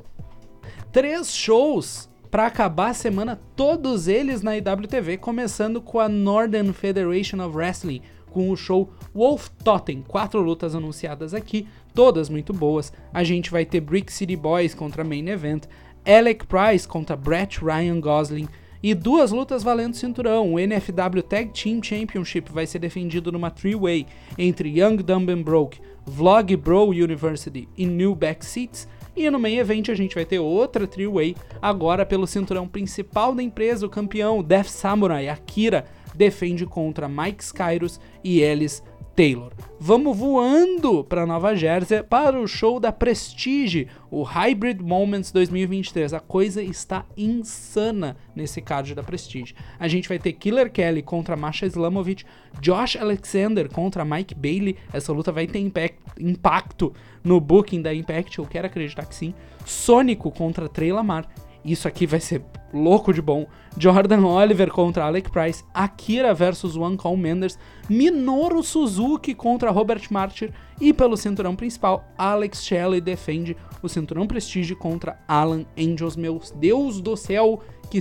Três 0.92 1.36
shows 1.36 2.10
para 2.32 2.48
acabar 2.48 2.90
a 2.90 2.94
semana, 2.94 3.40
todos 3.56 4.08
eles 4.08 4.42
na 4.42 4.58
IWTV, 4.58 5.18
começando 5.18 5.80
com 5.82 6.00
a 6.00 6.10
Northern 6.10 6.74
Federation 6.74 7.46
of 7.46 7.56
Wrestling, 7.56 8.02
com 8.32 8.50
o 8.50 8.58
show 8.58 8.90
Wolf 9.14 9.48
Totem. 9.64 10.02
Quatro 10.02 10.42
lutas 10.42 10.76
anunciadas 10.76 11.34
aqui, 11.34 11.68
todas 11.96 12.30
muito 12.30 12.54
boas. 12.54 12.92
A 13.14 13.24
gente 13.24 13.50
vai 13.50 13.66
ter 13.66 13.80
Brick 13.80 14.12
City 14.12 14.36
Boys 14.36 14.76
contra 14.76 15.04
Main 15.04 15.30
Event, 15.30 15.64
Alec 16.06 16.46
Price 16.46 16.86
contra 16.86 17.16
Brett 17.16 17.64
Ryan 17.64 18.00
Gosling 18.02 18.48
e 18.84 18.94
duas 18.94 19.32
lutas 19.32 19.64
valendo 19.64 19.96
cinturão. 19.96 20.54
O 20.54 20.60
NFW 20.60 21.24
Tag 21.24 21.50
Team 21.50 21.82
Championship 21.82 22.52
vai 22.52 22.68
ser 22.68 22.80
defendido 22.80 23.32
numa 23.32 23.50
three-way 23.50 24.06
entre 24.38 24.70
Young 24.70 24.98
Dumb 24.98 25.32
and 25.32 25.42
Broke, 25.42 25.80
Vlog 26.06 26.56
Bro 26.58 26.90
University 26.90 27.68
e 27.76 27.88
New 27.88 28.14
Backseats. 28.14 28.88
E 29.16 29.30
no 29.30 29.40
main 29.40 29.58
event 29.58 29.88
a 29.90 29.96
gente 29.96 30.14
vai 30.14 30.26
ter 30.26 30.40
outra 30.40 30.86
three-way, 30.86 31.38
agora 31.62 32.06
pelo 32.06 32.28
cinturão 32.28 32.68
principal 32.68 33.34
da 33.34 33.42
empresa, 33.42 33.86
o 33.86 33.90
campeão 33.90 34.44
Death 34.44 34.68
Samurai 34.68 35.30
Akira 35.30 35.86
defende 36.16 36.66
contra 36.66 37.08
Mike 37.08 37.44
Skyros 37.44 38.00
e 38.24 38.42
Ellis 38.42 38.84
Taylor. 39.16 39.54
Vamos 39.80 40.18
voando 40.18 41.04
para 41.04 41.26
Nova 41.26 41.56
Jersey 41.56 42.04
para 42.04 42.40
o 42.40 42.48
show 42.48 42.80
da 42.80 42.92
Prestige, 42.92 43.88
o 44.12 44.24
Hybrid 44.24 44.82
Moments 44.82 45.32
2023. 45.32 46.14
A 46.14 46.20
coisa 46.20 46.62
está 46.62 47.06
insana 47.16 48.18
nesse 48.36 48.62
card 48.62 48.94
da 48.94 49.02
Prestige. 49.02 49.56
A 49.80 49.88
gente 49.88 50.10
vai 50.10 50.20
ter 50.20 50.34
Killer 50.34 50.70
Kelly 50.70 51.02
contra 51.02 51.38
Masha 51.38 51.66
Islamovic, 51.66 52.26
Josh 52.60 52.98
Alexander 52.98 53.70
contra 53.70 54.04
Mike 54.04 54.36
Bailey. 54.36 54.76
Essa 54.92 55.14
luta 55.14 55.32
vai 55.32 55.48
ter 55.48 55.60
impact, 55.60 55.98
impacto 56.20 56.94
no 57.24 57.40
booking 57.40 57.82
da 57.82 57.94
Impact, 57.94 58.38
eu 58.38 58.46
quero 58.46 58.68
acreditar 58.68 59.06
que 59.06 59.16
sim. 59.16 59.34
Sônico 59.66 60.30
contra 60.30 60.70
Trey 60.70 60.92
Lamar 60.92 61.28
isso 61.66 61.88
aqui 61.88 62.06
vai 62.06 62.20
ser 62.20 62.44
louco 62.72 63.14
de 63.14 63.22
bom. 63.22 63.48
Jordan 63.78 64.26
Oliver 64.26 64.70
contra 64.70 65.06
Alec 65.06 65.32
Price, 65.32 65.64
Akira 65.74 66.34
versus 66.34 66.78
One 66.78 66.96
Call 66.96 67.18
Menders, 67.18 67.58
Minoru 67.90 68.62
Suzuki 68.62 69.34
contra 69.34 69.72
Robert 69.72 70.04
Martyr 70.12 70.52
e 70.80 70.94
pelo 70.94 71.18
cinturão 71.18 71.56
principal, 71.56 72.06
Alex 72.18 72.64
Shelley 72.64 73.02
defende 73.02 73.58
o 73.82 73.90
cinturão 73.90 74.28
Prestige 74.28 74.76
contra 74.76 75.20
Alan 75.28 75.66
Angels. 75.78 76.16
Meu 76.16 76.40
Deus 76.56 77.02
do 77.02 77.16
céu, 77.16 77.62
que, 77.90 78.00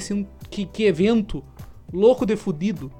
que, 0.50 0.66
que 0.66 0.84
evento 0.84 1.42
louco 1.92 2.26
de 2.26 2.36
fudido. 2.36 2.90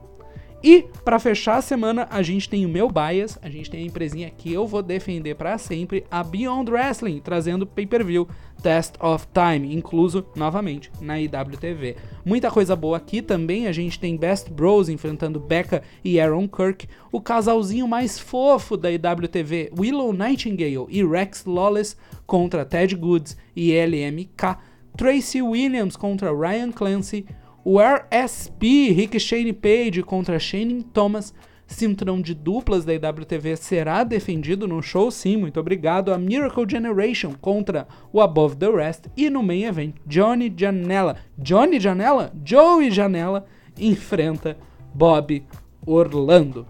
E 0.67 0.87
para 1.05 1.19
fechar 1.19 1.59
a 1.59 1.61
semana, 1.61 2.09
a 2.11 2.23
gente 2.23 2.49
tem 2.49 2.65
o 2.65 2.71
meu 2.71 2.89
bias, 2.91 3.39
a 3.43 3.51
gente 3.51 3.69
tem 3.69 3.83
a 3.83 3.87
empresinha 3.87 4.31
que 4.31 4.51
eu 4.51 4.67
vou 4.67 4.83
defender 4.83 5.35
para 5.35 5.59
sempre, 5.59 6.07
a 6.11 6.25
Beyond 6.25 6.73
Wrestling, 6.73 7.21
trazendo 7.23 7.67
pay-per-view 7.67 8.27
Test 8.63 8.95
of 8.99 9.27
Time, 9.35 9.75
incluso 9.75 10.25
novamente 10.35 10.91
na 11.03 11.21
IWTV. 11.21 11.97
Muita 12.25 12.51
coisa 12.51 12.75
boa 12.75 12.97
aqui 12.97 13.21
também, 13.21 13.67
a 13.67 13.73
gente 13.73 14.01
tem 14.01 14.17
Best 14.17 14.51
Bros 14.51 14.89
enfrentando 14.89 15.39
Becca 15.39 15.83
e 16.03 16.19
Aaron 16.19 16.49
Kirk, 16.49 16.89
o 17.13 17.21
casalzinho 17.21 17.87
mais 17.87 18.19
fofo 18.19 18.75
da 18.75 18.91
IWTV, 18.91 19.71
Willow 19.79 20.15
Nightingale 20.15 20.87
e 20.89 21.05
Rex 21.05 21.45
Lawless 21.45 21.95
contra 22.27 22.65
Ted 22.65 22.97
Goods 22.97 23.37
e 23.55 23.71
LMK, 23.71 24.57
Tracy 24.97 25.43
Williams 25.43 25.95
contra 25.95 26.33
Ryan 26.33 26.73
Clancy, 26.73 27.27
o 27.65 27.79
RSP 27.81 28.93
Rick 28.93 29.19
Shane 29.19 29.53
Page 29.53 30.03
contra 30.03 30.39
Shane 30.39 30.83
Thomas, 30.83 31.33
cinturão 31.67 32.21
de 32.21 32.35
duplas 32.35 32.85
da 32.85 32.93
IWTV 32.93 33.57
será 33.57 34.05
defendido 34.05 34.69
no 34.69 34.83
show 34.83 35.11
sim, 35.11 35.39
muito 35.39 35.59
obrigado, 35.59 36.13
a 36.13 36.19
Miracle 36.19 36.67
Generation 36.69 37.33
contra 37.41 37.89
o 38.13 38.21
Above 38.21 38.57
the 38.57 38.71
Rest 38.71 39.07
e 39.17 39.31
no 39.31 39.43
main 39.43 39.65
event, 39.65 39.95
Johnny 40.07 40.53
Janela, 40.55 41.17
Johnny 41.39 41.81
Janela? 41.81 42.33
Joey 42.45 42.91
Janela 42.91 43.47
enfrenta 43.79 44.59
Bob 44.95 45.43
Orlando. 45.87 46.67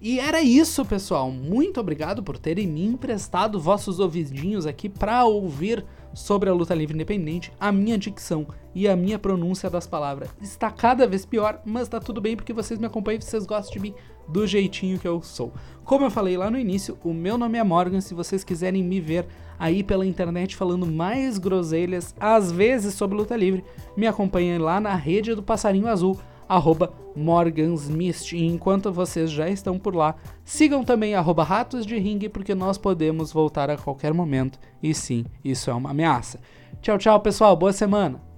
E 0.00 0.18
era 0.18 0.42
isso, 0.42 0.84
pessoal. 0.84 1.30
Muito 1.30 1.78
obrigado 1.78 2.24
por 2.24 2.36
terem 2.36 2.66
me 2.66 2.84
emprestado 2.84 3.60
vossos 3.60 4.00
ouvidinhos 4.00 4.66
aqui 4.66 4.88
para 4.88 5.24
ouvir 5.24 5.84
sobre 6.14 6.48
a 6.48 6.54
luta 6.54 6.74
livre 6.74 6.94
independente. 6.94 7.52
A 7.58 7.70
minha 7.70 7.98
dicção 7.98 8.46
e 8.74 8.88
a 8.88 8.96
minha 8.96 9.18
pronúncia 9.18 9.68
das 9.68 9.86
palavras 9.86 10.30
está 10.40 10.70
cada 10.70 11.06
vez 11.06 11.26
pior, 11.26 11.60
mas 11.64 11.88
tá 11.88 12.00
tudo 12.00 12.20
bem 12.20 12.36
porque 12.36 12.52
vocês 12.52 12.78
me 12.78 12.86
acompanham 12.86 13.18
e 13.18 13.22
vocês 13.22 13.46
gostam 13.46 13.72
de 13.74 13.80
mim 13.80 13.94
do 14.28 14.46
jeitinho 14.46 14.98
que 14.98 15.06
eu 15.06 15.22
sou. 15.22 15.52
Como 15.84 16.04
eu 16.04 16.10
falei 16.10 16.36
lá 16.36 16.50
no 16.50 16.58
início, 16.58 16.98
o 17.04 17.12
meu 17.12 17.36
nome 17.36 17.58
é 17.58 17.64
Morgan. 17.64 18.00
Se 18.00 18.14
vocês 18.14 18.44
quiserem 18.44 18.82
me 18.82 19.00
ver 19.00 19.26
aí 19.58 19.82
pela 19.82 20.06
internet 20.06 20.56
falando 20.56 20.86
mais 20.86 21.38
groselhas, 21.38 22.14
às 22.18 22.50
vezes 22.50 22.94
sobre 22.94 23.16
luta 23.16 23.36
livre, 23.36 23.64
me 23.96 24.06
acompanhem 24.06 24.58
lá 24.58 24.80
na 24.80 24.94
rede 24.94 25.34
do 25.34 25.42
Passarinho 25.42 25.86
Azul 25.86 26.18
arroba 26.54 26.92
morgansmist. 27.14 28.32
E 28.32 28.46
enquanto 28.46 28.92
vocês 28.92 29.30
já 29.30 29.48
estão 29.48 29.78
por 29.78 29.94
lá, 29.94 30.14
sigam 30.44 30.84
também 30.84 31.14
arroba 31.14 31.44
ratos 31.44 31.86
de 31.86 31.98
ringue, 31.98 32.28
porque 32.28 32.54
nós 32.54 32.78
podemos 32.78 33.32
voltar 33.32 33.70
a 33.70 33.76
qualquer 33.76 34.12
momento. 34.12 34.58
E 34.82 34.94
sim, 34.94 35.24
isso 35.44 35.70
é 35.70 35.74
uma 35.74 35.90
ameaça. 35.90 36.40
Tchau, 36.80 36.98
tchau, 36.98 37.20
pessoal. 37.20 37.56
Boa 37.56 37.72
semana. 37.72 38.31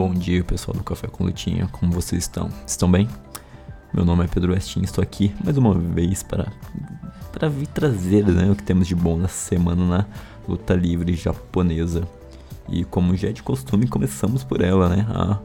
Bom 0.00 0.14
dia, 0.14 0.42
pessoal 0.42 0.74
do 0.74 0.82
Café 0.82 1.08
com 1.08 1.24
Lutinha, 1.24 1.68
como 1.70 1.92
vocês 1.92 2.22
estão? 2.22 2.48
Estão 2.66 2.90
bem? 2.90 3.06
Meu 3.92 4.02
nome 4.02 4.24
é 4.24 4.26
Pedro 4.26 4.54
Westin, 4.54 4.80
estou 4.80 5.02
aqui 5.02 5.30
mais 5.44 5.58
uma 5.58 5.74
vez 5.74 6.22
para, 6.22 6.50
para 7.30 7.50
vir 7.50 7.66
trazer 7.66 8.24
né, 8.26 8.50
o 8.50 8.56
que 8.56 8.62
temos 8.62 8.88
de 8.88 8.94
bom 8.94 9.18
nessa 9.18 9.34
semana 9.34 9.86
na 9.86 10.06
luta 10.48 10.72
livre 10.72 11.12
japonesa. 11.12 12.08
E 12.66 12.82
como 12.82 13.14
já 13.14 13.28
é 13.28 13.32
de 13.32 13.42
costume, 13.42 13.86
começamos 13.86 14.42
por 14.42 14.62
ela, 14.62 14.88
né? 14.88 15.06
A, 15.10 15.38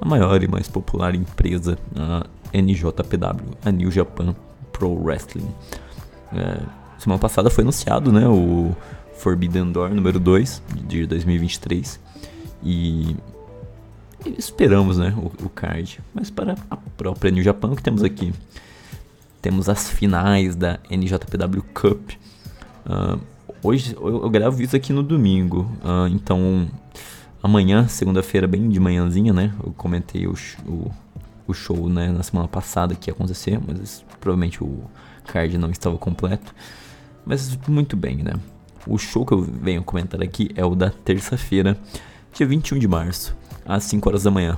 a 0.00 0.08
maior 0.08 0.40
e 0.40 0.46
mais 0.46 0.68
popular 0.68 1.12
empresa, 1.12 1.76
a 1.96 2.24
NJPW, 2.56 3.58
a 3.64 3.72
New 3.72 3.90
Japan 3.90 4.36
Pro 4.72 5.02
Wrestling. 5.02 5.52
É, 6.32 6.60
semana 6.96 7.18
passada 7.18 7.50
foi 7.50 7.62
anunciado 7.62 8.12
né, 8.12 8.28
o 8.28 8.70
Forbidden 9.14 9.72
Door 9.72 9.90
número 9.90 10.20
2 10.20 10.62
de 10.86 11.08
2023. 11.08 11.98
E 12.62 13.16
esperamos, 14.38 14.98
né, 14.98 15.14
o, 15.16 15.44
o, 15.44 15.48
card. 15.48 16.00
Mas 16.14 16.30
para 16.30 16.56
a 16.70 16.76
própria 16.76 17.30
New 17.30 17.42
Japan, 17.42 17.72
o 17.72 17.76
que 17.76 17.82
temos 17.82 18.02
aqui? 18.02 18.32
Temos 19.40 19.68
as 19.68 19.90
finais 19.90 20.56
da 20.56 20.78
NJPW 20.90 21.62
Cup. 21.74 22.10
Uh, 22.86 23.20
hoje 23.62 23.94
eu, 23.94 24.28
gravo 24.30 24.62
isso 24.62 24.76
aqui 24.76 24.92
no 24.92 25.02
domingo, 25.02 25.70
uh, 25.82 26.08
então 26.08 26.68
amanhã, 27.42 27.86
segunda-feira, 27.88 28.46
bem 28.46 28.68
de 28.68 28.80
manhãzinha, 28.80 29.32
né? 29.32 29.52
Eu 29.64 29.72
comentei 29.72 30.26
o, 30.26 30.34
o, 30.66 30.90
o, 31.46 31.54
show 31.54 31.88
né, 31.88 32.10
na 32.10 32.22
semana 32.22 32.48
passada 32.48 32.94
que 32.94 33.10
ia 33.10 33.14
acontecer, 33.14 33.60
mas 33.64 34.04
provavelmente 34.20 34.62
o 34.62 34.82
card 35.26 35.56
não 35.58 35.70
estava 35.70 35.96
completo. 35.96 36.54
Mas 37.24 37.58
muito 37.68 37.96
bem, 37.96 38.16
né? 38.18 38.32
O 38.86 38.98
show 38.98 39.26
que 39.26 39.32
eu 39.32 39.42
venho 39.42 39.82
comentar 39.82 40.22
aqui 40.22 40.50
é 40.54 40.64
o 40.64 40.74
da 40.74 40.90
terça-feira, 40.90 41.76
dia 42.32 42.46
21 42.46 42.78
de 42.78 42.86
março 42.86 43.36
às 43.66 43.84
5 43.84 44.08
horas 44.08 44.22
da 44.22 44.30
manhã. 44.30 44.56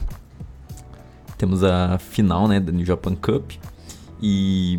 Temos 1.37 1.63
a 1.63 1.99
final 1.99 2.49
né, 2.49 2.59
da 2.59 2.73
New 2.73 2.85
Japan 2.85 3.15
Cup 3.15 3.53
e 4.21 4.79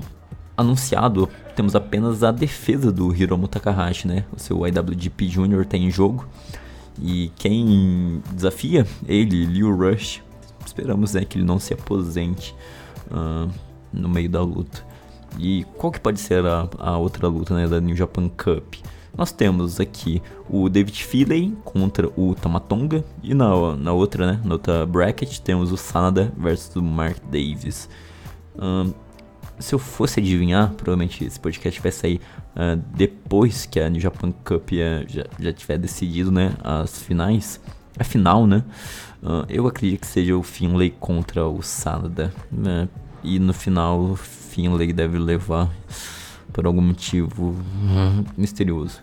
anunciado 0.57 1.29
temos 1.55 1.75
apenas 1.75 2.23
a 2.23 2.31
defesa 2.31 2.91
do 2.91 3.13
Hiromu 3.13 3.47
Takahashi, 3.47 4.07
né? 4.07 4.23
O 4.31 4.39
seu 4.39 4.65
IWGP 4.65 5.27
Jr. 5.27 5.65
tem 5.65 5.85
em 5.85 5.91
jogo. 5.91 6.25
E 7.01 7.31
quem 7.37 8.21
desafia 8.33 8.85
ele, 9.07 9.45
Liu 9.45 9.75
Rush, 9.75 10.21
esperamos 10.65 11.13
né, 11.13 11.25
que 11.25 11.37
ele 11.37 11.45
não 11.45 11.59
se 11.59 11.73
aposente 11.73 12.55
uh, 13.11 13.49
no 13.91 14.09
meio 14.09 14.29
da 14.29 14.41
luta. 14.41 14.85
E 15.37 15.65
qual 15.77 15.91
que 15.91 15.99
pode 15.99 16.19
ser 16.19 16.45
a, 16.45 16.67
a 16.77 16.97
outra 16.97 17.27
luta 17.27 17.53
né, 17.55 17.67
da 17.67 17.79
New 17.79 17.95
Japan 17.95 18.29
Cup? 18.29 18.75
Nós 19.17 19.31
temos 19.31 19.79
aqui 19.79 20.21
o 20.49 20.69
David 20.69 21.03
Finlay 21.03 21.53
contra 21.63 22.07
o 22.19 22.35
Tamatonga 22.35 23.03
e 23.21 23.33
na, 23.33 23.75
na 23.75 23.91
outra, 23.91 24.25
né, 24.25 24.41
na 24.43 24.53
outra 24.53 24.85
bracket 24.85 25.39
temos 25.39 25.71
o 25.71 25.77
Sanada 25.77 26.31
versus 26.37 26.75
o 26.75 26.81
Mark 26.81 27.17
Davis. 27.29 27.89
Um, 28.55 28.93
se 29.59 29.75
eu 29.75 29.79
fosse 29.79 30.19
adivinhar, 30.19 30.71
provavelmente 30.71 31.25
esse 31.25 31.39
podcast 31.39 31.81
vai 31.81 31.91
sair 31.91 32.21
uh, 32.55 32.81
depois 32.95 33.65
que 33.65 33.79
a 33.79 33.89
New 33.89 33.99
Japan 33.99 34.31
Cup 34.31 34.71
uh, 34.71 35.05
já, 35.07 35.25
já 35.37 35.53
tiver 35.53 35.77
decidido, 35.77 36.31
né, 36.31 36.53
as 36.63 37.01
finais, 37.03 37.59
a 37.97 38.03
final, 38.03 38.47
né, 38.47 38.63
uh, 39.21 39.45
eu 39.49 39.67
acredito 39.67 40.01
que 40.01 40.07
seja 40.07 40.35
o 40.37 40.43
Finlay 40.43 40.95
contra 40.97 41.45
o 41.45 41.61
Sanada, 41.61 42.33
né, 42.49 42.87
e 43.21 43.37
no 43.37 43.53
final 43.53 43.99
o 43.99 44.15
Finlay 44.15 44.93
deve 44.93 45.17
levar 45.17 45.69
por 46.53 46.65
algum 46.65 46.81
motivo 46.81 47.55
misterioso. 48.37 49.01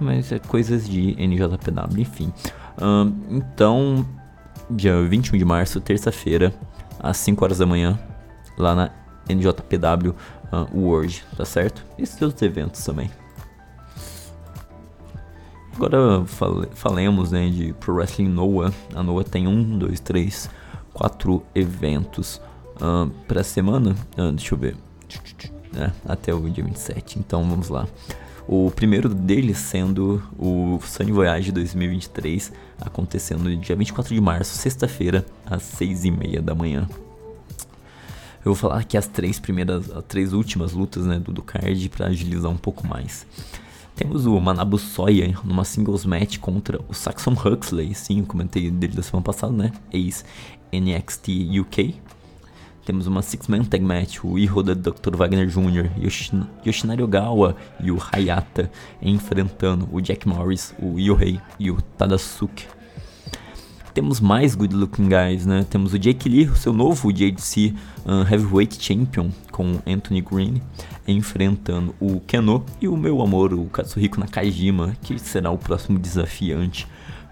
Mas 0.00 0.32
é 0.32 0.38
coisas 0.38 0.88
de 0.88 1.14
NJPW, 1.14 2.00
enfim. 2.00 2.32
Então, 3.30 4.04
dia 4.70 5.00
21 5.02 5.38
de 5.38 5.44
março, 5.44 5.80
terça-feira, 5.80 6.52
às 6.98 7.16
5 7.18 7.44
horas 7.44 7.58
da 7.58 7.66
manhã, 7.66 7.98
lá 8.56 8.74
na 8.74 8.90
NJPW 9.28 10.14
uh, 10.52 10.78
World, 10.78 11.24
tá 11.36 11.44
certo? 11.44 11.84
E 11.98 12.06
seus 12.06 12.40
eventos 12.42 12.84
também. 12.84 13.10
Agora 15.74 16.24
fale, 16.26 16.68
falemos 16.74 17.32
né, 17.32 17.48
de 17.48 17.72
Pro 17.74 17.94
Wrestling 17.94 18.28
Noah. 18.28 18.72
A 18.94 19.02
Noah 19.02 19.24
tem 19.24 19.46
um, 19.46 19.78
dois, 19.78 20.00
três, 20.00 20.50
quatro 20.92 21.42
eventos 21.54 22.40
uh, 22.76 23.08
para 23.26 23.42
semana. 23.42 23.96
Uh, 24.16 24.32
deixa 24.32 24.54
eu 24.54 24.58
ver 24.58 24.76
né, 25.72 25.92
até 26.06 26.34
o 26.34 26.48
dia 26.48 26.64
27. 26.64 27.18
Então 27.18 27.44
vamos 27.48 27.68
lá. 27.68 27.86
O 28.46 28.70
primeiro 28.70 29.08
deles 29.08 29.58
sendo 29.58 30.22
o 30.38 30.80
Sunny 30.84 31.12
Voyage 31.12 31.52
2023, 31.52 32.52
acontecendo 32.80 33.44
no 33.44 33.56
dia 33.56 33.76
24 33.76 34.14
de 34.14 34.20
março, 34.20 34.56
sexta-feira, 34.56 35.24
às 35.46 35.62
6 35.62 36.04
e 36.04 36.10
meia 36.10 36.42
da 36.42 36.54
manhã. 36.54 36.88
Eu 38.44 38.52
vou 38.52 38.54
falar 38.56 38.80
aqui 38.80 38.96
as 38.96 39.06
três 39.06 39.38
primeiras, 39.38 39.88
as 39.90 40.04
três 40.04 40.32
últimas 40.32 40.72
lutas 40.72 41.06
né, 41.06 41.20
do, 41.20 41.32
do 41.32 41.42
card 41.42 41.88
para 41.88 42.06
agilizar 42.06 42.50
um 42.50 42.56
pouco 42.56 42.84
mais. 42.84 43.24
Temos 43.94 44.26
o 44.26 44.40
Manabu 44.40 44.78
Soya 44.78 45.32
numa 45.44 45.64
singles 45.64 46.04
match 46.04 46.38
contra 46.38 46.80
o 46.88 46.94
Saxon 46.94 47.34
Huxley, 47.34 47.94
sim, 47.94 48.18
eu 48.18 48.26
comentei 48.26 48.68
dele 48.68 48.94
da 48.94 49.02
semana 49.02 49.22
passada, 49.22 49.52
né? 49.52 49.72
Ex 49.92 50.24
NXT 50.72 51.60
UK. 51.60 51.94
Temos 52.84 53.06
uma 53.06 53.22
Six-Man 53.22 53.64
Tag 53.64 53.84
Match, 53.84 54.24
o 54.24 54.36
Iroda 54.36 54.74
Dr. 54.74 55.14
Wagner 55.14 55.46
Jr., 55.46 55.88
Yoshin 56.02 56.42
Yoshinari 56.66 57.02
Ogawa 57.02 57.54
e 57.80 57.92
o 57.92 57.98
Hayata 57.98 58.70
enfrentando 59.00 59.88
o 59.92 60.00
Jack 60.00 60.26
Morris, 60.26 60.74
o 60.80 60.98
Yohei 60.98 61.40
e 61.60 61.70
o 61.70 61.80
Tadasuke. 61.80 62.66
Temos 63.94 64.20
mais 64.20 64.54
good 64.54 64.74
looking 64.74 65.08
guys, 65.08 65.44
né? 65.44 65.64
Temos 65.68 65.92
o 65.92 65.98
Jake 65.98 66.28
Lee, 66.28 66.48
o 66.48 66.56
seu 66.56 66.72
novo 66.72 67.12
JDC 67.12 67.74
uh, 68.06 68.22
Heavyweight 68.32 68.82
Champion, 68.82 69.30
com 69.50 69.78
Anthony 69.86 70.22
Green, 70.22 70.62
enfrentando 71.06 71.94
o 72.00 72.18
Keno 72.20 72.64
e 72.80 72.88
o 72.88 72.96
meu 72.96 73.20
amor, 73.20 73.52
o 73.52 73.66
Katsuhiko 73.66 74.18
Nakajima, 74.18 74.96
que 75.02 75.18
será 75.18 75.50
o 75.50 75.58
próximo 75.58 75.98
desafiante 75.98 76.88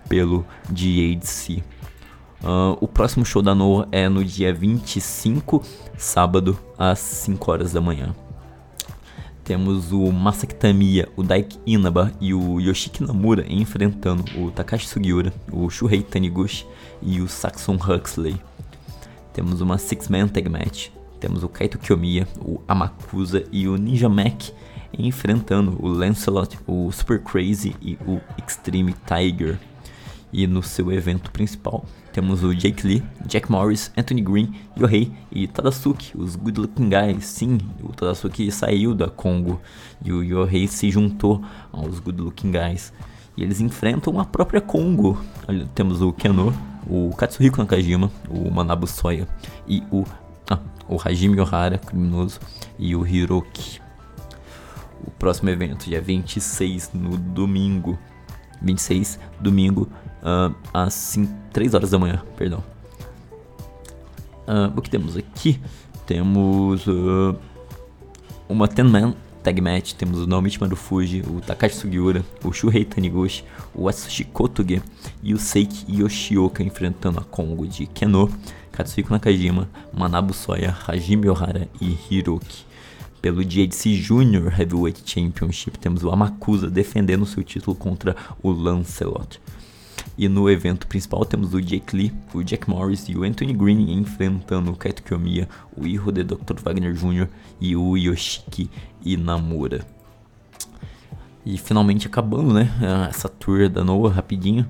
pelo 0.07 0.45
JDC. 0.71 1.63
Uh, 2.43 2.77
o 2.81 2.89
próximo 2.89 3.25
show 3.25 3.43
da 3.43 3.55
Noah 3.55 3.87
é 3.93 4.09
no 4.09 4.25
dia 4.25 4.53
25, 4.53 5.63
sábado, 5.99 6.59
às 6.79 6.99
5 6.99 7.51
horas 7.51 7.73
da 7.73 7.83
manhã. 7.83 8.15
Temos 9.45 9.93
o 9.93 10.11
Masaki 10.11 10.55
Tamiya, 10.55 11.09
o 11.17 11.23
Daiki 11.23 11.59
Inaba 11.67 12.13
e 12.19 12.33
o 12.33 12.59
Yoshiki 12.59 13.03
Namura 13.03 13.45
enfrentando 13.47 14.25
o 14.39 14.51
Takashi 14.51 14.87
Sugiura, 14.87 15.35
o 15.53 15.69
Shuhei 15.69 16.03
Taniguchi 16.03 16.67
e 17.03 17.21
o 17.21 17.29
Saxon 17.29 17.75
Huxley. 17.75 18.41
Temos 19.35 19.61
uma 19.61 19.77
Six-Man 19.77 20.29
Tag 20.29 20.49
Match. 20.49 20.89
Temos 21.19 21.43
o 21.43 21.49
Kaito 21.49 21.79
Kiyomiya, 21.79 22.27
o 22.39 22.61
Amakusa 22.67 23.45
e 23.53 23.69
o 23.69 23.77
Ninja 23.77 24.09
Mac 24.09 24.51
enfrentando 24.99 25.77
o 25.79 25.89
Lancelot, 25.89 26.59
o 26.67 26.91
Super 26.91 27.21
Crazy 27.23 27.77
e 27.83 27.99
o 28.07 28.19
Extreme 28.43 28.95
Tiger. 29.07 29.59
E 30.33 30.47
no 30.47 30.63
seu 30.63 30.91
evento 30.91 31.31
principal 31.31 31.85
temos 32.13 32.43
o 32.43 32.55
Jake 32.55 32.87
Lee, 32.87 33.03
Jack 33.27 33.51
Morris, 33.51 33.91
Anthony 33.97 34.21
Green, 34.21 34.55
Yohei 34.77 35.13
e 35.31 35.47
Tadasuke, 35.47 36.17
os 36.17 36.35
Good 36.37 36.61
Looking 36.61 36.89
Guys. 36.89 37.25
Sim, 37.25 37.59
o 37.83 37.93
Tadasuke 37.93 38.51
saiu 38.51 38.95
da 38.95 39.09
Congo 39.09 39.61
e 40.05 40.13
o 40.13 40.23
Yohei 40.23 40.67
se 40.67 40.91
juntou 40.91 41.43
aos 41.73 42.01
Good 42.01 42.21
Looking 42.21 42.53
Guys. 42.53 42.93
E 43.37 43.43
eles 43.43 43.61
enfrentam 43.61 44.19
a 44.19 44.25
própria 44.25 44.61
Congo. 44.61 45.19
Temos 45.75 46.03
o 46.03 46.13
Keno, 46.13 46.53
o 46.87 47.15
Katsuhiko 47.17 47.59
Nakajima, 47.59 48.11
o 48.29 48.51
Manabu 48.51 48.87
Soya 48.87 49.29
e 49.67 49.83
o, 49.91 50.05
ah, 50.51 50.59
o 50.89 50.97
Hajime 50.97 51.41
Ohara, 51.41 51.79
criminoso, 51.79 52.41
e 52.79 52.95
o 52.97 53.07
Hiroki. 53.07 53.81
O 55.07 55.11
próximo 55.13 55.49
evento, 55.49 55.89
dia 55.89 56.01
26, 56.01 56.91
no 56.93 57.17
domingo. 57.17 57.99
26, 58.63 59.19
domingo, 59.41 59.89
uh, 60.23 60.55
às 60.73 60.95
5, 60.95 61.33
3 61.53 61.75
horas 61.75 61.91
da 61.91 61.99
manhã, 61.99 62.23
perdão. 62.37 62.63
Uh, 64.47 64.77
o 64.77 64.83
que 64.83 64.91
temos 64.91 65.17
aqui? 65.17 65.61
Temos 66.07 66.87
uh, 66.87 67.37
uma 68.49 68.67
10-man 68.67 69.15
tag 69.43 69.61
match. 69.61 69.93
Temos 69.95 70.21
o 70.21 70.27
Naomichi 70.27 70.61
Marufuji, 70.61 71.23
o 71.23 71.41
Takashi 71.41 71.77
Sugiura, 71.77 72.25
o 72.45 72.53
Shuhei 72.53 72.85
Taniguchi, 72.85 73.45
o 73.75 73.89
Atsushi 73.89 74.25
Kotoge 74.25 74.83
e 75.23 75.35
o 75.35 75.39
Seiki 75.39 75.85
Yoshioka 75.89 76.63
enfrentando 76.63 77.21
a 77.21 77.25
Kongo 77.25 77.67
de 77.67 77.87
Keno, 77.87 78.31
Katsuhiko 78.73 79.13
Nakajima, 79.13 79.69
Manabu 79.93 80.33
Soya, 80.33 80.77
Hajime 80.87 81.29
Ohara 81.29 81.69
e 81.81 81.97
Hiroki. 82.11 82.67
Pelo 83.21 83.45
JDC 83.45 83.95
Junior 83.97 84.51
Heavyweight 84.59 85.03
Championship, 85.05 85.79
temos 85.79 86.03
o 86.03 86.11
Amakusa 86.11 86.71
defendendo 86.71 87.27
seu 87.27 87.43
título 87.43 87.77
contra 87.77 88.17
o 88.43 88.51
Lancelot. 88.51 89.39
E 90.21 90.29
no 90.29 90.51
evento 90.51 90.87
principal 90.87 91.25
temos 91.25 91.55
o 91.55 91.63
Jake 91.63 91.97
Lee, 91.97 92.13
o 92.35 92.43
Jack 92.43 92.69
Morris 92.69 93.09
e 93.09 93.17
o 93.17 93.25
Anthony 93.25 93.55
Green 93.55 93.91
enfrentando 93.95 94.71
o 94.71 94.77
Kaito 94.77 95.03
Kiyomiya, 95.03 95.49
o 95.75 95.87
Iho 95.87 96.13
de 96.13 96.23
Dr. 96.23 96.61
Wagner 96.63 96.93
Jr. 96.93 97.27
e 97.59 97.75
o 97.75 97.97
Yoshiki 97.97 98.69
Inamura. 99.03 99.81
E 101.47 101.57
finalmente 101.57 102.07
acabando, 102.07 102.53
né? 102.53 102.71
Essa 103.09 103.31
tour 103.31 103.67
da 103.71 103.83
Noah 103.83 104.13
rapidinho, 104.13 104.69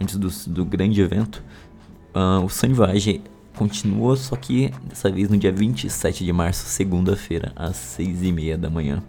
antes 0.00 0.16
do, 0.16 0.30
do 0.52 0.64
grande 0.64 1.00
evento. 1.00 1.44
Uh, 2.12 2.44
o 2.44 2.48
Sun 2.48 2.74
Voyage 2.74 3.22
continua, 3.54 4.16
só 4.16 4.34
que 4.34 4.72
dessa 4.82 5.08
vez 5.12 5.28
no 5.28 5.36
dia 5.36 5.52
27 5.52 6.24
de 6.24 6.32
março, 6.32 6.66
segunda-feira, 6.66 7.52
às 7.54 7.76
6h30 7.76 8.56
da 8.56 8.68
manhã. 8.68 9.00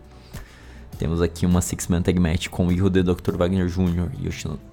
Temos 0.99 1.21
aqui 1.21 1.45
uma 1.45 1.61
Six-Man 1.61 2.01
Tag 2.01 2.19
Match 2.19 2.49
com 2.49 2.67
o 2.67 2.71
Iho 2.73 2.89
de 2.89 3.01
Dr. 3.01 3.37
Wagner 3.37 3.67
Jr., 3.67 4.11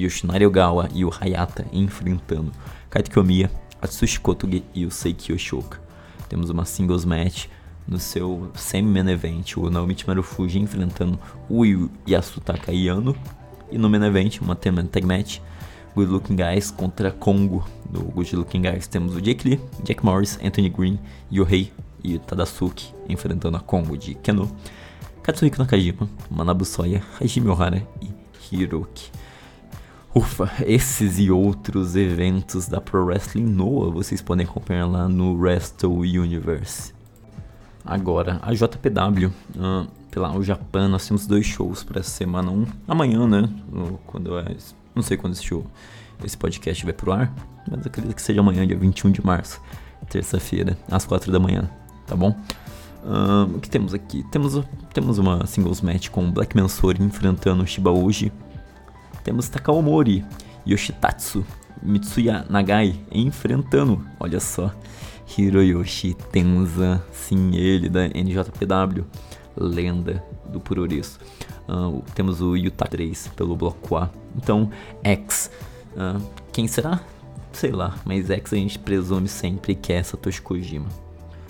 Yoshinari 0.01 0.45
Ogawa 0.45 0.89
e 0.93 1.05
o 1.05 1.11
Hayata 1.21 1.65
enfrentando 1.73 2.51
Kaito 2.91 3.13
Kiyomiya, 3.13 3.49
Atsushi 3.81 4.19
Kotoge 4.19 4.65
e 4.75 4.85
o 4.85 4.91
Seiki 4.91 5.31
Yoshioka. 5.31 5.81
Temos 6.29 6.51
uma 6.51 6.65
Singles 6.65 7.05
Match 7.05 7.47
no 7.87 8.01
seu 8.01 8.51
semi-main 8.57 9.09
event, 9.09 9.57
o 9.57 9.71
Naomichi 9.71 10.05
Marufuji 10.05 10.59
enfrentando 10.59 11.17
o 11.49 11.63
Yasutaka 12.09 12.73
Yano. 12.73 13.17
E 13.71 13.79
no 13.79 13.89
main 13.89 14.03
event, 14.03 14.41
uma 14.41 14.57
Team 14.57 14.85
Tag 14.85 15.07
Match, 15.07 15.39
Good 15.95 16.11
Looking 16.11 16.35
Guys 16.35 16.73
contra 16.73 17.13
Kongo. 17.13 17.65
No 17.89 18.01
Good 18.01 18.35
Looking 18.35 18.63
Guys 18.63 18.89
temos 18.89 19.15
o 19.15 19.21
Jake 19.21 19.49
Lee, 19.49 19.61
Jack 19.85 20.05
Morris, 20.05 20.41
Anthony 20.43 20.71
Green, 20.71 20.99
Yohei 21.31 21.73
e 22.03 22.19
Tadasuke 22.19 22.93
enfrentando 23.09 23.57
a 23.57 23.61
Kongo 23.61 23.97
de 23.97 24.17
Keno. 24.17 24.51
Katsuhiko 25.27 25.59
Nakajima, 25.59 26.09
Manabu 26.31 26.65
Soya, 26.65 27.03
Hajime 27.21 27.49
Ohara 27.49 27.85
e 28.01 28.09
Hiroki. 28.55 29.11
Ufa, 30.15 30.49
esses 30.65 31.19
e 31.19 31.33
outros 31.33 31.97
eventos 31.97 32.69
da 32.69 32.81
Pro 32.81 33.05
Wrestling 33.05 33.43
Noah 33.43 33.91
vocês 33.91 34.23
podem 34.23 34.47
acompanhar 34.47 34.87
lá 34.87 35.09
no 35.09 35.35
Wrestle 35.35 35.99
Universe. 35.99 36.95
Agora, 37.85 38.39
a 38.41 38.55
JPW, 38.55 39.27
uh, 39.57 39.89
pela 40.13 40.33
o 40.33 40.45
Japão, 40.45 40.89
nós 40.89 41.09
temos 41.09 41.27
dois 41.27 41.45
shows 41.45 41.83
para 41.83 41.99
essa 41.99 42.11
semana. 42.11 42.53
Um 42.53 42.65
amanhã, 42.87 43.27
né? 43.27 43.51
Quando 44.07 44.39
é 44.39 44.55
não 44.95 45.03
sei 45.03 45.17
quando 45.17 45.33
esse 45.33 45.43
show, 45.43 45.67
esse 46.23 46.39
podcast 46.39 46.85
vai 46.85 46.95
pro 46.95 47.11
ar, 47.11 47.35
mas 47.69 47.85
acredito 47.85 48.15
que 48.15 48.23
seja 48.23 48.39
amanhã, 48.39 48.65
dia 48.65 48.79
21 48.79 49.11
de 49.11 49.27
março, 49.27 49.61
terça-feira, 50.09 50.79
às 50.89 51.05
4 51.05 51.33
da 51.33 51.41
manhã, 51.41 51.69
tá 52.07 52.15
bom? 52.15 52.33
O 53.55 53.61
que 53.61 53.71
temos 53.71 53.95
aqui? 53.95 54.25
Temos, 54.31 54.61
temos 54.93 55.19
uma 55.19 55.47
singles 55.47 55.81
match 55.81 56.09
com 56.09 56.31
Black 56.31 56.57
Mansori 56.57 57.03
enfrentando 57.03 57.67
Shiba 57.67 57.91
Uji. 57.91 58.33
Temos 59.23 59.49
Takao 59.49 59.81
Mori, 59.81 60.25
Yoshitatsu, 60.67 61.45
Mitsuya 61.83 62.45
Nagai 62.49 62.99
enfrentando, 63.13 64.05
olha 64.19 64.41
só, 64.41 64.73
Hiroyoshi 65.37 66.15
Tenza, 66.33 67.05
sim, 67.13 67.55
ele 67.55 67.89
da 67.89 68.07
NJPW, 68.07 69.05
lenda 69.57 70.23
do 70.47 70.61
Puroreço. 70.61 71.19
Uh, 71.69 72.03
temos 72.15 72.41
o 72.41 72.57
Utah 72.57 72.87
3 72.87 73.29
pelo 73.35 73.57
bloco 73.57 73.97
A. 73.97 74.11
Então, 74.37 74.71
X. 75.03 75.51
Uh, 75.97 76.23
quem 76.53 76.69
será? 76.69 77.01
Sei 77.53 77.73
lá, 77.73 77.97
mas 78.05 78.31
X 78.31 78.53
a 78.53 78.57
gente 78.57 78.79
presume 78.79 79.29
sempre 79.29 79.75
que 79.75 79.93
é 79.93 80.03
Satoshi 80.03 80.41
Kojima. 80.41 80.87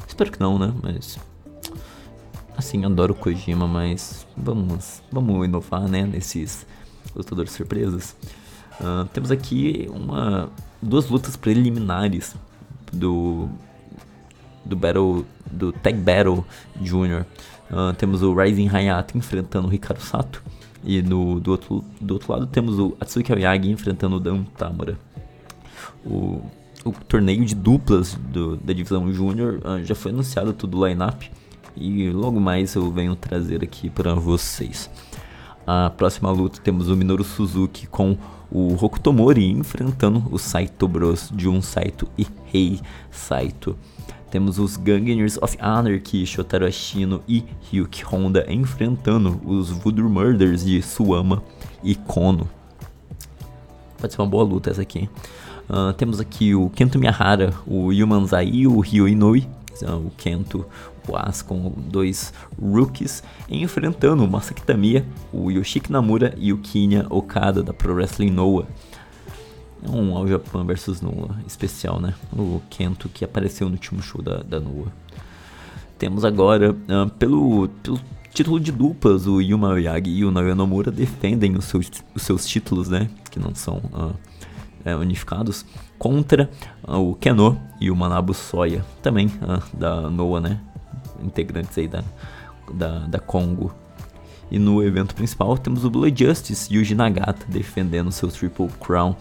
Espero 0.07 0.31
que 0.31 0.41
não, 0.41 0.59
né? 0.59 0.73
Mas. 0.83 1.19
Assim, 2.57 2.85
adoro 2.85 3.15
Kojima, 3.15 3.69
mas 3.69 4.27
vamos, 4.37 5.03
vamos 5.13 5.45
inovar, 5.45 5.87
né? 5.89 6.05
Nesses 6.05 6.67
lutadores 7.15 7.53
surpresas. 7.53 8.17
Uh, 8.81 9.05
temos 9.13 9.31
aqui 9.31 9.89
uma 9.91 10.51
duas 10.81 11.09
lutas 11.09 11.37
preliminares 11.37 12.35
do 12.93 13.49
do 14.65 14.77
Battle 14.77 15.25
do 15.51 15.73
Tag 15.73 15.99
Battle 15.99 16.45
Junior. 16.83 17.25
Uh, 17.71 17.93
temos 17.95 18.23
o 18.23 18.35
Rising 18.35 18.69
Hayato 18.69 19.17
enfrentando 19.17 19.67
o 19.67 19.71
Ricardo 19.71 20.01
Sato. 20.01 20.43
E 20.85 21.03
no, 21.03 21.41
do, 21.41 21.51
outro, 21.51 21.85
do 22.01 22.15
outro 22.15 22.33
lado 22.33 22.47
temos 22.47 22.79
o 22.79 22.97
Atsuki 23.01 23.33
Aoyagi 23.33 23.71
enfrentando 23.71 24.17
o 24.17 24.21
Dan 24.21 24.45
Tamura. 24.57 24.99
O, 26.05 26.43
o 26.85 26.93
torneio 26.93 27.45
de 27.45 27.55
duplas 27.55 28.15
do, 28.15 28.57
da 28.57 28.73
divisão 28.73 29.13
Júnior 29.13 29.61
uh, 29.65 29.85
já 29.85 29.95
foi 29.95 30.13
anunciado 30.13 30.53
todo 30.53 30.79
o 30.79 30.87
line-up. 30.87 31.31
E 31.77 32.11
logo 32.11 32.41
mais 32.41 32.75
eu 32.75 32.91
venho 32.91 33.15
trazer 33.15 33.63
aqui 33.63 33.91
para 33.91 34.15
vocês. 34.15 34.91
A 35.67 35.91
próxima 35.91 36.31
luta 36.31 36.61
temos 36.63 36.89
o 36.89 36.97
Minoru 36.97 37.25
Suzuki 37.25 37.87
com 37.87 38.17
o 38.51 38.75
Hokutomori 38.75 39.51
enfrentando 39.51 40.25
o 40.31 40.39
Saito 40.39 40.87
Bros 40.87 41.31
de 41.35 41.49
um 41.49 41.61
Saito 41.61 42.09
e 42.17 42.27
Rei 42.47 42.81
Saito. 43.11 43.77
Temos 44.31 44.59
os 44.59 44.77
Gangsters 44.77 45.39
of 45.39 45.57
Anarchy, 45.61 46.27
Shotaro 46.27 46.67
Ashino 46.67 47.23
e 47.27 47.45
Ryuki 47.71 48.05
Honda 48.05 48.47
enfrentando 48.49 49.41
os 49.45 49.71
Voodoo 49.71 50.09
Murders 50.09 50.65
de 50.65 50.81
Suama 50.83 51.43
e 51.83 51.95
Kono. 51.95 52.49
Pode 53.99 54.13
ser 54.13 54.21
uma 54.21 54.29
boa 54.29 54.45
luta 54.45 54.71
essa 54.71 54.83
aqui. 54.83 55.09
Uh, 55.69 55.93
temos 55.95 56.21
aqui 56.21 56.55
o 56.55 56.71
Kento 56.71 56.99
Miyahara, 56.99 57.53
o 57.67 57.93
Yumanzai 57.93 58.49
e 58.49 58.67
o 58.67 58.79
Ryo 58.79 59.09
Inoi. 59.09 59.49
Uh, 59.83 60.07
o 60.07 60.11
Kento, 60.17 60.65
com 61.43 61.73
dois 61.77 62.33
rookies 62.61 63.23
enfrentando 63.49 64.25
o 64.25 64.29
Masaki 64.29 64.63
Tamiya, 64.63 65.05
o 65.33 65.51
Yoshiki 65.51 65.93
Namura 65.93 66.35
e 66.37 66.53
o 66.53 66.59
Kinya 66.59 67.07
Okada 67.11 67.63
da 67.63 67.73
Pro 67.73 67.95
Wrestling 67.95 68.31
Noah. 68.31 68.67
É 69.83 69.91
um 69.91 70.17
All 70.17 70.27
Japan 70.27 70.65
versus 70.65 71.01
Noah 71.01 71.37
especial, 71.47 72.01
né? 72.01 72.15
O 72.33 72.61
Kento 72.69 73.09
que 73.09 73.25
apareceu 73.25 73.69
no 73.69 73.75
último 73.75 74.03
show 74.03 74.21
da, 74.21 74.39
da 74.39 74.59
Noah. 74.59 74.93
Temos 75.99 76.25
agora, 76.25 76.73
uh, 76.73 77.11
pelo, 77.19 77.69
pelo 77.83 78.01
título 78.33 78.61
de 78.61 78.71
duplas, 78.71 79.27
o 79.27 79.41
Yuma 79.41 79.69
Oyagi 79.69 80.11
e 80.11 80.25
o 80.25 80.31
Naoya 80.31 80.55
Nomura 80.55 80.91
defendem 80.91 81.57
os 81.57 81.65
seus, 81.67 81.91
os 82.15 82.23
seus 82.23 82.47
títulos, 82.47 82.89
né? 82.89 83.09
Que 83.31 83.39
não 83.39 83.55
são 83.55 83.77
uh, 83.77 84.97
unificados. 85.01 85.65
Contra 85.99 86.51
uh, 86.87 86.97
o 86.97 87.15
Keno 87.15 87.59
e 87.81 87.91
o 87.91 87.97
Manabu 87.97 88.35
Soya, 88.35 88.85
também 89.03 89.31
da 89.73 90.11
Noah, 90.11 90.41
né? 90.41 90.61
Integrantes 91.23 91.77
aí 91.79 91.89
da, 91.89 92.03
da, 92.73 92.99
da 93.01 93.19
Congo. 93.19 93.75
E 94.51 94.59
no 94.59 94.83
evento 94.83 95.15
principal 95.15 95.59
temos 95.59 95.85
o 95.85 95.91
Blue 95.91 96.09
Justice 96.15 96.77
o 96.79 96.85
Jinagata 96.85 97.45
defendendo 97.49 98.13
seu 98.13 98.29
Triple 98.29 98.69
Crown 98.81 99.17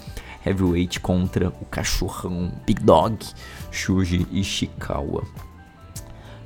Heavyweight 0.45 0.99
contra 0.99 1.49
o 1.49 1.65
cachorrão 1.65 2.51
Big 2.65 2.81
Dog, 2.83 3.17
Shuji 3.71 4.27
Ishikawa. 4.31 5.23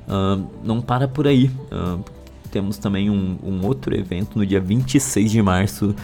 Uh, 0.08 0.48
não 0.64 0.80
para 0.80 1.06
por 1.06 1.26
aí. 1.26 1.50
Uh, 1.70 2.02
temos 2.50 2.78
também 2.78 3.10
um, 3.10 3.38
um, 3.42 3.64
outro 3.64 3.94
evento 3.94 4.36
no 4.36 4.44
dia 4.44 4.60
26 4.60 5.30
de 5.30 5.42
março, 5.42 5.94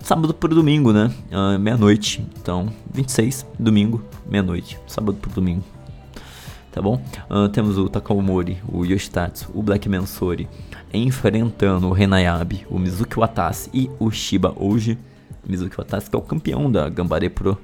sábado 0.00 0.34
por 0.34 0.52
domingo, 0.52 0.92
né? 0.92 1.12
Uh, 1.30 1.58
meia-noite. 1.58 2.26
Então, 2.40 2.68
26, 2.92 3.46
domingo, 3.58 4.02
meia-noite. 4.26 4.78
Sábado 4.86 5.18
por 5.20 5.30
domingo. 5.32 5.62
Tá 6.74 6.82
bom? 6.82 7.00
temos 7.52 7.78
o 7.78 7.88
Takamori, 7.88 8.60
o 8.66 8.84
Yoshitatsu, 8.84 9.48
o 9.54 9.62
Black 9.62 9.88
Mansori 9.88 10.48
enfrentando 10.92 11.86
o 11.86 11.92
Renayabe, 11.92 12.66
o 12.68 12.80
Mizuki 12.80 13.16
Watase 13.16 13.70
e 13.72 13.88
o 14.00 14.10
Shiba 14.10 14.52
Oji 14.56 14.98
Mizuki 15.46 15.78
Watasuki 15.78 16.16
é 16.16 16.18
o 16.18 16.22
campeão 16.22 16.68
da 16.68 16.88
Gambare 16.88 17.28
Pro. 17.28 17.56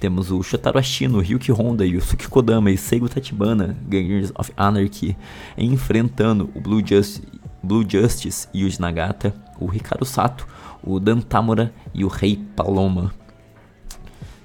Temos 0.00 0.32
o 0.32 0.42
Shotaro 0.42 0.76
Ashino, 0.76 1.20
Ryuki 1.20 1.52
Honda, 1.52 1.86
Yusuke 1.86 2.28
Kodama 2.28 2.68
e 2.72 2.76
Seigo 2.76 3.08
Tachibana, 3.08 3.76
Gangers 3.86 4.32
of 4.36 4.52
Anarchy, 4.56 5.16
enfrentando 5.56 6.50
o 6.52 6.60
Blue, 6.60 6.82
Just, 6.84 7.22
Blue 7.62 7.88
Justice 7.88 8.48
e 8.52 8.64
o 8.64 8.80
Nagata, 8.80 9.32
o 9.60 9.72
Hikaru 9.72 10.04
Sato, 10.04 10.48
o 10.82 10.98
Dan 10.98 11.20
Tamura 11.20 11.72
e 11.94 12.04
o 12.04 12.08
Rei 12.08 12.36
Paloma. 12.56 13.14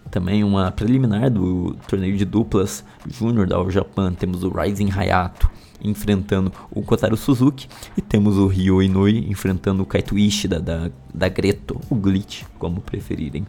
Também 0.10 0.43
uma 0.43 0.72
preliminar 0.72 1.30
do 1.30 1.76
torneio 1.88 2.18
de 2.18 2.26
duplas 2.26 2.84
Júnior 3.08 3.47
da 3.47 3.58
All 3.58 3.70
Japan, 3.70 4.14
temos 4.14 4.43
o 4.43 4.49
Rising 4.49 4.89
Hayato 4.91 5.49
enfrentando 5.84 6.51
o 6.72 6.82
Kotaro 6.82 7.16
Suzuki 7.16 7.68
e 7.95 8.01
temos 8.01 8.38
o 8.38 8.47
Ryo 8.47 8.82
Inui 8.82 9.28
enfrentando 9.30 9.84
o 9.84 9.86
Kaito 9.86 10.18
Ishida 10.18 10.60
da, 10.60 10.89
da 11.14 11.30
Greto, 11.30 11.80
o 11.89 11.95
Glitch, 11.95 12.43
como 12.58 12.82
preferirem. 12.82 13.45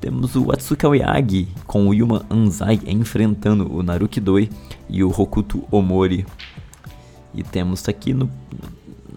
Temos 0.00 0.34
o 0.34 0.50
Atsuka 0.50 0.88
Oyagi 0.88 1.48
com 1.66 1.86
o 1.86 1.94
Yuma 1.94 2.24
Anzai 2.30 2.80
enfrentando 2.86 3.70
o 3.70 3.82
Naruki 3.82 4.18
Doi 4.18 4.48
e 4.88 5.04
o 5.04 5.10
Hokuto 5.10 5.64
Omori. 5.70 6.26
E 7.34 7.42
temos 7.42 7.86
aqui 7.88 8.14
no 8.14 8.30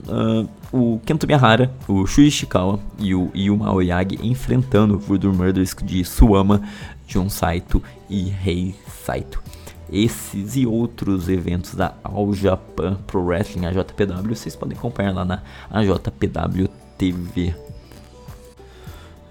uh, 0.08 0.48
o 0.72 1.00
Kento 1.06 1.28
Miyahara, 1.28 1.72
o 1.88 2.06
Shuji 2.06 2.28
Ishikawa 2.28 2.80
e 2.98 3.14
o 3.14 3.32
Yuma 3.36 3.74
Oyagi 3.74 4.20
enfrentando 4.22 4.96
o 4.96 5.00
Voodoo 5.00 5.34
Murders 5.34 5.76
de 5.84 6.04
Suama, 6.04 6.62
Jun 7.08 7.30
Saito 7.30 7.82
e 8.10 8.24
Rei 8.24 8.76
Saito. 9.06 9.42
Esses 9.92 10.56
e 10.56 10.66
outros 10.66 11.30
eventos 11.30 11.76
da 11.76 11.94
All 12.04 12.34
Japan 12.34 12.98
Pro 13.06 13.24
Wrestling, 13.24 13.66
a 13.66 13.72
JPW, 13.72 14.36
vocês 14.36 14.56
podem 14.56 14.78
acompanhar 14.78 15.14
lá 15.14 15.24
na 15.24 15.44
AJPW 15.70 16.68
TV. 16.98 17.54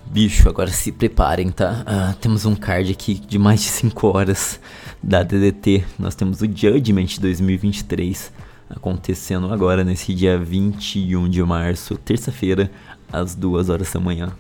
Bicho, 0.07 0.49
agora 0.49 0.70
se 0.70 0.93
preparem, 0.93 1.51
tá? 1.51 1.85
Uh, 1.87 2.14
temos 2.18 2.45
um 2.45 2.55
card 2.55 2.93
aqui 2.93 3.14
de 3.14 3.39
mais 3.39 3.62
de 3.62 3.68
5 3.68 4.07
horas 4.07 4.61
da 5.03 5.23
DDT. 5.23 5.85
Nós 5.99 6.14
temos 6.14 6.43
o 6.43 6.47
Judgment 6.47 7.18
2023 7.18 8.31
acontecendo 8.75 9.53
agora 9.53 9.85
nesse 9.85 10.14
dia 10.14 10.39
21 10.39 11.29
de 11.29 11.43
março, 11.43 11.97
terça-feira, 11.97 12.70
às 13.12 13.35
2 13.35 13.68
horas 13.68 13.93
da 13.93 14.01
manhã. 14.01 14.33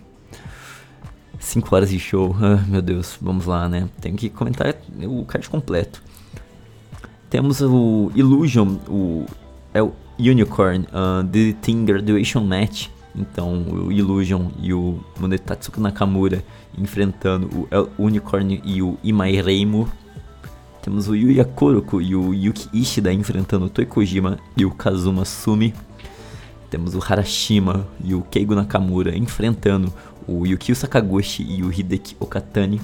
5 1.38 1.74
horas 1.74 1.90
de 1.90 1.98
show, 1.98 2.34
ah, 2.40 2.64
meu 2.68 2.80
Deus, 2.80 3.18
vamos 3.20 3.46
lá, 3.46 3.68
né? 3.68 3.88
Tenho 4.00 4.16
que 4.16 4.30
comentar 4.30 4.74
o 5.04 5.24
card 5.24 5.48
completo. 5.48 6.02
Temos 7.28 7.60
o 7.60 8.12
Illusion, 8.14 8.76
o, 8.88 9.26
é 9.74 9.82
o 9.82 9.92
Unicorn, 10.18 10.86
uh, 10.88 11.26
The 11.26 11.52
Team 11.60 11.84
Graduation 11.84 12.44
Match. 12.44 12.88
Então, 13.14 13.62
o 13.62 13.92
Illusion 13.92 14.50
e 14.60 14.72
o 14.72 15.00
Munetatsuki 15.18 15.80
Nakamura 15.80 16.42
enfrentando 16.76 17.68
o 17.98 18.04
Unicorn 18.04 18.62
e 18.64 18.80
o 18.82 18.96
Imai 19.02 19.32
Reimu 19.32 19.86
temos 20.82 21.08
o 21.08 21.14
Yuya 21.14 21.44
Koroko 21.44 22.02
e 22.02 22.14
o 22.16 22.34
Yuki 22.34 22.68
Ishida 22.72 23.12
enfrentando 23.12 23.66
o 23.66 23.70
Toi 23.70 23.86
Kojima 23.86 24.38
e 24.56 24.64
o 24.64 24.70
Kazuma 24.70 25.24
Sumi. 25.24 25.72
Temos 26.68 26.96
o 26.96 26.98
Harashima 26.98 27.86
e 28.02 28.14
o 28.14 28.22
Keigo 28.22 28.54
Nakamura 28.54 29.16
enfrentando 29.16 29.92
o 30.26 30.44
Yukio 30.44 30.74
Sakaguchi 30.74 31.44
e 31.44 31.62
o 31.62 31.72
Hideki 31.72 32.16
Okatani. 32.18 32.80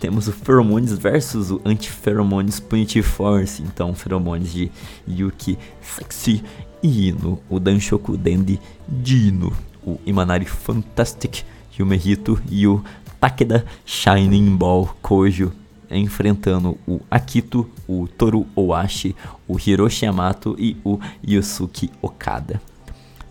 Temos 0.00 0.26
o 0.26 0.32
Pheromones 0.32 0.92
versus 0.92 1.50
o 1.50 1.60
Anti-Pheromones 1.64 2.60
Punitive 2.60 3.06
Force, 3.06 3.62
então 3.62 3.94
Pheromones 3.94 4.52
de 4.52 4.70
Yuki 5.06 5.58
Sexy 5.82 6.42
e 6.82 7.08
Ino, 7.08 7.38
o 7.50 7.60
Danshoku 7.60 8.16
Dendi 8.16 8.58
Dino, 8.88 9.52
o 9.86 9.98
Imanari 10.06 10.46
Fantastic 10.46 11.42
Yumehito 11.78 12.40
e 12.50 12.66
o 12.66 12.82
Takeda 13.20 13.66
Shining 13.84 14.56
Ball 14.56 14.96
Kojo 15.02 15.52
enfrentando 15.90 16.78
o 16.86 17.00
Akito, 17.10 17.68
o 17.88 18.08
Toru 18.08 18.46
Owashi, 18.54 19.14
o 19.46 19.58
Hiroshi 19.58 20.04
Yamato 20.04 20.56
e 20.58 20.76
o 20.84 20.98
Yusuke 21.26 21.90
Okada. 22.02 22.60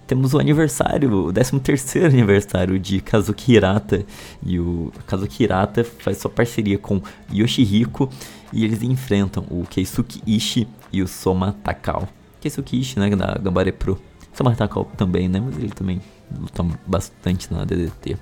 Temos 0.08 0.36
o 0.36 0.40
aniversário, 0.40 1.12
o 1.12 1.34
13º 1.34 2.06
aniversário 2.06 2.78
de 2.78 3.02
Kazuki 3.02 3.54
Hirata. 3.54 4.06
E 4.46 4.60
o 4.60 4.92
Kazuki 5.08 5.44
Hirata 5.44 5.84
faz 5.84 6.20
sua 6.20 6.30
parceria 6.30 6.78
com 6.78 7.02
Yoshihiko 7.34 8.10
e 8.54 8.64
eles 8.64 8.84
enfrentam 8.84 9.44
o 9.50 9.66
Keisuke 9.68 10.22
Ishii 10.28 10.68
e 10.94 11.02
o 11.02 11.08
Soma 11.08 11.56
Takao. 11.64 12.08
Keisuke 12.40 12.80
Ishii, 12.80 13.00
né, 13.00 13.16
da 13.16 13.36
Gambare 13.42 13.72
Pro. 13.72 14.00
Soma 14.32 14.56
Takao 14.56 14.86
também, 14.96 15.28
né, 15.28 15.42
mas 15.44 15.58
ele 15.58 15.72
também 15.72 16.00
luta 16.40 16.64
bastante 16.86 17.52
na 17.52 17.66
DDT. 17.66 18.16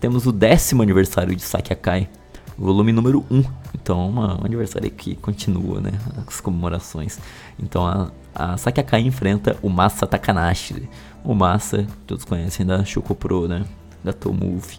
Temos 0.00 0.26
o 0.26 0.32
décimo 0.32 0.82
aniversário 0.82 1.36
de 1.36 1.42
Saki 1.42 1.74
Akai, 1.74 2.08
volume 2.56 2.92
número 2.92 3.24
1. 3.30 3.44
Então, 3.74 4.08
uma, 4.08 4.40
um 4.40 4.44
aniversário 4.44 4.90
que 4.90 5.14
continua, 5.16 5.80
né? 5.80 5.92
As 6.26 6.40
comemorações. 6.40 7.18
Então, 7.58 7.86
a, 7.86 8.10
a 8.34 8.56
Sakiakai 8.56 9.00
enfrenta 9.00 9.56
o 9.62 9.68
Massa 9.68 10.06
Takanashi. 10.06 10.88
O 11.24 11.34
Massa, 11.34 11.86
todos 12.06 12.24
conhecem 12.24 12.64
da 12.66 12.84
Shoko 12.84 13.14
Pro, 13.14 13.48
né? 13.48 13.64
Da 14.02 14.12
Tomove. 14.12 14.78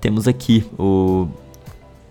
Temos 0.00 0.26
aqui 0.26 0.64
o, 0.78 1.28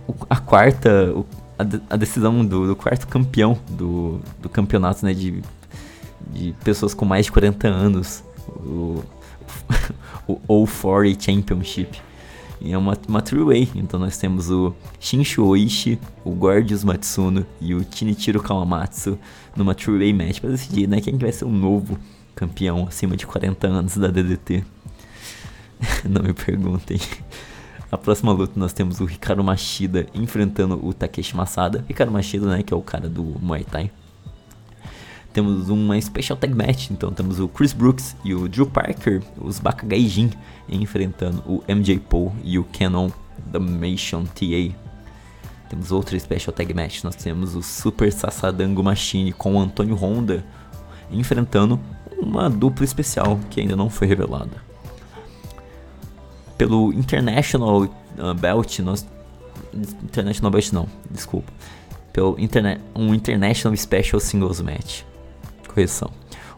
o 0.08 0.14
a 0.30 0.38
quarta, 0.38 1.12
o, 1.14 1.26
a, 1.58 1.94
a, 1.94 1.98
decisão 1.98 2.46
do, 2.46 2.68
do, 2.68 2.76
quarto 2.76 3.08
campeão 3.08 3.58
do, 3.70 4.20
do 4.42 4.50
campeonato, 4.50 5.06
né? 5.06 5.14
De, 5.14 5.44
de 6.32 6.54
pessoas 6.64 6.94
com 6.94 7.06
mais 7.06 7.26
de 7.26 7.32
40 7.32 7.68
anos. 7.68 8.24
O, 8.48 9.04
o 10.28 10.66
O40 10.66 11.20
Championship 11.20 12.02
e 12.62 12.72
é 12.72 12.78
uma, 12.78 12.98
uma 13.08 13.22
three-way. 13.22 13.70
Então 13.76 14.00
nós 14.00 14.18
temos 14.18 14.50
o 14.50 14.74
Shinshu 15.00 15.44
Oishi, 15.46 16.00
o 16.24 16.32
Gorgeous 16.32 16.84
Matsuno 16.84 17.46
e 17.60 17.74
o 17.74 17.86
Chinichiro 17.90 18.42
Kawamatsu 18.42 19.18
numa 19.56 19.74
three-way 19.74 20.14
match 20.14 20.40
para 20.40 20.52
decidir 20.52 20.88
né, 20.88 21.02
quem 21.02 21.18
vai 21.18 21.32
ser 21.32 21.46
o 21.46 21.50
novo 21.50 21.98
campeão 22.36 22.88
acima 22.88 23.18
de 23.18 23.26
40 23.26 23.68
anos 23.68 23.98
da 23.98 24.08
DDT. 24.08 24.64
Não 26.08 26.22
me 26.22 26.34
perguntem. 26.34 27.00
A 27.92 27.98
próxima 27.98 28.32
luta 28.32 28.54
nós 28.56 28.72
temos 28.72 29.02
o 29.02 29.06
Hikaru 29.06 29.44
Mashida 29.44 30.08
enfrentando 30.14 30.80
o 30.86 30.94
Takeshi 30.94 31.36
Masada. 31.36 31.84
Hikaru 31.90 32.12
Mashida, 32.12 32.46
né, 32.46 32.64
que 32.64 32.74
é 32.74 32.78
o 32.78 32.82
cara 32.82 33.10
do 33.10 33.24
Muay 33.42 33.64
Thai. 33.64 33.92
Temos 35.34 35.70
uma 35.70 36.00
Special 36.02 36.38
Tag 36.38 36.54
Match, 36.54 36.90
então 36.92 37.10
temos 37.12 37.40
o 37.40 37.48
Chris 37.48 37.72
Brooks 37.72 38.18
e 38.24 38.36
o 38.36 38.50
Drew 38.50 38.66
Parker, 38.66 39.22
os 39.38 39.60
Bakagaijin, 39.60 40.30
enfrentando 40.68 41.42
o 41.46 41.64
MJ 41.74 42.00
Paul 42.00 42.34
e 42.44 42.60
o 42.60 42.66
Canon 42.66 43.10
Damation 43.46 44.26
TA. 44.26 44.76
Temos 45.70 45.90
outra 45.90 46.20
Special 46.20 46.54
Tag 46.54 46.74
Match, 46.74 47.04
nós 47.06 47.16
temos 47.16 47.56
o 47.56 47.64
Super 47.64 48.12
Sasadango 48.12 48.84
Machine 48.84 49.32
com 49.32 49.56
o 49.56 49.60
Antônio 49.62 49.96
Honda, 49.96 50.44
enfrentando 51.10 51.80
uma 52.20 52.50
dupla 52.50 52.84
especial 52.84 53.40
que 53.50 53.62
ainda 53.62 53.76
não 53.78 53.90
foi 53.90 54.08
revelada. 54.08 54.62
Pelo 56.58 56.92
International 56.92 57.84
uh, 57.84 58.34
Belt, 58.38 58.80
nós... 58.80 59.08
International 60.04 60.52
Belt 60.52 60.74
não, 60.74 60.90
desculpa. 61.10 61.54
Pelo 62.12 62.38
internet, 62.38 62.82
um 62.94 63.16
International 63.16 63.76
Special 63.78 64.20
Singles 64.20 64.60
Match 64.60 65.04
correção. 65.72 66.12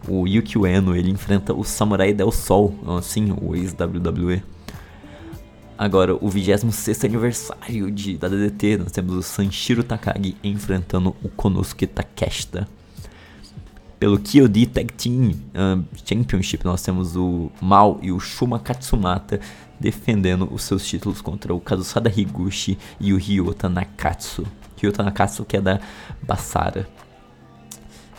O 0.08 0.28
Yuki 0.28 0.58
Ueno, 0.58 0.96
ele 0.96 1.10
enfrenta 1.10 1.54
o 1.54 1.64
Samurai 1.64 2.14
Del 2.14 2.32
Sol, 2.32 2.76
assim, 2.98 3.34
o 3.42 3.56
ex-WWE. 3.56 4.44
Agora, 5.78 6.16
o 6.16 6.30
26 6.30 7.06
aniversário 7.06 7.90
de, 7.90 8.18
da 8.18 8.28
DDT, 8.28 8.78
nós 8.78 8.92
temos 8.92 9.16
o 9.16 9.22
Sanshiro 9.22 9.84
Takagi 9.84 10.36
enfrentando 10.44 11.16
o 11.24 11.30
Konosuke 11.30 11.88
Takeshita. 11.88 12.68
Pelo 14.00 14.20
Kyodi 14.20 14.66
Tag 14.66 14.92
Team 14.94 15.32
uh, 15.32 15.84
Championship, 16.06 16.66
nós 16.66 16.82
temos 16.82 17.16
o 17.16 17.50
Mao 17.62 18.00
e 18.02 18.12
o 18.12 18.20
Shuma 18.20 18.60
Katsumata 18.60 19.40
defendendo 19.80 20.48
os 20.54 20.64
seus 20.64 20.86
títulos 20.86 21.22
contra 21.22 21.54
o 21.54 21.60
Kazusada 21.60 22.12
Higuchi 22.14 22.78
e 23.00 23.14
o 23.14 23.18
Ryota 23.18 23.70
Nakatsu. 23.70 24.46
Ryota 24.78 25.04
Nakatsu 25.04 25.46
que 25.46 25.56
é 25.56 25.62
da 25.62 25.80
Basara. 26.22 26.88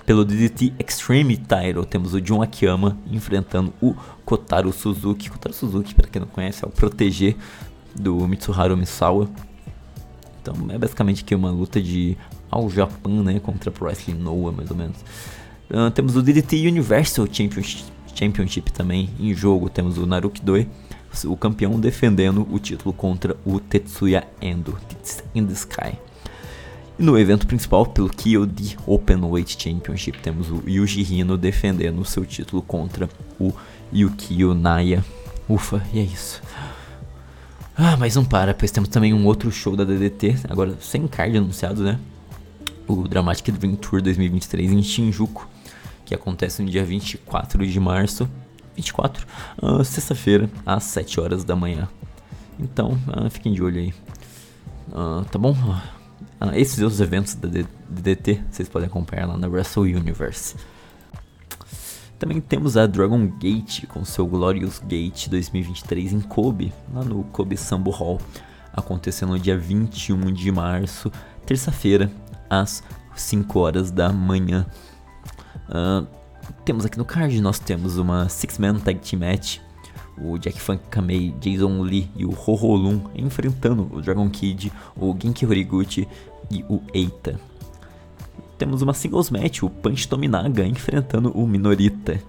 Pelo 0.06 0.22
DDT 0.22 0.74
Extreme 0.78 1.38
Title, 1.38 1.86
temos 1.86 2.12
o 2.12 2.24
Jun 2.24 2.42
Akiyama 2.42 2.98
enfrentando 3.10 3.72
o 3.80 3.94
Kotaro 4.24 4.70
Suzuki. 4.70 5.30
Kotaro 5.30 5.54
Suzuki, 5.54 5.94
para 5.94 6.06
quem 6.06 6.20
não 6.20 6.28
conhece, 6.28 6.62
é 6.62 6.68
o 6.68 6.70
proteger 6.70 7.34
do 7.94 8.28
Mitsuharu 8.28 8.76
Misawa. 8.76 9.30
Então 10.42 10.54
é 10.68 10.76
basicamente 10.76 11.22
aqui 11.24 11.34
uma 11.34 11.50
luta 11.50 11.80
de 11.80 12.18
All 12.50 12.68
Japan, 12.68 13.22
né, 13.22 13.40
contra 13.40 13.70
Pro 13.70 13.86
Wrestling 13.86 14.18
Noah, 14.18 14.54
mais 14.54 14.70
ou 14.70 14.76
menos. 14.76 14.98
Uh, 15.70 15.90
temos 15.90 16.16
o 16.16 16.22
DDT 16.22 16.68
Universal 16.68 17.26
Championship, 17.32 17.84
Championship 18.14 18.72
também 18.72 19.08
em 19.18 19.32
jogo. 19.32 19.70
Temos 19.70 19.96
o 19.96 20.04
Naruki 20.04 20.42
Doi, 20.42 20.68
o 21.24 21.34
campeão 21.34 21.80
defendendo 21.80 22.46
o 22.50 22.58
título 22.58 22.92
contra 22.92 23.34
o 23.44 23.58
Tetsuya 23.58 24.28
Endo, 24.42 24.78
Tits 24.86 25.24
in 25.34 25.46
the 25.46 25.54
Sky. 25.54 25.98
E 26.98 27.02
no 27.02 27.18
evento 27.18 27.46
principal, 27.46 27.86
pelo 27.86 28.08
KOD 28.08 28.76
Openweight 28.86 29.60
Championship, 29.60 30.18
temos 30.20 30.48
o 30.50 30.62
Yuji 30.66 31.02
Hino 31.02 31.36
defendendo 31.36 32.00
o 32.00 32.04
seu 32.04 32.24
título 32.24 32.62
contra 32.62 33.08
o 33.38 33.52
Yukio 33.92 34.54
Naya. 34.54 35.04
Ufa, 35.48 35.82
e 35.92 35.98
é 35.98 36.02
isso. 36.02 36.40
Ah, 37.76 37.96
mas 37.96 38.14
não 38.14 38.24
para, 38.24 38.54
pois 38.54 38.70
temos 38.70 38.88
também 38.88 39.12
um 39.12 39.26
outro 39.26 39.50
show 39.50 39.74
da 39.74 39.82
DDT, 39.82 40.36
agora 40.48 40.76
sem 40.80 41.08
card 41.08 41.36
anunciado, 41.36 41.82
né? 41.82 41.98
O 42.86 43.08
Dramatic 43.08 43.50
Dream 43.50 43.74
Tour 43.74 44.00
2023 44.00 44.70
em 44.70 44.82
Shinjuku, 44.82 45.48
que 46.04 46.14
acontece 46.14 46.62
no 46.62 46.70
dia 46.70 46.84
24 46.84 47.66
de 47.66 47.80
março. 47.80 48.28
24? 48.76 49.26
Uh, 49.60 49.84
Sexta-feira, 49.84 50.48
às 50.64 50.84
7 50.84 51.20
horas 51.20 51.42
da 51.42 51.56
manhã. 51.56 51.88
Então, 52.58 52.98
uh, 53.08 53.28
fiquem 53.30 53.52
de 53.52 53.62
olho 53.62 53.80
aí. 53.80 53.94
Uh, 54.92 55.24
tá 55.24 55.38
bom? 55.38 55.56
Esses 56.54 56.80
outros 56.80 57.00
eventos 57.00 57.34
da 57.34 57.48
DDT 57.48 58.42
vocês 58.50 58.68
podem 58.68 58.88
acompanhar 58.88 59.26
lá 59.26 59.36
na 59.36 59.46
Wrestle 59.46 59.84
Universe. 59.84 60.56
Também 62.18 62.40
temos 62.40 62.76
a 62.76 62.86
Dragon 62.86 63.26
Gate 63.26 63.86
com 63.86 64.04
seu 64.04 64.26
Glorious 64.26 64.78
Gate 64.78 65.28
2023 65.28 66.12
em 66.12 66.20
Kobe, 66.20 66.72
lá 66.92 67.04
no 67.04 67.24
Kobe 67.24 67.56
Sambo 67.56 67.90
Hall, 67.90 68.20
acontecendo 68.72 69.30
no 69.30 69.38
dia 69.38 69.58
21 69.58 70.32
de 70.32 70.50
março, 70.50 71.10
terça-feira, 71.44 72.10
às 72.48 72.82
5 73.14 73.58
horas 73.58 73.90
da 73.90 74.12
manhã. 74.12 74.66
Uh, 75.68 76.06
temos 76.64 76.84
aqui 76.84 76.98
no 76.98 77.04
card, 77.04 77.40
nós 77.40 77.58
temos 77.58 77.98
uma 77.98 78.28
Six-Man 78.28 78.78
Tag 78.78 79.00
Team 79.00 79.20
Match, 79.20 79.58
o 80.16 80.38
Jack 80.38 80.60
Funk 80.60 80.82
Kamei, 80.90 81.34
Jason 81.40 81.82
Lee 81.82 82.10
e 82.16 82.24
o 82.24 82.30
Ho 82.30 83.10
enfrentando 83.14 83.88
o 83.92 84.00
Dragon 84.00 84.28
Kid, 84.30 84.72
o 84.96 85.14
Genki 85.20 85.44
Horiguchi 85.44 86.08
e 86.50 86.64
o 86.68 86.82
Eita. 86.92 87.38
Temos 88.58 88.82
uma 88.82 88.94
singles 88.94 89.30
match, 89.30 89.62
o 89.62 89.70
Punch 89.70 90.08
Tominaga 90.08 90.66
enfrentando 90.66 91.30
o 91.30 91.46
Minorita. 91.46 92.20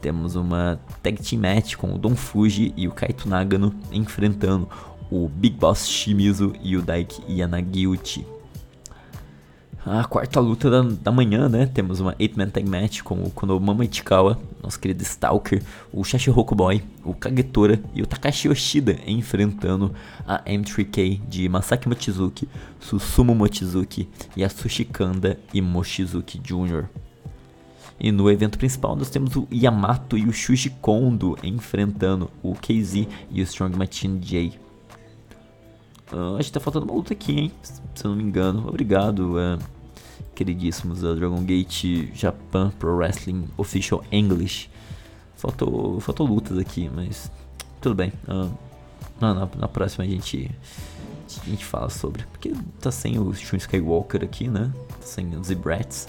Temos 0.00 0.36
uma 0.36 0.80
tag 1.02 1.20
team 1.22 1.42
match 1.42 1.76
com 1.76 1.94
o 1.94 1.98
Don 1.98 2.14
Fuji 2.14 2.72
e 2.76 2.86
o 2.86 2.92
Kaito 2.92 3.28
Nagano 3.28 3.74
enfrentando 3.90 4.68
o 5.10 5.28
Big 5.28 5.56
Boss 5.56 5.88
Shimizu 5.88 6.52
e 6.62 6.76
o 6.76 6.82
Daiki 6.82 7.22
Yanagiuchi 7.28 8.35
a 9.86 10.04
quarta 10.04 10.40
luta 10.40 10.68
da, 10.68 10.82
da 10.82 11.12
manhã, 11.12 11.48
né? 11.48 11.64
Temos 11.64 12.00
uma 12.00 12.12
8-man 12.14 12.48
tag 12.48 12.68
match 12.68 13.02
com 13.02 13.22
o 13.22 13.30
Konomama 13.30 13.84
Ichikawa, 13.84 14.36
nosso 14.60 14.80
querido 14.80 15.04
Stalker, 15.04 15.62
o 15.92 16.02
Shashiroku 16.02 16.56
Boy, 16.56 16.82
o 17.04 17.14
Kagetora 17.14 17.80
e 17.94 18.02
o 18.02 18.06
Takashi 18.06 18.48
Yoshida 18.48 18.98
enfrentando 19.06 19.94
a 20.26 20.42
M3K 20.42 21.20
de 21.28 21.48
Masaki 21.48 21.88
Mochizuki, 21.88 22.48
Susumu 22.80 23.32
Mochizuki, 23.32 24.08
Yasushi 24.36 24.84
Kanda 24.86 25.38
e 25.54 25.62
Mochizuki 25.62 26.36
Jr. 26.38 26.86
E 27.98 28.10
no 28.10 28.28
evento 28.28 28.58
principal 28.58 28.96
nós 28.96 29.08
temos 29.08 29.36
o 29.36 29.46
Yamato 29.52 30.18
e 30.18 30.26
o 30.26 30.32
Shuji 30.32 30.70
Kondo 30.82 31.38
enfrentando 31.44 32.28
o 32.42 32.54
KZ 32.54 33.06
e 33.30 33.40
o 33.40 33.44
Strong 33.44 33.78
Machine 33.78 34.18
J. 34.18 34.58
Uh, 36.12 36.36
acho 36.38 36.48
que 36.48 36.52
tá 36.52 36.60
faltando 36.60 36.86
uma 36.86 36.94
luta 36.94 37.12
aqui, 37.12 37.38
hein? 37.38 37.52
Se 37.62 38.04
eu 38.04 38.10
não 38.10 38.16
me 38.16 38.24
engano. 38.24 38.68
Obrigado. 38.68 39.36
Uh, 39.36 39.75
queridíssimos 40.36 41.00
da 41.00 41.14
Dragon 41.14 41.42
Gate 41.42 42.10
Japan 42.14 42.70
Pro 42.78 42.94
Wrestling 42.94 43.48
Official 43.56 44.04
English. 44.12 44.68
Faltou, 45.34 45.98
faltou 46.00 46.26
lutas 46.26 46.58
aqui, 46.58 46.90
mas 46.94 47.30
tudo 47.80 47.94
bem. 47.94 48.12
Uh, 48.28 48.52
na, 49.18 49.34
na, 49.34 49.68
próxima 49.68 50.04
a 50.04 50.06
gente, 50.06 50.50
a 51.42 51.44
gente 51.48 51.64
fala 51.64 51.88
sobre. 51.88 52.24
Porque 52.24 52.52
tá 52.80 52.92
sem 52.92 53.18
o 53.18 53.32
Shun 53.34 53.56
Skywalker 53.56 54.22
aqui, 54.22 54.46
né? 54.46 54.70
Tá 54.88 55.06
sem 55.06 55.34
o 55.34 55.42
Zibrats. 55.42 56.06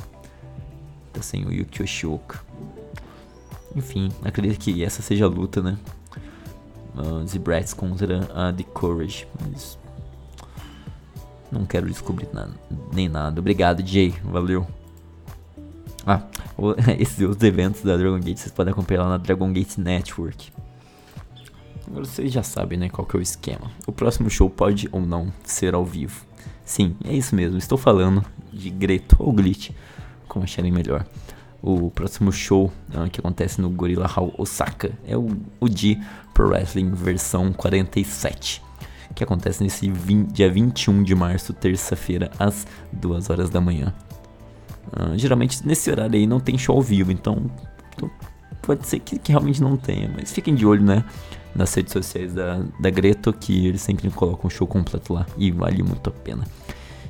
Tá 1.13 1.21
sem 1.21 1.45
o 1.45 1.51
Yuki 1.51 1.81
Yoshioka. 1.81 2.43
Enfim, 3.75 4.11
acredito 4.23 4.59
que 4.59 4.83
essa 4.83 5.01
seja 5.01 5.25
a 5.25 5.29
luta, 5.29 5.61
né? 5.61 5.77
Uh, 6.95 7.25
Zibrats 7.25 7.73
contra 7.73 8.27
a 8.33 8.51
The 8.51 8.63
Courage. 8.63 9.25
Mas 9.39 9.77
não 11.51 11.65
quero 11.65 11.87
descobrir 11.87 12.27
nada, 12.33 12.51
nem 12.93 13.07
nada. 13.07 13.39
Obrigado, 13.39 13.85
Jay. 13.85 14.13
Valeu. 14.23 14.67
Ah, 16.05 16.21
esses 16.97 17.19
outros 17.21 17.43
eventos 17.43 17.81
da 17.81 17.97
Dragon 17.97 18.19
Gate 18.19 18.37
vocês 18.37 18.51
podem 18.51 18.71
acompanhar 18.71 19.03
lá 19.03 19.09
na 19.09 19.17
Dragon 19.17 19.51
Gate 19.51 19.77
Network. 19.77 20.51
Agora 21.87 22.05
vocês 22.05 22.31
já 22.31 22.43
sabem, 22.43 22.77
né, 22.77 22.89
qual 22.89 23.05
que 23.05 23.15
é 23.15 23.19
o 23.19 23.21
esquema. 23.21 23.71
O 23.85 23.91
próximo 23.91 24.29
show 24.29 24.49
pode 24.49 24.89
ou 24.91 25.01
não 25.01 25.31
ser 25.43 25.73
ao 25.73 25.85
vivo. 25.85 26.25
Sim, 26.65 26.95
é 27.05 27.13
isso 27.13 27.33
mesmo. 27.33 27.57
Estou 27.57 27.77
falando 27.77 28.23
de 28.51 28.69
Greto 28.69 29.15
ou 29.19 29.31
Glitch, 29.31 29.71
como 30.27 30.43
acharem 30.43 30.71
melhor. 30.71 31.05
O 31.61 31.89
próximo 31.89 32.31
show 32.31 32.71
uh, 32.93 33.09
que 33.09 33.19
acontece 33.19 33.61
no 33.61 33.69
Gorilla 33.69 34.05
Hall 34.05 34.33
Osaka 34.37 34.91
é 35.07 35.17
o, 35.17 35.37
o 35.59 35.67
G 35.69 35.97
Pro 36.33 36.49
Wrestling 36.49 36.91
versão 36.91 37.51
47 37.51 38.66
que 39.17 39.23
acontece 39.23 39.63
nesse 39.63 39.89
20, 39.89 40.31
dia 40.31 40.49
21 40.49 41.01
de 41.01 41.15
março, 41.15 41.51
terça-feira, 41.51 42.29
às 42.37 42.67
2 42.91 43.31
horas 43.31 43.49
da 43.49 43.59
manhã. 43.59 43.91
Uh, 44.87 45.17
geralmente 45.17 45.65
nesse 45.65 45.89
horário 45.89 46.15
aí 46.15 46.27
não 46.27 46.39
tem 46.39 46.55
show 46.55 46.75
ao 46.75 46.81
vivo, 46.83 47.11
então, 47.11 47.49
pode 48.61 48.85
ser 48.85 48.99
que, 48.99 49.17
que, 49.17 49.31
realmente 49.31 49.59
não 49.59 49.75
tenha, 49.75 50.09
mas 50.15 50.31
fiquem 50.31 50.53
de 50.53 50.65
olho, 50.65 50.83
né? 50.83 51.03
Nas 51.55 51.73
redes 51.73 51.91
sociais 51.91 52.31
da, 52.33 52.61
da 52.79 52.89
Greto, 52.91 53.33
que 53.33 53.65
eles 53.65 53.81
sempre 53.81 54.07
colocam 54.11 54.47
o 54.47 54.49
show 54.51 54.67
completo 54.67 55.11
lá 55.11 55.25
e 55.35 55.49
vale 55.49 55.81
muito 55.81 56.11
a 56.11 56.13
pena. 56.13 56.43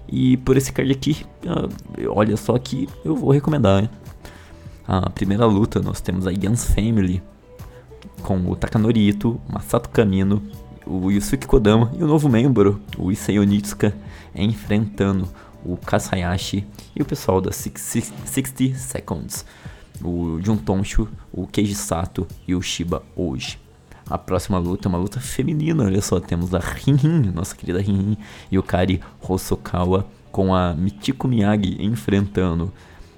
E 0.08 0.38
por 0.38 0.56
esse 0.56 0.72
card 0.72 0.90
aqui, 0.90 1.26
uh, 1.46 2.10
olha 2.16 2.38
só 2.38 2.58
que 2.58 2.88
eu 3.04 3.16
vou 3.16 3.32
recomendar. 3.32 3.92
A 4.88 5.10
primeira 5.10 5.46
luta 5.46 5.82
nós 5.82 6.00
temos 6.00 6.26
a 6.26 6.32
Yans 6.32 6.64
Family 6.74 7.22
com 8.24 8.50
o 8.50 8.56
Takanori 8.56 9.10
Ito, 9.10 9.42
Masato 9.50 9.90
Kamino 9.90 10.42
o 10.90 11.12
Yusuke 11.12 11.46
Kodama 11.46 11.92
e 11.98 12.04
o 12.04 12.08
novo 12.08 12.30
membro, 12.30 12.82
o 12.98 13.12
Issei 13.12 13.38
Onitsuka, 13.38 13.96
enfrentando 14.34 15.28
o 15.64 15.76
Kasayashi 15.78 16.66
e 16.96 17.02
o 17.02 17.06
pessoal 17.06 17.42
da 17.42 17.52
60 17.52 18.76
Seconds, 18.76 19.46
o 20.02 20.40
Juntonshu, 20.42 21.08
o 21.32 21.46
Keiji 21.46 21.76
Sato 21.76 22.28
e 22.48 22.56
o 22.56 22.62
Shiba 22.62 23.04
hoje. 23.16 23.60
A 24.10 24.18
próxima 24.18 24.58
luta 24.58 24.88
é 24.88 24.90
uma 24.90 24.98
luta 24.98 25.20
feminina, 25.20 25.84
olha 25.84 26.02
só, 26.02 26.20
temos 26.20 26.54
a 26.56 26.60
Rin 26.60 27.32
nossa 27.34 27.56
querida 27.56 27.82
Rin 27.82 28.16
e 28.50 28.58
o 28.58 28.64
Kari 28.64 29.02
Hosokawa 29.22 30.08
com 30.32 30.56
a 30.56 30.74
Michiko 30.74 31.28
Miyagi 31.28 31.78
enfrentando 31.84 32.72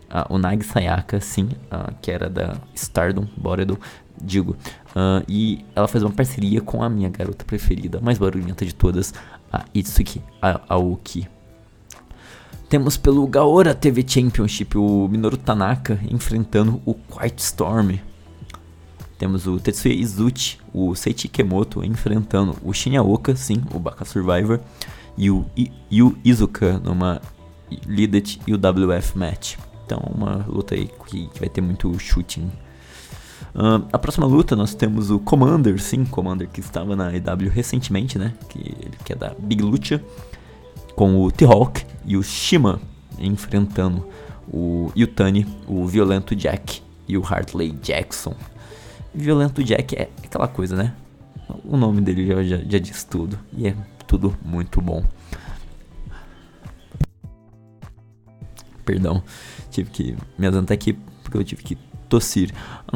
a 0.09 0.33
Unagi 0.33 0.63
Sayaka, 0.63 1.19
sim, 1.19 1.49
a, 1.69 1.91
que 2.01 2.11
era 2.11 2.29
da 2.29 2.57
Stardom, 2.75 3.27
Boredo, 3.37 3.79
digo. 4.21 4.55
Uh, 4.89 5.23
e 5.27 5.65
ela 5.75 5.87
faz 5.87 6.03
uma 6.03 6.11
parceria 6.11 6.61
com 6.61 6.81
a 6.83 6.89
minha 6.89 7.09
garota 7.09 7.45
preferida, 7.45 7.99
mais 8.01 8.17
barulhenta 8.17 8.65
de 8.65 8.73
todas, 8.73 9.13
a 9.51 9.65
Itsuki 9.73 10.21
Aoki. 10.67 11.27
Temos 12.67 12.97
pelo 12.97 13.25
Gaora 13.25 13.73
TV 13.73 14.05
Championship 14.07 14.77
o 14.77 15.07
Minoru 15.07 15.37
Tanaka 15.37 15.99
enfrentando 16.09 16.79
o 16.85 16.93
Quiet 16.93 17.39
Storm. 17.39 17.99
Temos 19.17 19.47
o 19.47 19.59
Tetsuya 19.59 19.93
Izuchi, 19.93 20.59
o 20.73 20.95
Seichi 20.95 21.27
Kemoto 21.27 21.83
enfrentando 21.83 22.55
o 22.63 22.71
Shinyaoka, 22.71 23.35
sim, 23.35 23.61
o 23.73 23.79
Baka 23.79 24.05
Survivor, 24.05 24.61
e 25.17 25.29
o 25.29 25.45
Yu 25.91 26.17
Izuka 26.23 26.79
numa 26.79 27.21
Lidet 27.85 28.39
e 28.47 28.53
o 28.53 28.57
WF 28.57 29.17
match. 29.17 29.57
Então, 29.89 29.99
uma 30.13 30.45
luta 30.47 30.75
aí 30.75 30.87
que 31.07 31.27
vai 31.39 31.49
ter 31.49 31.61
muito 31.61 31.97
shooting 31.97 32.51
Uh, 33.55 33.83
a 33.91 33.97
próxima 33.97 34.27
luta 34.27 34.55
nós 34.55 34.75
temos 34.75 35.09
o 35.09 35.17
Commander, 35.17 35.81
sim, 35.81 36.05
Commander 36.05 36.47
que 36.47 36.59
estava 36.59 36.95
na 36.95 37.11
EW 37.15 37.49
recentemente, 37.49 38.19
né? 38.19 38.33
Que, 38.47 38.75
que 39.03 39.13
é 39.13 39.15
da 39.15 39.33
Big 39.39 39.63
Lucha, 39.63 40.03
com 40.95 41.23
o 41.23 41.31
T-Hawk 41.31 41.83
e 42.05 42.15
o 42.15 42.21
Shima 42.21 42.79
enfrentando 43.17 44.05
o 44.47 44.91
Yutani, 44.95 45.47
o 45.67 45.87
Violento 45.87 46.35
Jack 46.35 46.83
e 47.07 47.17
o 47.17 47.25
Hartley 47.25 47.71
Jackson. 47.81 48.35
Violento 49.15 49.63
Jack 49.63 49.95
é 49.95 50.09
aquela 50.23 50.47
coisa, 50.47 50.75
né? 50.75 50.93
O 51.65 51.75
nome 51.75 52.01
dele 52.01 52.27
já, 52.27 52.43
já, 52.43 52.57
já 52.57 52.77
diz 52.77 53.03
tudo 53.03 53.39
e 53.51 53.67
é 53.67 53.75
tudo 54.05 54.37
muito 54.45 54.79
bom. 54.79 55.03
Perdão, 58.85 59.23
tive 59.69 59.89
que 59.89 60.15
me 60.37 60.47
adiantar 60.47 60.75
aqui 60.75 60.97
porque 61.23 61.37
eu 61.37 61.43
tive 61.43 61.63
que 61.63 61.77
tossir. 62.07 62.51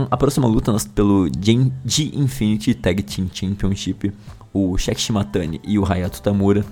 A 0.10 0.18
próxima 0.18 0.48
luta 0.48 0.72
nós 0.72 0.86
pelo 0.86 1.28
G 1.28 2.12
Infinity 2.14 2.74
Tag 2.74 3.04
Team 3.04 3.30
Championship, 3.32 4.12
o 4.54 4.78
Shaq 4.78 5.00
Shimatani 5.00 5.62
e 5.64 5.78
o 5.78 5.86
Hayato 5.86 6.22
Tamura 6.22 6.66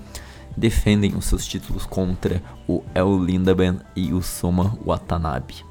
defendem 0.56 1.14
os 1.16 1.24
seus 1.24 1.46
títulos 1.46 1.86
contra 1.86 2.42
o 2.68 2.82
El 2.94 3.24
Lindaban 3.24 3.78
e 3.96 4.12
o 4.12 4.20
Soma 4.20 4.76
Watanabe. 4.84 5.64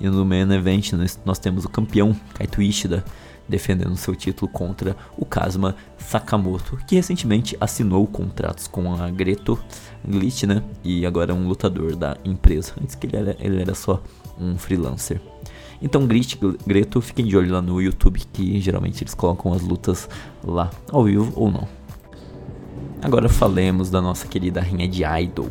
E 0.00 0.08
no 0.08 0.24
main 0.24 0.50
event 0.52 0.92
nós, 0.92 1.18
nós 1.24 1.38
temos 1.38 1.64
o 1.64 1.68
campeão 1.68 2.14
Kaito 2.34 2.60
Ishida 2.60 3.04
defendendo 3.48 3.96
seu 3.96 4.14
título 4.14 4.50
contra 4.50 4.96
o 5.16 5.24
Kazuma 5.24 5.76
Sakamoto, 5.98 6.76
que 6.86 6.96
recentemente 6.96 7.56
assinou 7.60 8.06
contratos 8.06 8.66
com 8.66 8.94
a 8.94 9.10
Greto 9.10 9.58
Glitch, 10.06 10.44
né? 10.44 10.62
E 10.84 11.06
agora 11.06 11.32
é 11.32 11.34
um 11.34 11.46
lutador 11.46 11.96
da 11.96 12.16
empresa. 12.24 12.72
Antes 12.80 12.94
que 12.94 13.06
ele 13.06 13.16
era, 13.16 13.36
ele 13.40 13.60
era 13.60 13.74
só 13.74 14.02
um 14.38 14.56
freelancer. 14.56 15.20
Então, 15.80 16.06
Grit, 16.06 16.38
Greto, 16.66 17.00
fiquem 17.00 17.26
de 17.26 17.36
olho 17.36 17.52
lá 17.52 17.60
no 17.60 17.80
YouTube, 17.80 18.20
que 18.32 18.60
geralmente 18.60 19.02
eles 19.02 19.14
colocam 19.14 19.52
as 19.52 19.62
lutas 19.62 20.08
lá, 20.42 20.70
ao 20.90 21.04
vivo 21.04 21.32
ou 21.36 21.50
não. 21.50 21.68
Agora 23.02 23.28
falemos 23.28 23.90
da 23.90 24.00
nossa 24.00 24.26
querida 24.26 24.60
rainha 24.60 24.88
de 24.88 25.04
Idol. 25.04 25.50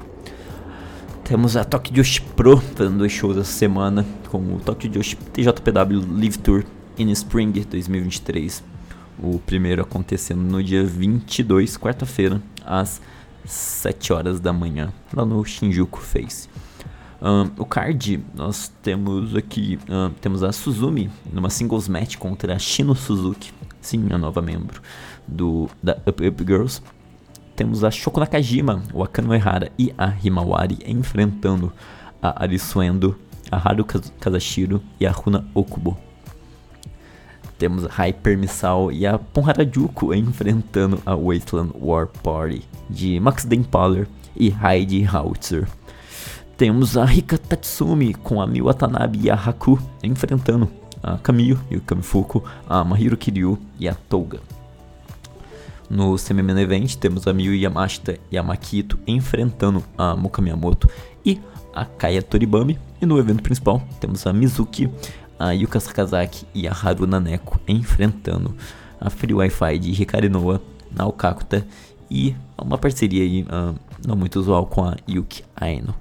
Temos 1.23 1.55
a 1.55 1.63
Tokyo 1.63 1.95
Joshi 1.95 2.21
Pro 2.21 2.57
fazendo 2.57 3.07
shows 3.09 3.37
essa 3.37 3.51
semana 3.51 4.05
com 4.29 4.37
o 4.37 4.59
Tokyo 4.59 4.91
Joshi 4.91 5.15
TJPW 5.15 6.01
Live 6.19 6.37
Tour 6.39 6.63
in 6.97 7.09
Spring 7.11 7.51
2023. 7.51 8.63
O 9.17 9.39
primeiro 9.39 9.81
acontecendo 9.81 10.41
no 10.41 10.61
dia 10.63 10.83
22, 10.83 11.77
quarta-feira, 11.77 12.41
às 12.65 13.01
7 13.45 14.11
horas 14.11 14.39
da 14.39 14.51
manhã, 14.51 14.91
lá 15.13 15.25
no 15.25 15.43
Shinjuku 15.45 15.99
Face. 15.99 16.49
Um, 17.21 17.49
o 17.57 17.65
card, 17.65 18.23
nós 18.35 18.71
temos 18.83 19.35
aqui, 19.35 19.79
um, 19.89 20.11
temos 20.19 20.43
a 20.43 20.51
Suzumi 20.51 21.09
numa 21.31 21.49
singles 21.49 21.87
match 21.87 22.17
contra 22.17 22.53
a 22.53 22.59
Shino 22.59 22.93
Suzuki, 22.93 23.53
sim, 23.79 24.07
a 24.11 24.17
nova 24.17 24.41
membro 24.41 24.81
do, 25.27 25.69
da 25.81 25.97
Up 26.05 26.27
Up 26.27 26.45
Girls. 26.45 26.81
Temos 27.55 27.85
a 27.85 27.89
Shoko 27.89 28.19
Nakajima, 28.19 28.83
o 28.93 29.01
Akano 29.01 29.33
Ehara 29.33 29.71
e 29.79 29.93
a 29.97 30.07
Himawari 30.07 30.77
enfrentando 30.85 31.71
a 32.21 32.43
Arisuendo, 32.43 33.17
a 33.49 33.57
Haru 33.57 33.85
Kazashiro 34.19 34.83
e 34.99 35.05
a 35.05 35.11
Runa 35.11 35.47
Okubo. 35.53 35.97
Temos 37.57 37.85
a 37.85 37.89
Hyper 37.89 38.37
Missile 38.37 38.91
e 38.91 39.05
a 39.05 39.17
Ponharajuku 39.17 40.13
enfrentando 40.13 41.01
a 41.05 41.15
Wasteland 41.15 41.71
War 41.79 42.07
Party 42.07 42.63
de 42.89 43.19
Max 43.19 43.45
Dempaler 43.45 44.07
e 44.35 44.49
Heidi 44.49 45.05
Howitzer. 45.05 45.67
Temos 46.57 46.97
a 46.97 47.05
Rika 47.05 47.37
Tatsumi 47.37 48.13
com 48.13 48.41
a 48.41 48.47
Miu 48.47 48.65
Watanabe 48.65 49.19
e 49.21 49.29
a 49.29 49.35
Haku 49.35 49.79
enfrentando 50.03 50.69
a 51.01 51.17
Kamiyo 51.17 51.59
e 51.69 51.77
o 51.77 51.81
Kamifuku, 51.81 52.43
a 52.67 52.83
Mahiro 52.83 53.15
Kiryu 53.15 53.57
e 53.79 53.87
a 53.87 53.93
Touga. 53.93 54.39
No 55.89 56.17
semi-main 56.17 56.57
event 56.57 56.95
temos 56.95 57.27
a 57.27 57.33
Miyu 57.33 57.53
Yamashita 57.53 58.17
e 58.31 58.37
a 58.37 58.43
Makito 58.43 58.97
enfrentando 59.05 59.83
a 59.97 60.15
Mukamiyamoto 60.15 60.89
e 61.23 61.39
a 61.73 61.85
Kaya 61.85 62.21
Toribami. 62.21 62.79
E 63.01 63.05
no 63.05 63.19
evento 63.19 63.43
principal 63.43 63.81
temos 63.99 64.25
a 64.25 64.33
Mizuki, 64.33 64.89
a 65.39 65.51
Yuka 65.51 65.79
Sakazaki 65.79 66.45
e 66.53 66.67
a 66.67 66.71
Haruna 66.71 67.19
Neko 67.19 67.59
enfrentando 67.67 68.55
a 68.99 69.09
Free 69.09 69.33
Wi-Fi 69.33 69.79
de 69.79 69.91
Hikari 69.91 70.29
Noa, 70.29 70.61
Naokakuta 70.91 71.65
e 72.09 72.35
uma 72.57 72.77
parceria 72.77 73.23
aí, 73.23 73.43
uh, 73.43 73.75
não 74.05 74.15
muito 74.15 74.39
usual 74.39 74.65
com 74.65 74.85
a 74.85 74.95
Yuki 75.09 75.43
Aino. 75.55 75.93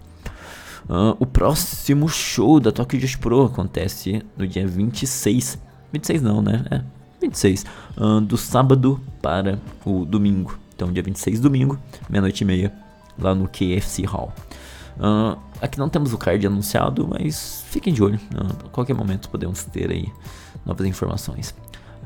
Uh, 0.89 1.17
o 1.19 1.27
próximo 1.27 2.09
show 2.09 2.61
da 2.61 2.71
Tokyo 2.71 3.01
Josh 3.01 3.17
Pro 3.17 3.47
acontece 3.47 4.23
no 4.37 4.47
dia 4.47 4.67
26. 4.67 5.59
26 5.93 6.23
não, 6.23 6.43
né? 6.43 6.65
É, 6.71 6.81
26. 7.21 7.65
Uh, 7.97 8.21
do 8.21 8.37
sábado 8.37 9.01
para 9.23 9.59
o 9.85 10.05
domingo. 10.05 10.59
Então, 10.75 10.93
dia 10.93 11.03
26, 11.03 11.41
domingo, 11.41 11.79
meia-noite 12.11 12.43
e 12.43 12.47
meia, 12.47 12.73
lá 13.19 13.35
no 13.35 13.49
KFC 13.49 14.05
Hall. 14.05 14.33
Uh, 14.99 15.39
aqui 15.61 15.79
não 15.79 15.89
temos 15.89 16.13
o 16.13 16.19
card 16.19 16.47
anunciado, 16.47 17.07
mas 17.09 17.65
fiquem 17.69 17.93
de 17.93 18.03
olho. 18.03 18.21
Uh, 18.35 18.67
a 18.67 18.69
qualquer 18.71 18.95
momento 18.95 19.29
podemos 19.29 19.65
ter 19.65 19.91
aí 19.91 20.13
novas 20.65 20.87
informações. 20.87 21.55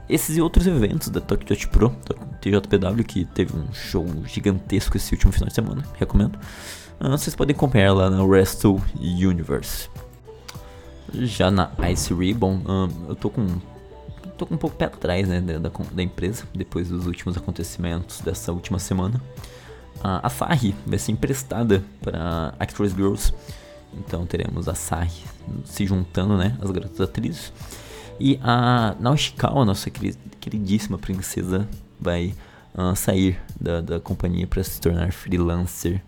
Esses 0.08 0.36
e 0.36 0.40
outros 0.40 0.66
eventos 0.66 1.10
da 1.10 1.20
Josh 1.20 1.66
Pro, 1.66 1.94
TJPW, 2.40 3.04
que 3.04 3.24
teve 3.26 3.54
um 3.54 3.72
show 3.72 4.06
gigantesco 4.24 4.96
esse 4.96 5.12
último 5.12 5.32
final 5.32 5.48
de 5.48 5.54
semana, 5.54 5.84
recomendo. 5.98 6.36
Uh, 7.00 7.10
vocês 7.10 7.34
podem 7.34 7.54
acompanhar 7.54 7.92
lá 7.92 8.10
na 8.10 8.22
Wrestle 8.22 8.80
Universe. 8.98 9.88
Já 11.14 11.50
na 11.50 11.70
Ice 11.90 12.12
Ribbon, 12.12 12.60
eu 13.08 13.16
tô 13.16 13.30
com 13.30 13.58
tô 14.38 14.46
com 14.46 14.54
um 14.54 14.58
pouco 14.58 14.76
pé 14.76 14.84
atrás, 14.86 15.28
né, 15.28 15.40
da, 15.40 15.58
da, 15.58 16.02
empresa, 16.02 16.44
depois 16.54 16.88
dos 16.88 17.06
últimos 17.06 17.36
acontecimentos 17.36 18.20
dessa 18.20 18.52
última 18.52 18.78
semana. 18.78 19.20
A, 20.02 20.26
a 20.26 20.30
Sarri 20.30 20.74
vai 20.86 20.98
ser 20.98 21.12
emprestada 21.12 21.84
para 22.00 22.54
Actress 22.58 22.94
Girls, 22.94 23.32
então 23.94 24.26
teremos 24.26 24.68
a 24.68 24.74
Sarri 24.74 25.24
se 25.64 25.86
juntando, 25.86 26.36
né, 26.36 26.56
as 26.60 26.70
garotas 26.70 27.00
atrizes. 27.00 27.52
E 28.20 28.38
a 28.42 28.96
Naoshikawa, 28.98 29.64
nossa 29.64 29.90
queridíssima 30.40 30.98
princesa, 30.98 31.68
vai 32.00 32.34
uh, 32.74 32.94
sair 32.96 33.40
da, 33.60 33.80
da 33.80 34.00
companhia 34.00 34.46
para 34.46 34.62
se 34.62 34.80
tornar 34.80 35.12
freelancer. 35.12 36.02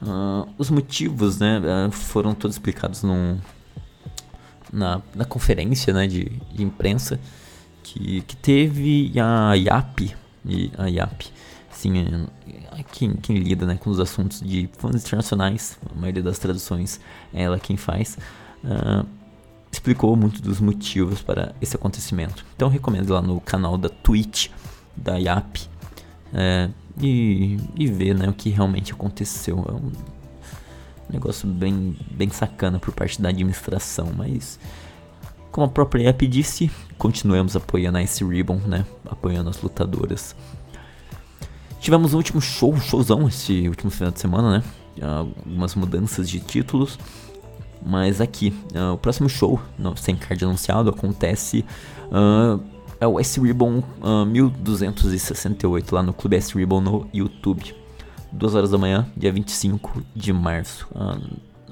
Uh, 0.00 0.48
os 0.58 0.68
motivos, 0.68 1.38
né, 1.38 1.60
uh, 1.60 1.92
foram 1.92 2.34
todos 2.34 2.56
explicados 2.56 3.04
num, 3.04 3.38
na, 4.72 5.00
na 5.14 5.24
conferência 5.24 5.92
né, 5.92 6.08
de, 6.08 6.24
de 6.52 6.62
imprensa 6.62 7.20
que, 7.82 8.22
que 8.22 8.36
teve 8.36 9.12
a 9.20 9.56
IAP, 9.56 10.14
a 10.78 10.88
IAP, 10.88 11.32
sim, 11.82 12.28
é, 12.78 12.82
quem, 12.92 13.14
quem 13.14 13.36
lida 13.36 13.66
né, 13.66 13.76
com 13.76 13.90
os 13.90 13.98
assuntos 13.98 14.40
de 14.40 14.68
fundos 14.78 15.04
internacionais, 15.04 15.78
a 15.90 15.98
maioria 15.98 16.22
das 16.22 16.38
traduções 16.38 17.00
é 17.34 17.42
ela 17.42 17.58
quem 17.58 17.76
faz, 17.76 18.16
uh, 18.64 19.06
explicou 19.70 20.14
muito 20.14 20.40
dos 20.40 20.60
motivos 20.60 21.20
para 21.22 21.54
esse 21.60 21.74
acontecimento. 21.74 22.44
Então 22.54 22.68
recomendo 22.68 23.12
lá 23.12 23.20
no 23.20 23.40
canal 23.40 23.76
da 23.76 23.88
Twitch 23.88 24.48
da 24.96 25.18
IAP 25.18 25.68
é, 26.32 26.68
e, 27.00 27.58
e 27.74 27.86
ver 27.86 28.14
né, 28.14 28.28
o 28.28 28.32
que 28.32 28.50
realmente 28.50 28.92
aconteceu. 28.92 29.64
É 29.68 29.72
um, 29.72 29.90
negócio 31.10 31.48
bem, 31.48 31.96
bem 32.10 32.30
sacana 32.30 32.78
por 32.78 32.94
parte 32.94 33.20
da 33.20 33.28
administração, 33.28 34.12
mas 34.16 34.58
como 35.50 35.66
a 35.66 35.68
própria 35.68 36.08
app 36.08 36.26
disse, 36.26 36.70
continuamos 36.96 37.56
apoiando 37.56 37.98
a 37.98 38.02
Ice 38.02 38.24
Ribbon, 38.24 38.56
né? 38.66 38.86
Apoiando 39.04 39.50
as 39.50 39.60
lutadoras. 39.60 40.34
Tivemos 41.82 42.14
o 42.14 42.16
último 42.16 42.40
show, 42.40 42.78
showzão 42.80 43.26
esse 43.26 43.68
último 43.68 43.90
final 43.90 44.12
de 44.12 44.20
semana, 44.20 44.58
né? 44.58 44.64
Algumas 45.02 45.74
mudanças 45.74 46.30
de 46.30 46.38
títulos. 46.38 46.96
Mas 47.84 48.20
aqui, 48.20 48.54
uh, 48.72 48.92
o 48.92 48.96
próximo 48.96 49.28
show, 49.28 49.60
no, 49.76 49.96
sem 49.96 50.14
card 50.14 50.44
anunciado, 50.44 50.88
acontece. 50.90 51.64
Uh, 52.06 52.62
é 53.00 53.06
o 53.06 53.18
S 53.18 53.40
Ribbon 53.40 53.82
uh, 54.00 54.24
1268 54.24 55.92
lá 55.92 56.04
no 56.04 56.12
Clube 56.12 56.36
S 56.36 56.56
Ribbon 56.56 56.80
no 56.80 57.08
YouTube. 57.12 57.74
2 58.30 58.54
horas 58.54 58.70
da 58.70 58.78
manhã, 58.78 59.04
dia 59.16 59.32
25 59.32 60.04
de 60.14 60.32
março. 60.32 60.86
Ah, 60.94 61.18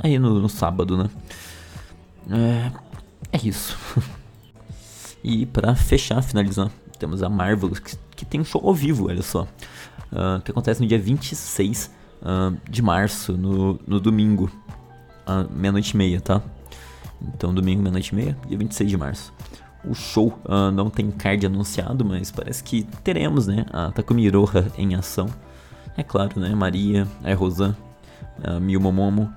aí 0.00 0.18
no, 0.18 0.40
no, 0.40 0.48
sábado, 0.48 0.96
né? 0.96 1.08
É, 2.28 3.38
é 3.38 3.40
isso. 3.44 3.78
e 5.22 5.46
para 5.46 5.76
fechar, 5.76 6.20
finalizar, 6.20 6.68
temos 6.98 7.22
a 7.22 7.28
Marvel, 7.28 7.70
que, 7.70 7.96
que, 8.16 8.24
tem 8.26 8.40
um 8.40 8.44
show 8.44 8.60
ao 8.62 8.74
vivo, 8.74 9.08
olha 9.08 9.22
só. 9.22 9.46
Uh, 10.12 10.40
que 10.42 10.50
acontece 10.50 10.80
no 10.80 10.88
dia 10.88 10.98
26 10.98 11.86
uh, 11.86 11.90
ah, 12.22 12.52
de 12.68 12.82
março, 12.82 13.36
no, 13.36 13.78
no 13.86 14.00
domingo, 14.00 14.50
uh, 15.26 15.48
meia-noite 15.52 15.94
e 15.94 15.96
meia, 15.96 16.20
tá? 16.20 16.42
Então, 17.22 17.54
domingo, 17.54 17.80
meia-noite 17.80 18.12
e 18.12 18.16
meia, 18.16 18.36
dia 18.48 18.58
26 18.58 18.90
de 18.90 18.96
março. 18.96 19.32
O 19.84 19.94
show 19.94 20.36
uh, 20.44 20.72
não 20.72 20.90
tem 20.90 21.10
card 21.10 21.46
anunciado, 21.46 22.04
mas 22.04 22.30
parece 22.30 22.62
que 22.62 22.82
teremos, 23.04 23.46
né? 23.46 23.64
A 23.72 23.90
Takumi 23.92 24.24
Iroha 24.24 24.70
em 24.76 24.94
ação. 24.94 25.28
É 25.96 26.02
claro, 26.02 26.38
né? 26.40 26.54
Maria, 26.54 27.08
a 27.22 27.32
Rosan, 27.34 27.74
a 28.42 28.60
Miu 28.60 28.80
Momomo 28.80 29.32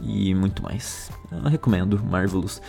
e 0.00 0.34
muito 0.34 0.62
mais. 0.62 1.10
Eu 1.30 1.50
recomendo 1.50 2.02
Marvelous. 2.04 2.60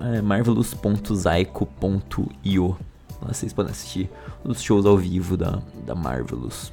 É 0.00 0.20
marvelous.zaico.io 0.20 2.76
Vocês 3.20 3.52
podem 3.52 3.72
assistir 3.72 4.10
os 4.44 4.62
shows 4.62 4.84
ao 4.86 4.96
vivo 4.96 5.36
da, 5.36 5.62
da 5.86 5.94
Marvelous. 5.94 6.72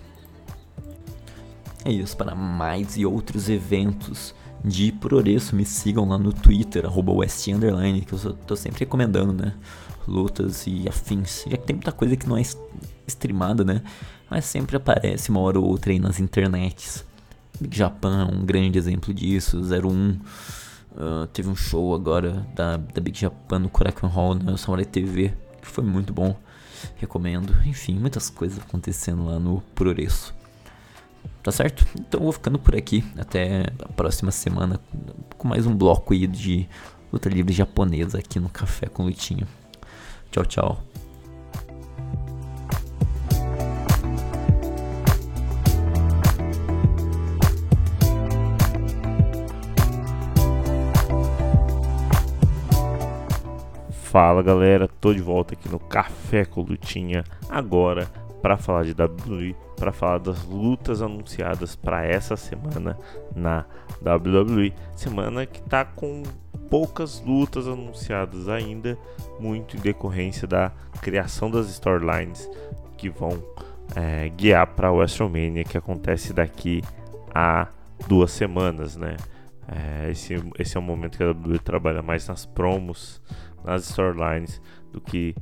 É 1.84 1.92
isso, 1.92 2.16
para 2.16 2.36
mais 2.36 2.96
e 2.98 3.06
outros 3.06 3.50
eventos 3.50 4.36
de 4.64 4.92
Progresso, 4.92 5.56
me 5.56 5.66
sigam 5.66 6.08
lá 6.08 6.18
no 6.18 6.32
Twitter, 6.32 6.86
arroba 6.86 7.12
Underline, 7.12 8.02
que 8.02 8.14
eu 8.14 8.34
tô 8.46 8.56
sempre 8.56 8.82
recomendando, 8.82 9.34
né? 9.34 9.56
Lutas 10.08 10.66
e 10.68 10.88
afins. 10.88 11.46
Já 11.48 11.58
que 11.58 11.66
tem 11.66 11.76
muita 11.76 11.92
coisa 11.92 12.16
que 12.16 12.28
não 12.28 12.38
é 12.38 12.44
streamada, 13.08 13.64
né? 13.64 13.82
Mas 14.30 14.46
sempre 14.46 14.78
aparece 14.78 15.30
uma 15.30 15.39
hora 15.39 15.60
ou 15.60 15.66
outra 15.66 15.92
aí 15.92 16.00
nas 16.00 16.20
internets. 16.20 17.04
Big 17.60 17.76
Japan 17.76 18.28
é 18.28 18.34
um 18.34 18.46
grande 18.46 18.78
exemplo 18.78 19.14
disso. 19.14 19.60
01 19.60 20.20
uh, 20.92 21.28
teve 21.28 21.50
um 21.50 21.56
show 21.56 21.94
agora 21.94 22.46
da, 22.56 22.78
da 22.78 23.02
Big 23.02 23.20
Japan 23.20 23.60
no 23.60 23.70
Korakuen 23.70 24.12
Hall 24.12 24.36
na 24.36 24.58
Samurai 24.58 24.86
TV, 24.86 25.34
que 25.62 25.68
foi 25.68 25.84
muito 25.84 26.14
bom. 26.14 26.36
Recomendo. 26.97 27.55
Enfim, 27.66 27.93
muitas 27.97 28.30
coisas 28.30 28.59
acontecendo 28.59 29.26
lá 29.26 29.39
no 29.39 29.62
Progresso. 29.76 30.34
Tá 31.43 31.51
certo? 31.51 31.86
Então 31.99 32.22
vou 32.22 32.32
ficando 32.32 32.59
por 32.59 32.76
aqui. 32.76 33.03
Até 33.18 33.66
a 33.80 33.89
próxima 33.89 34.32
semana 34.32 34.80
com 35.38 35.47
mais 35.47 35.66
um 35.66 35.76
bloco 35.76 36.14
aí 36.14 36.28
de 36.28 36.68
luta 37.12 37.30
livre 37.30 37.53
japonesa 37.53 38.20
aqui 38.20 38.39
no 38.39 38.49
Café 38.49 38.88
com 38.88 39.03
Lutinho. 39.03 39.47
Tchau, 40.32 40.45
tchau. 40.45 40.84
Fala 54.12 54.43
galera, 54.43 54.89
tô 54.89 55.14
de 55.14 55.22
volta 55.22 55.53
aqui 55.53 55.70
no 55.70 55.80
Café 55.80 56.43
com 56.43 56.64
Lutinha 56.64 57.24
agora 57.49 58.12
para 58.41 58.57
falar 58.57 58.84
de 58.84 58.91
WWE, 58.91 59.55
para 59.78 59.93
falar 59.93 60.18
das 60.18 60.43
lutas 60.43 61.01
anunciadas 61.01 61.78
para 61.78 62.05
essa 62.05 62.36
semana 62.36 62.99
na 63.34 63.64
WWE, 64.01 64.74
semana 64.97 65.45
que 65.45 65.62
tá 65.62 65.86
com 65.86 66.24
poucas 66.70 67.24
lutas 67.26 67.70
anunciadas 67.70 68.49
ainda, 68.49 68.97
muito 69.39 69.78
em 69.78 69.80
decorrência 69.80 70.45
da 70.45 70.74
criação 71.01 71.49
das 71.49 71.70
storylines 71.70 72.49
que 72.97 73.09
vão 73.09 73.41
é, 73.95 74.28
guiar 74.28 74.68
para 74.68 74.89
a 74.89 74.91
WrestleMania 74.91 75.64
que 75.64 75.78
acontece 75.78 76.34
daqui 76.34 76.84
a 77.34 77.66
duas 78.09 78.32
semanas, 78.32 78.97
né? 78.97 79.16
É, 79.68 80.12
esse, 80.12 80.36
esse 80.59 80.76
é 80.76 80.80
o 80.82 80.84
momento 80.84 81.18
que 81.18 81.24
a 81.24 81.32
WWE 81.32 81.59
trabalha 81.59 82.01
mais 82.01 82.28
nas 82.28 82.45
promos, 82.45 83.22
nas 83.64 83.89
storylines, 83.89 84.62
do 84.91 84.99
que 84.99 85.36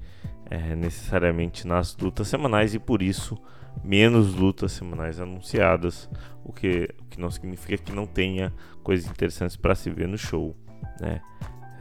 é, 0.49 0.75
necessariamente 0.75 1.67
nas 1.67 1.95
lutas 1.95 2.27
semanais 2.27 2.73
e 2.73 2.79
por 2.79 3.01
isso 3.01 3.37
menos 3.83 4.33
lutas 4.33 4.71
semanais 4.71 5.19
anunciadas, 5.19 6.09
o 6.43 6.51
que, 6.51 6.89
o 6.99 7.05
que 7.05 7.19
não 7.19 7.29
significa 7.29 7.77
que 7.77 7.91
não 7.91 8.05
tenha 8.05 8.53
coisas 8.83 9.09
interessantes 9.09 9.55
para 9.55 9.75
se 9.75 9.89
ver 9.89 10.07
no 10.07 10.17
show. 10.17 10.55
Né? 10.99 11.21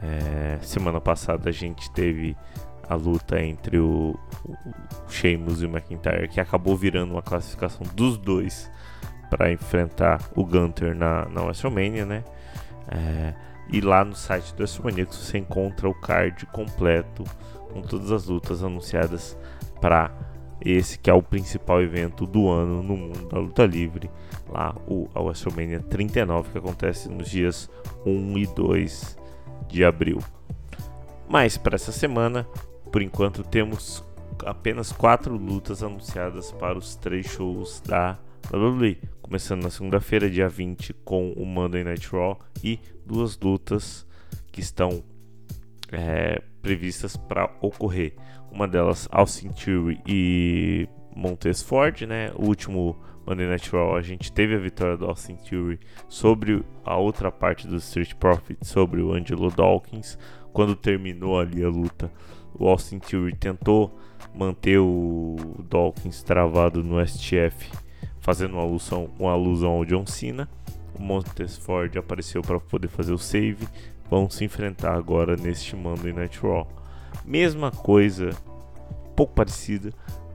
É, 0.01 0.59
semana 0.61 1.01
passada 1.01 1.49
a 1.49 1.51
gente 1.51 1.91
teve 1.91 2.35
a 2.87 2.95
luta 2.95 3.39
entre 3.39 3.77
o, 3.77 4.17
o, 4.45 4.55
Sheamus 5.09 5.61
e 5.61 5.65
o 5.65 5.69
McIntyre, 5.69 6.27
que 6.27 6.39
acabou 6.39 6.75
virando 6.75 7.11
uma 7.13 7.21
classificação 7.21 7.85
dos 7.93 8.17
dois 8.17 8.71
para 9.29 9.51
enfrentar 9.51 10.21
o 10.35 10.43
Gunter 10.43 10.95
na, 10.95 11.25
na 11.29 11.43
WrestleMania, 11.43 12.05
né? 12.05 12.23
É, 12.87 13.33
e 13.71 13.81
lá 13.81 14.03
no 14.03 14.15
site 14.15 14.53
do 14.53 14.59
WrestleManiacos 14.59 15.17
você 15.17 15.37
encontra 15.37 15.87
o 15.87 15.93
card 15.93 16.45
completo 16.47 17.23
com 17.71 17.81
todas 17.81 18.11
as 18.11 18.25
lutas 18.25 18.63
anunciadas 18.63 19.37
para 19.79 20.11
esse 20.61 20.99
que 20.99 21.09
é 21.09 21.13
o 21.13 21.21
principal 21.21 21.81
evento 21.81 22.25
do 22.25 22.49
ano 22.49 22.83
no 22.83 22.97
mundo 22.97 23.29
da 23.29 23.39
luta 23.39 23.65
livre, 23.65 24.09
lá 24.49 24.75
o 24.87 25.07
WrestleMania 25.15 25.79
39 25.81 26.49
que 26.51 26.57
acontece 26.57 27.09
nos 27.09 27.29
dias 27.29 27.69
1 28.05 28.37
e 28.37 28.47
2 28.47 29.17
de 29.67 29.85
abril. 29.85 30.19
Mas 31.29 31.57
para 31.57 31.75
essa 31.75 31.91
semana, 31.91 32.45
por 32.91 33.01
enquanto 33.01 33.43
temos 33.43 34.03
apenas 34.45 34.91
quatro 34.91 35.35
lutas 35.35 35.83
anunciadas 35.83 36.51
para 36.51 36.77
os 36.77 36.95
três 36.95 37.27
shows 37.27 37.81
da 37.85 38.17
WWE, 38.51 38.97
começando 39.29 39.61
na 39.61 39.69
segunda-feira, 39.69 40.27
dia 40.27 40.49
20, 40.49 40.91
com 41.05 41.33
o 41.33 41.45
Monday 41.45 41.83
Night 41.83 42.09
Raw 42.09 42.39
e 42.63 42.79
duas 43.05 43.37
lutas 43.37 44.03
que 44.51 44.59
estão 44.59 45.03
é, 45.91 46.41
previstas 46.63 47.15
para 47.15 47.47
ocorrer. 47.61 48.15
Uma 48.51 48.67
delas, 48.67 49.07
Austin 49.11 49.49
Theory 49.49 50.01
e 50.07 50.89
Montez 51.15 51.61
Ford, 51.61 52.01
né? 52.07 52.31
O 52.35 52.47
último 52.47 52.99
Monday 53.23 53.45
Night 53.45 53.69
Raw 53.69 53.95
a 53.95 54.01
gente 54.01 54.31
teve 54.31 54.55
a 54.55 54.59
vitória 54.59 54.97
do 54.97 55.05
Austin 55.05 55.35
Theory 55.35 55.79
sobre 56.07 56.65
a 56.83 56.97
outra 56.97 57.31
parte 57.31 57.67
do 57.67 57.75
Street 57.75 58.15
Profits, 58.15 58.67
sobre 58.67 58.99
o 58.99 59.13
Angelo 59.13 59.51
Dawkins. 59.51 60.17
Quando 60.51 60.75
terminou 60.75 61.39
ali 61.39 61.63
a 61.63 61.69
luta, 61.69 62.11
o 62.57 62.67
Austin 62.67 62.97
Theory 62.97 63.35
tentou 63.35 63.95
manter 64.33 64.79
o 64.79 65.35
Dawkins 65.69 66.23
travado 66.23 66.83
no 66.83 66.99
STF 67.07 67.69
fazendo 68.19 68.53
uma 68.53 68.63
alusão, 68.63 69.09
uma 69.17 69.31
alusão 69.31 69.71
ao 69.71 69.85
John 69.85 70.05
Cena. 70.05 70.47
O 70.97 71.01
Montez 71.01 71.57
Ford 71.57 71.95
apareceu 71.97 72.41
para 72.41 72.59
poder 72.59 72.87
fazer 72.87 73.13
o 73.13 73.17
save. 73.17 73.67
Vão 74.09 74.29
se 74.29 74.43
enfrentar 74.43 74.95
agora 74.95 75.35
neste 75.35 75.75
Monday 75.75 76.11
Night 76.11 76.39
Raw. 76.41 76.67
Mesma 77.25 77.71
coisa, 77.71 78.31
pouco 79.15 79.33
parecida 79.33 79.91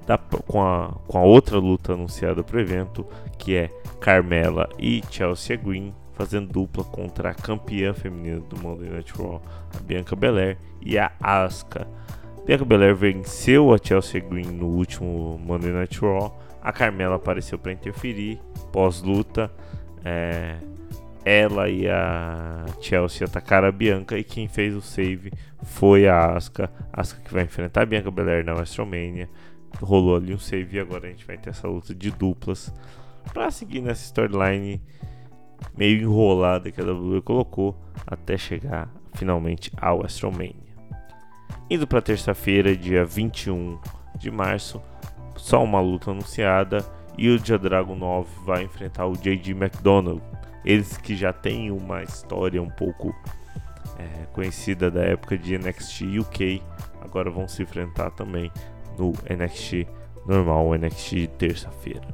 da, 0.06 0.18
com, 0.18 0.62
a, 0.62 0.92
com 1.06 1.18
a 1.18 1.22
outra 1.22 1.58
luta 1.58 1.92
anunciada 1.92 2.42
para 2.42 2.56
o 2.56 2.60
evento, 2.60 3.06
que 3.38 3.56
é 3.56 3.68
Carmela 4.00 4.68
e 4.78 5.02
Chelsea 5.10 5.56
Green 5.56 5.92
fazendo 6.14 6.52
dupla 6.52 6.84
contra 6.84 7.30
a 7.30 7.34
campeã 7.34 7.92
feminina 7.92 8.40
do 8.40 8.60
Monday 8.60 8.88
Night 8.88 9.12
Raw, 9.14 9.42
a 9.76 9.80
Bianca 9.82 10.14
Belair 10.14 10.56
e 10.80 10.96
a 10.96 11.10
Asuka. 11.20 11.86
Bianca 12.46 12.64
Belair 12.64 12.94
venceu 12.94 13.74
a 13.74 13.78
Chelsea 13.82 14.20
Green 14.20 14.46
no 14.52 14.66
último 14.66 15.38
Monday 15.44 15.72
Night 15.72 15.98
Raw 16.00 16.38
a 16.64 16.72
Carmela 16.72 17.16
apareceu 17.16 17.58
para 17.58 17.72
interferir 17.72 18.40
pós-luta. 18.72 19.52
É, 20.02 20.56
ela 21.24 21.68
e 21.68 21.88
a 21.88 22.64
Chelsea 22.80 23.26
atacaram 23.26 23.68
a 23.68 23.72
Bianca 23.72 24.18
e 24.18 24.24
quem 24.24 24.48
fez 24.48 24.74
o 24.74 24.80
save 24.80 25.30
foi 25.62 26.08
a 26.08 26.34
Asuka. 26.34 26.70
Asuka 26.90 27.20
que 27.22 27.32
vai 27.34 27.44
enfrentar 27.44 27.82
a 27.82 27.86
Bianca 27.86 28.10
Belair 28.10 28.44
na 28.44 28.54
WrestleMania. 28.54 29.28
Rolou 29.80 30.16
ali 30.16 30.32
um 30.34 30.38
save 30.38 30.76
e 30.76 30.80
agora 30.80 31.06
a 31.06 31.10
gente 31.10 31.26
vai 31.26 31.36
ter 31.36 31.50
essa 31.50 31.68
luta 31.68 31.94
de 31.94 32.10
duplas 32.10 32.72
para 33.32 33.50
seguir 33.50 33.80
nessa 33.80 34.04
storyline 34.04 34.80
meio 35.76 36.02
enrolada 36.02 36.70
que 36.70 36.80
a 36.80 36.84
WWE 36.84 37.20
colocou 37.22 37.76
até 38.06 38.36
chegar 38.38 38.88
finalmente 39.14 39.70
ao 39.76 39.98
WrestleMania. 39.98 40.74
Indo 41.68 41.86
para 41.86 42.00
terça-feira, 42.00 42.76
dia 42.76 43.04
21 43.04 43.78
de 44.18 44.30
março, 44.30 44.80
só 45.36 45.62
uma 45.62 45.80
luta 45.80 46.10
anunciada 46.10 46.84
e 47.16 47.28
o 47.28 47.38
Dragon 47.38 47.94
9 47.94 48.28
vai 48.44 48.64
enfrentar 48.64 49.06
o 49.06 49.16
JD 49.16 49.52
McDonald. 49.52 50.22
Eles 50.64 50.96
que 50.96 51.14
já 51.14 51.32
têm 51.32 51.70
uma 51.70 52.02
história 52.02 52.60
um 52.62 52.70
pouco 52.70 53.14
é, 53.98 54.26
conhecida 54.32 54.90
da 54.90 55.02
época 55.02 55.36
de 55.36 55.56
NXT 55.56 56.18
UK, 56.18 56.62
agora 57.00 57.30
vão 57.30 57.46
se 57.46 57.62
enfrentar 57.62 58.10
também 58.10 58.50
no 58.98 59.12
NXT 59.28 59.86
normal, 60.26 60.74
NXT 60.74 61.28
terça-feira. 61.38 62.06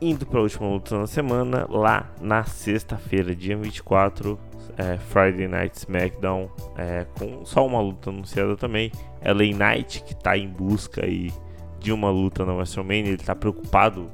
Indo 0.00 0.24
para 0.26 0.38
a 0.38 0.42
última 0.42 0.66
luta 0.66 0.98
da 0.98 1.06
semana, 1.06 1.66
lá 1.68 2.10
na 2.20 2.42
sexta-feira, 2.44 3.34
dia 3.34 3.56
24, 3.56 4.38
é, 4.76 4.96
Friday 4.96 5.46
Night 5.46 5.76
SmackDown, 5.76 6.50
é, 6.76 7.06
com 7.18 7.44
só 7.44 7.66
uma 7.66 7.80
luta 7.80 8.08
anunciada 8.08 8.56
também. 8.56 8.90
LA 9.22 9.54
Knight, 9.54 10.02
que 10.02 10.14
está 10.14 10.38
em 10.38 10.48
busca 10.48 11.04
aí 11.04 11.30
de 11.80 11.92
uma 11.92 12.10
luta 12.10 12.44
na 12.44 12.52
WrestleMania, 12.52 13.12
ele 13.12 13.14
está 13.14 13.34
preocupado 13.34 14.10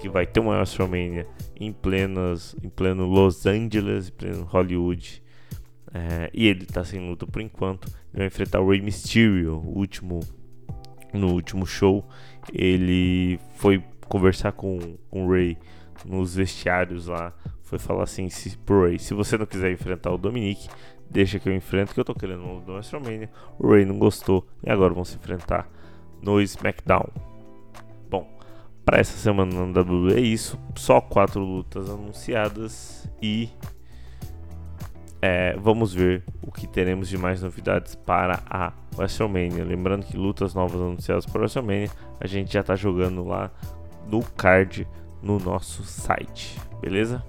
que 0.00 0.08
vai 0.08 0.26
ter 0.26 0.40
uma 0.40 0.56
WrestleMania 0.56 1.26
em, 1.54 1.72
plenas, 1.72 2.56
em 2.62 2.70
pleno 2.70 3.06
Los 3.06 3.44
Angeles, 3.44 4.08
em 4.08 4.12
pleno 4.12 4.44
Hollywood. 4.44 5.22
É, 5.92 6.30
e 6.32 6.46
ele 6.46 6.62
está 6.62 6.82
sem 6.82 7.06
luta 7.06 7.26
por 7.26 7.42
enquanto. 7.42 7.86
Ele 8.12 8.18
vai 8.18 8.26
enfrentar 8.26 8.60
o 8.60 8.70
Rey 8.70 8.80
Mysterio, 8.80 9.56
o 9.56 9.78
último, 9.78 10.20
no 11.12 11.32
último 11.32 11.66
show. 11.66 12.08
Ele 12.52 13.38
foi 13.56 13.84
conversar 14.08 14.52
com, 14.52 14.78
com 15.10 15.26
o 15.26 15.30
Rey 15.30 15.58
nos 16.04 16.34
vestiários 16.34 17.06
lá. 17.06 17.34
Foi 17.62 17.78
falar 17.78 18.04
assim 18.04 18.30
se, 18.30 18.56
pro 18.56 18.86
Rey: 18.86 18.98
se 18.98 19.12
você 19.12 19.36
não 19.36 19.44
quiser 19.44 19.70
enfrentar 19.70 20.10
o 20.12 20.18
Dominic, 20.18 20.66
deixa 21.10 21.38
que 21.38 21.48
eu 21.48 21.54
enfrento, 21.54 21.92
que 21.92 22.00
eu 22.00 22.04
tô 22.04 22.14
querendo 22.14 22.42
uma 22.42 22.72
WrestleMania. 22.72 23.28
O 23.58 23.70
Rey 23.70 23.84
não 23.84 23.98
gostou 23.98 24.48
e 24.64 24.70
agora 24.70 24.94
vão 24.94 25.04
se 25.04 25.16
enfrentar 25.16 25.68
no 26.22 26.40
SmackDown. 26.40 27.08
Bom, 28.08 28.26
para 28.84 28.98
essa 28.98 29.16
semana 29.16 29.66
na 29.66 29.80
WWE 29.80 30.14
é 30.14 30.20
isso, 30.20 30.58
só 30.74 31.00
quatro 31.00 31.40
lutas 31.42 31.88
anunciadas 31.88 33.08
e 33.22 33.48
é, 35.22 35.54
vamos 35.58 35.92
ver 35.92 36.24
o 36.42 36.50
que 36.50 36.66
teremos 36.66 37.08
de 37.08 37.18
mais 37.18 37.42
novidades 37.42 37.94
para 37.94 38.42
a 38.48 38.72
WrestleMania. 38.96 39.64
Lembrando 39.64 40.06
que 40.06 40.16
lutas 40.16 40.54
novas 40.54 40.80
anunciadas 40.80 41.26
para 41.26 41.38
a 41.38 41.42
WrestleMania 41.42 41.90
a 42.18 42.26
gente 42.26 42.52
já 42.52 42.60
está 42.60 42.74
jogando 42.74 43.24
lá 43.24 43.50
no 44.06 44.22
card 44.22 44.88
no 45.22 45.38
nosso 45.38 45.84
site, 45.84 46.58
beleza? 46.80 47.22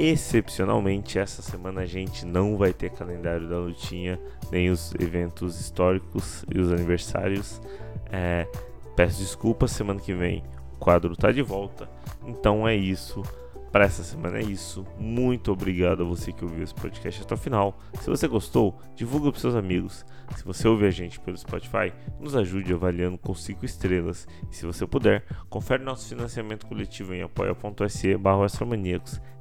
Excepcionalmente, 0.00 1.18
essa 1.18 1.42
semana 1.42 1.80
a 1.80 1.86
gente 1.86 2.24
não 2.24 2.56
vai 2.56 2.72
ter 2.72 2.88
calendário 2.90 3.48
da 3.48 3.58
lutinha, 3.58 4.16
nem 4.48 4.70
os 4.70 4.94
eventos 4.94 5.58
históricos 5.58 6.44
e 6.54 6.60
os 6.60 6.70
aniversários. 6.70 7.60
É, 8.08 8.46
peço 8.94 9.18
desculpas, 9.18 9.72
semana 9.72 9.98
que 9.98 10.14
vem 10.14 10.44
o 10.72 10.78
quadro 10.78 11.16
tá 11.16 11.32
de 11.32 11.42
volta. 11.42 11.90
Então 12.24 12.66
é 12.66 12.76
isso. 12.76 13.24
Para 13.72 13.86
essa 13.86 14.04
semana 14.04 14.38
é 14.38 14.42
isso. 14.42 14.86
Muito 15.00 15.50
obrigado 15.50 16.04
a 16.04 16.06
você 16.06 16.32
que 16.32 16.44
ouviu 16.44 16.62
esse 16.62 16.74
podcast 16.74 17.20
até 17.22 17.34
o 17.34 17.36
final. 17.36 17.76
Se 18.00 18.08
você 18.08 18.28
gostou, 18.28 18.78
divulga 18.94 19.32
para 19.32 19.40
seus 19.40 19.56
amigos. 19.56 20.06
Se 20.36 20.44
você 20.44 20.68
ouve 20.68 20.86
a 20.86 20.90
gente 20.90 21.18
pelo 21.20 21.36
Spotify, 21.36 21.92
nos 22.20 22.36
ajude 22.36 22.72
avaliando 22.72 23.18
com 23.18 23.34
5 23.34 23.64
estrelas. 23.64 24.26
E 24.50 24.56
se 24.56 24.66
você 24.66 24.86
puder, 24.86 25.24
confere 25.48 25.82
nosso 25.82 26.08
financiamento 26.08 26.66
coletivo 26.66 27.14
em 27.14 27.22
apoia.se 27.22 28.16
barra 28.16 28.46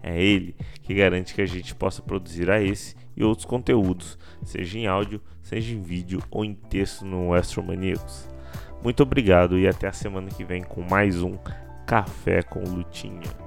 É 0.02 0.22
ele 0.22 0.56
que 0.82 0.94
garante 0.94 1.34
que 1.34 1.42
a 1.42 1.46
gente 1.46 1.76
possa 1.76 2.02
produzir 2.02 2.50
a 2.50 2.62
esse 2.62 2.96
e 3.16 3.24
outros 3.24 3.46
conteúdos, 3.46 4.18
seja 4.44 4.78
em 4.78 4.88
áudio, 4.88 5.22
seja 5.42 5.74
em 5.74 5.82
vídeo 5.82 6.22
ou 6.30 6.46
em 6.46 6.54
texto 6.54 7.06
no 7.06 7.34
Astromaníacos. 7.34 8.30
Muito 8.84 9.02
obrigado 9.02 9.58
e 9.58 9.68
até 9.68 9.88
a 9.88 9.94
semana 9.94 10.30
que 10.30 10.46
vem 10.46 10.64
com 10.64 10.82
mais 10.82 11.22
um 11.22 11.38
Café 11.86 12.44
com 12.44 12.60
Lutinha. 12.60 13.47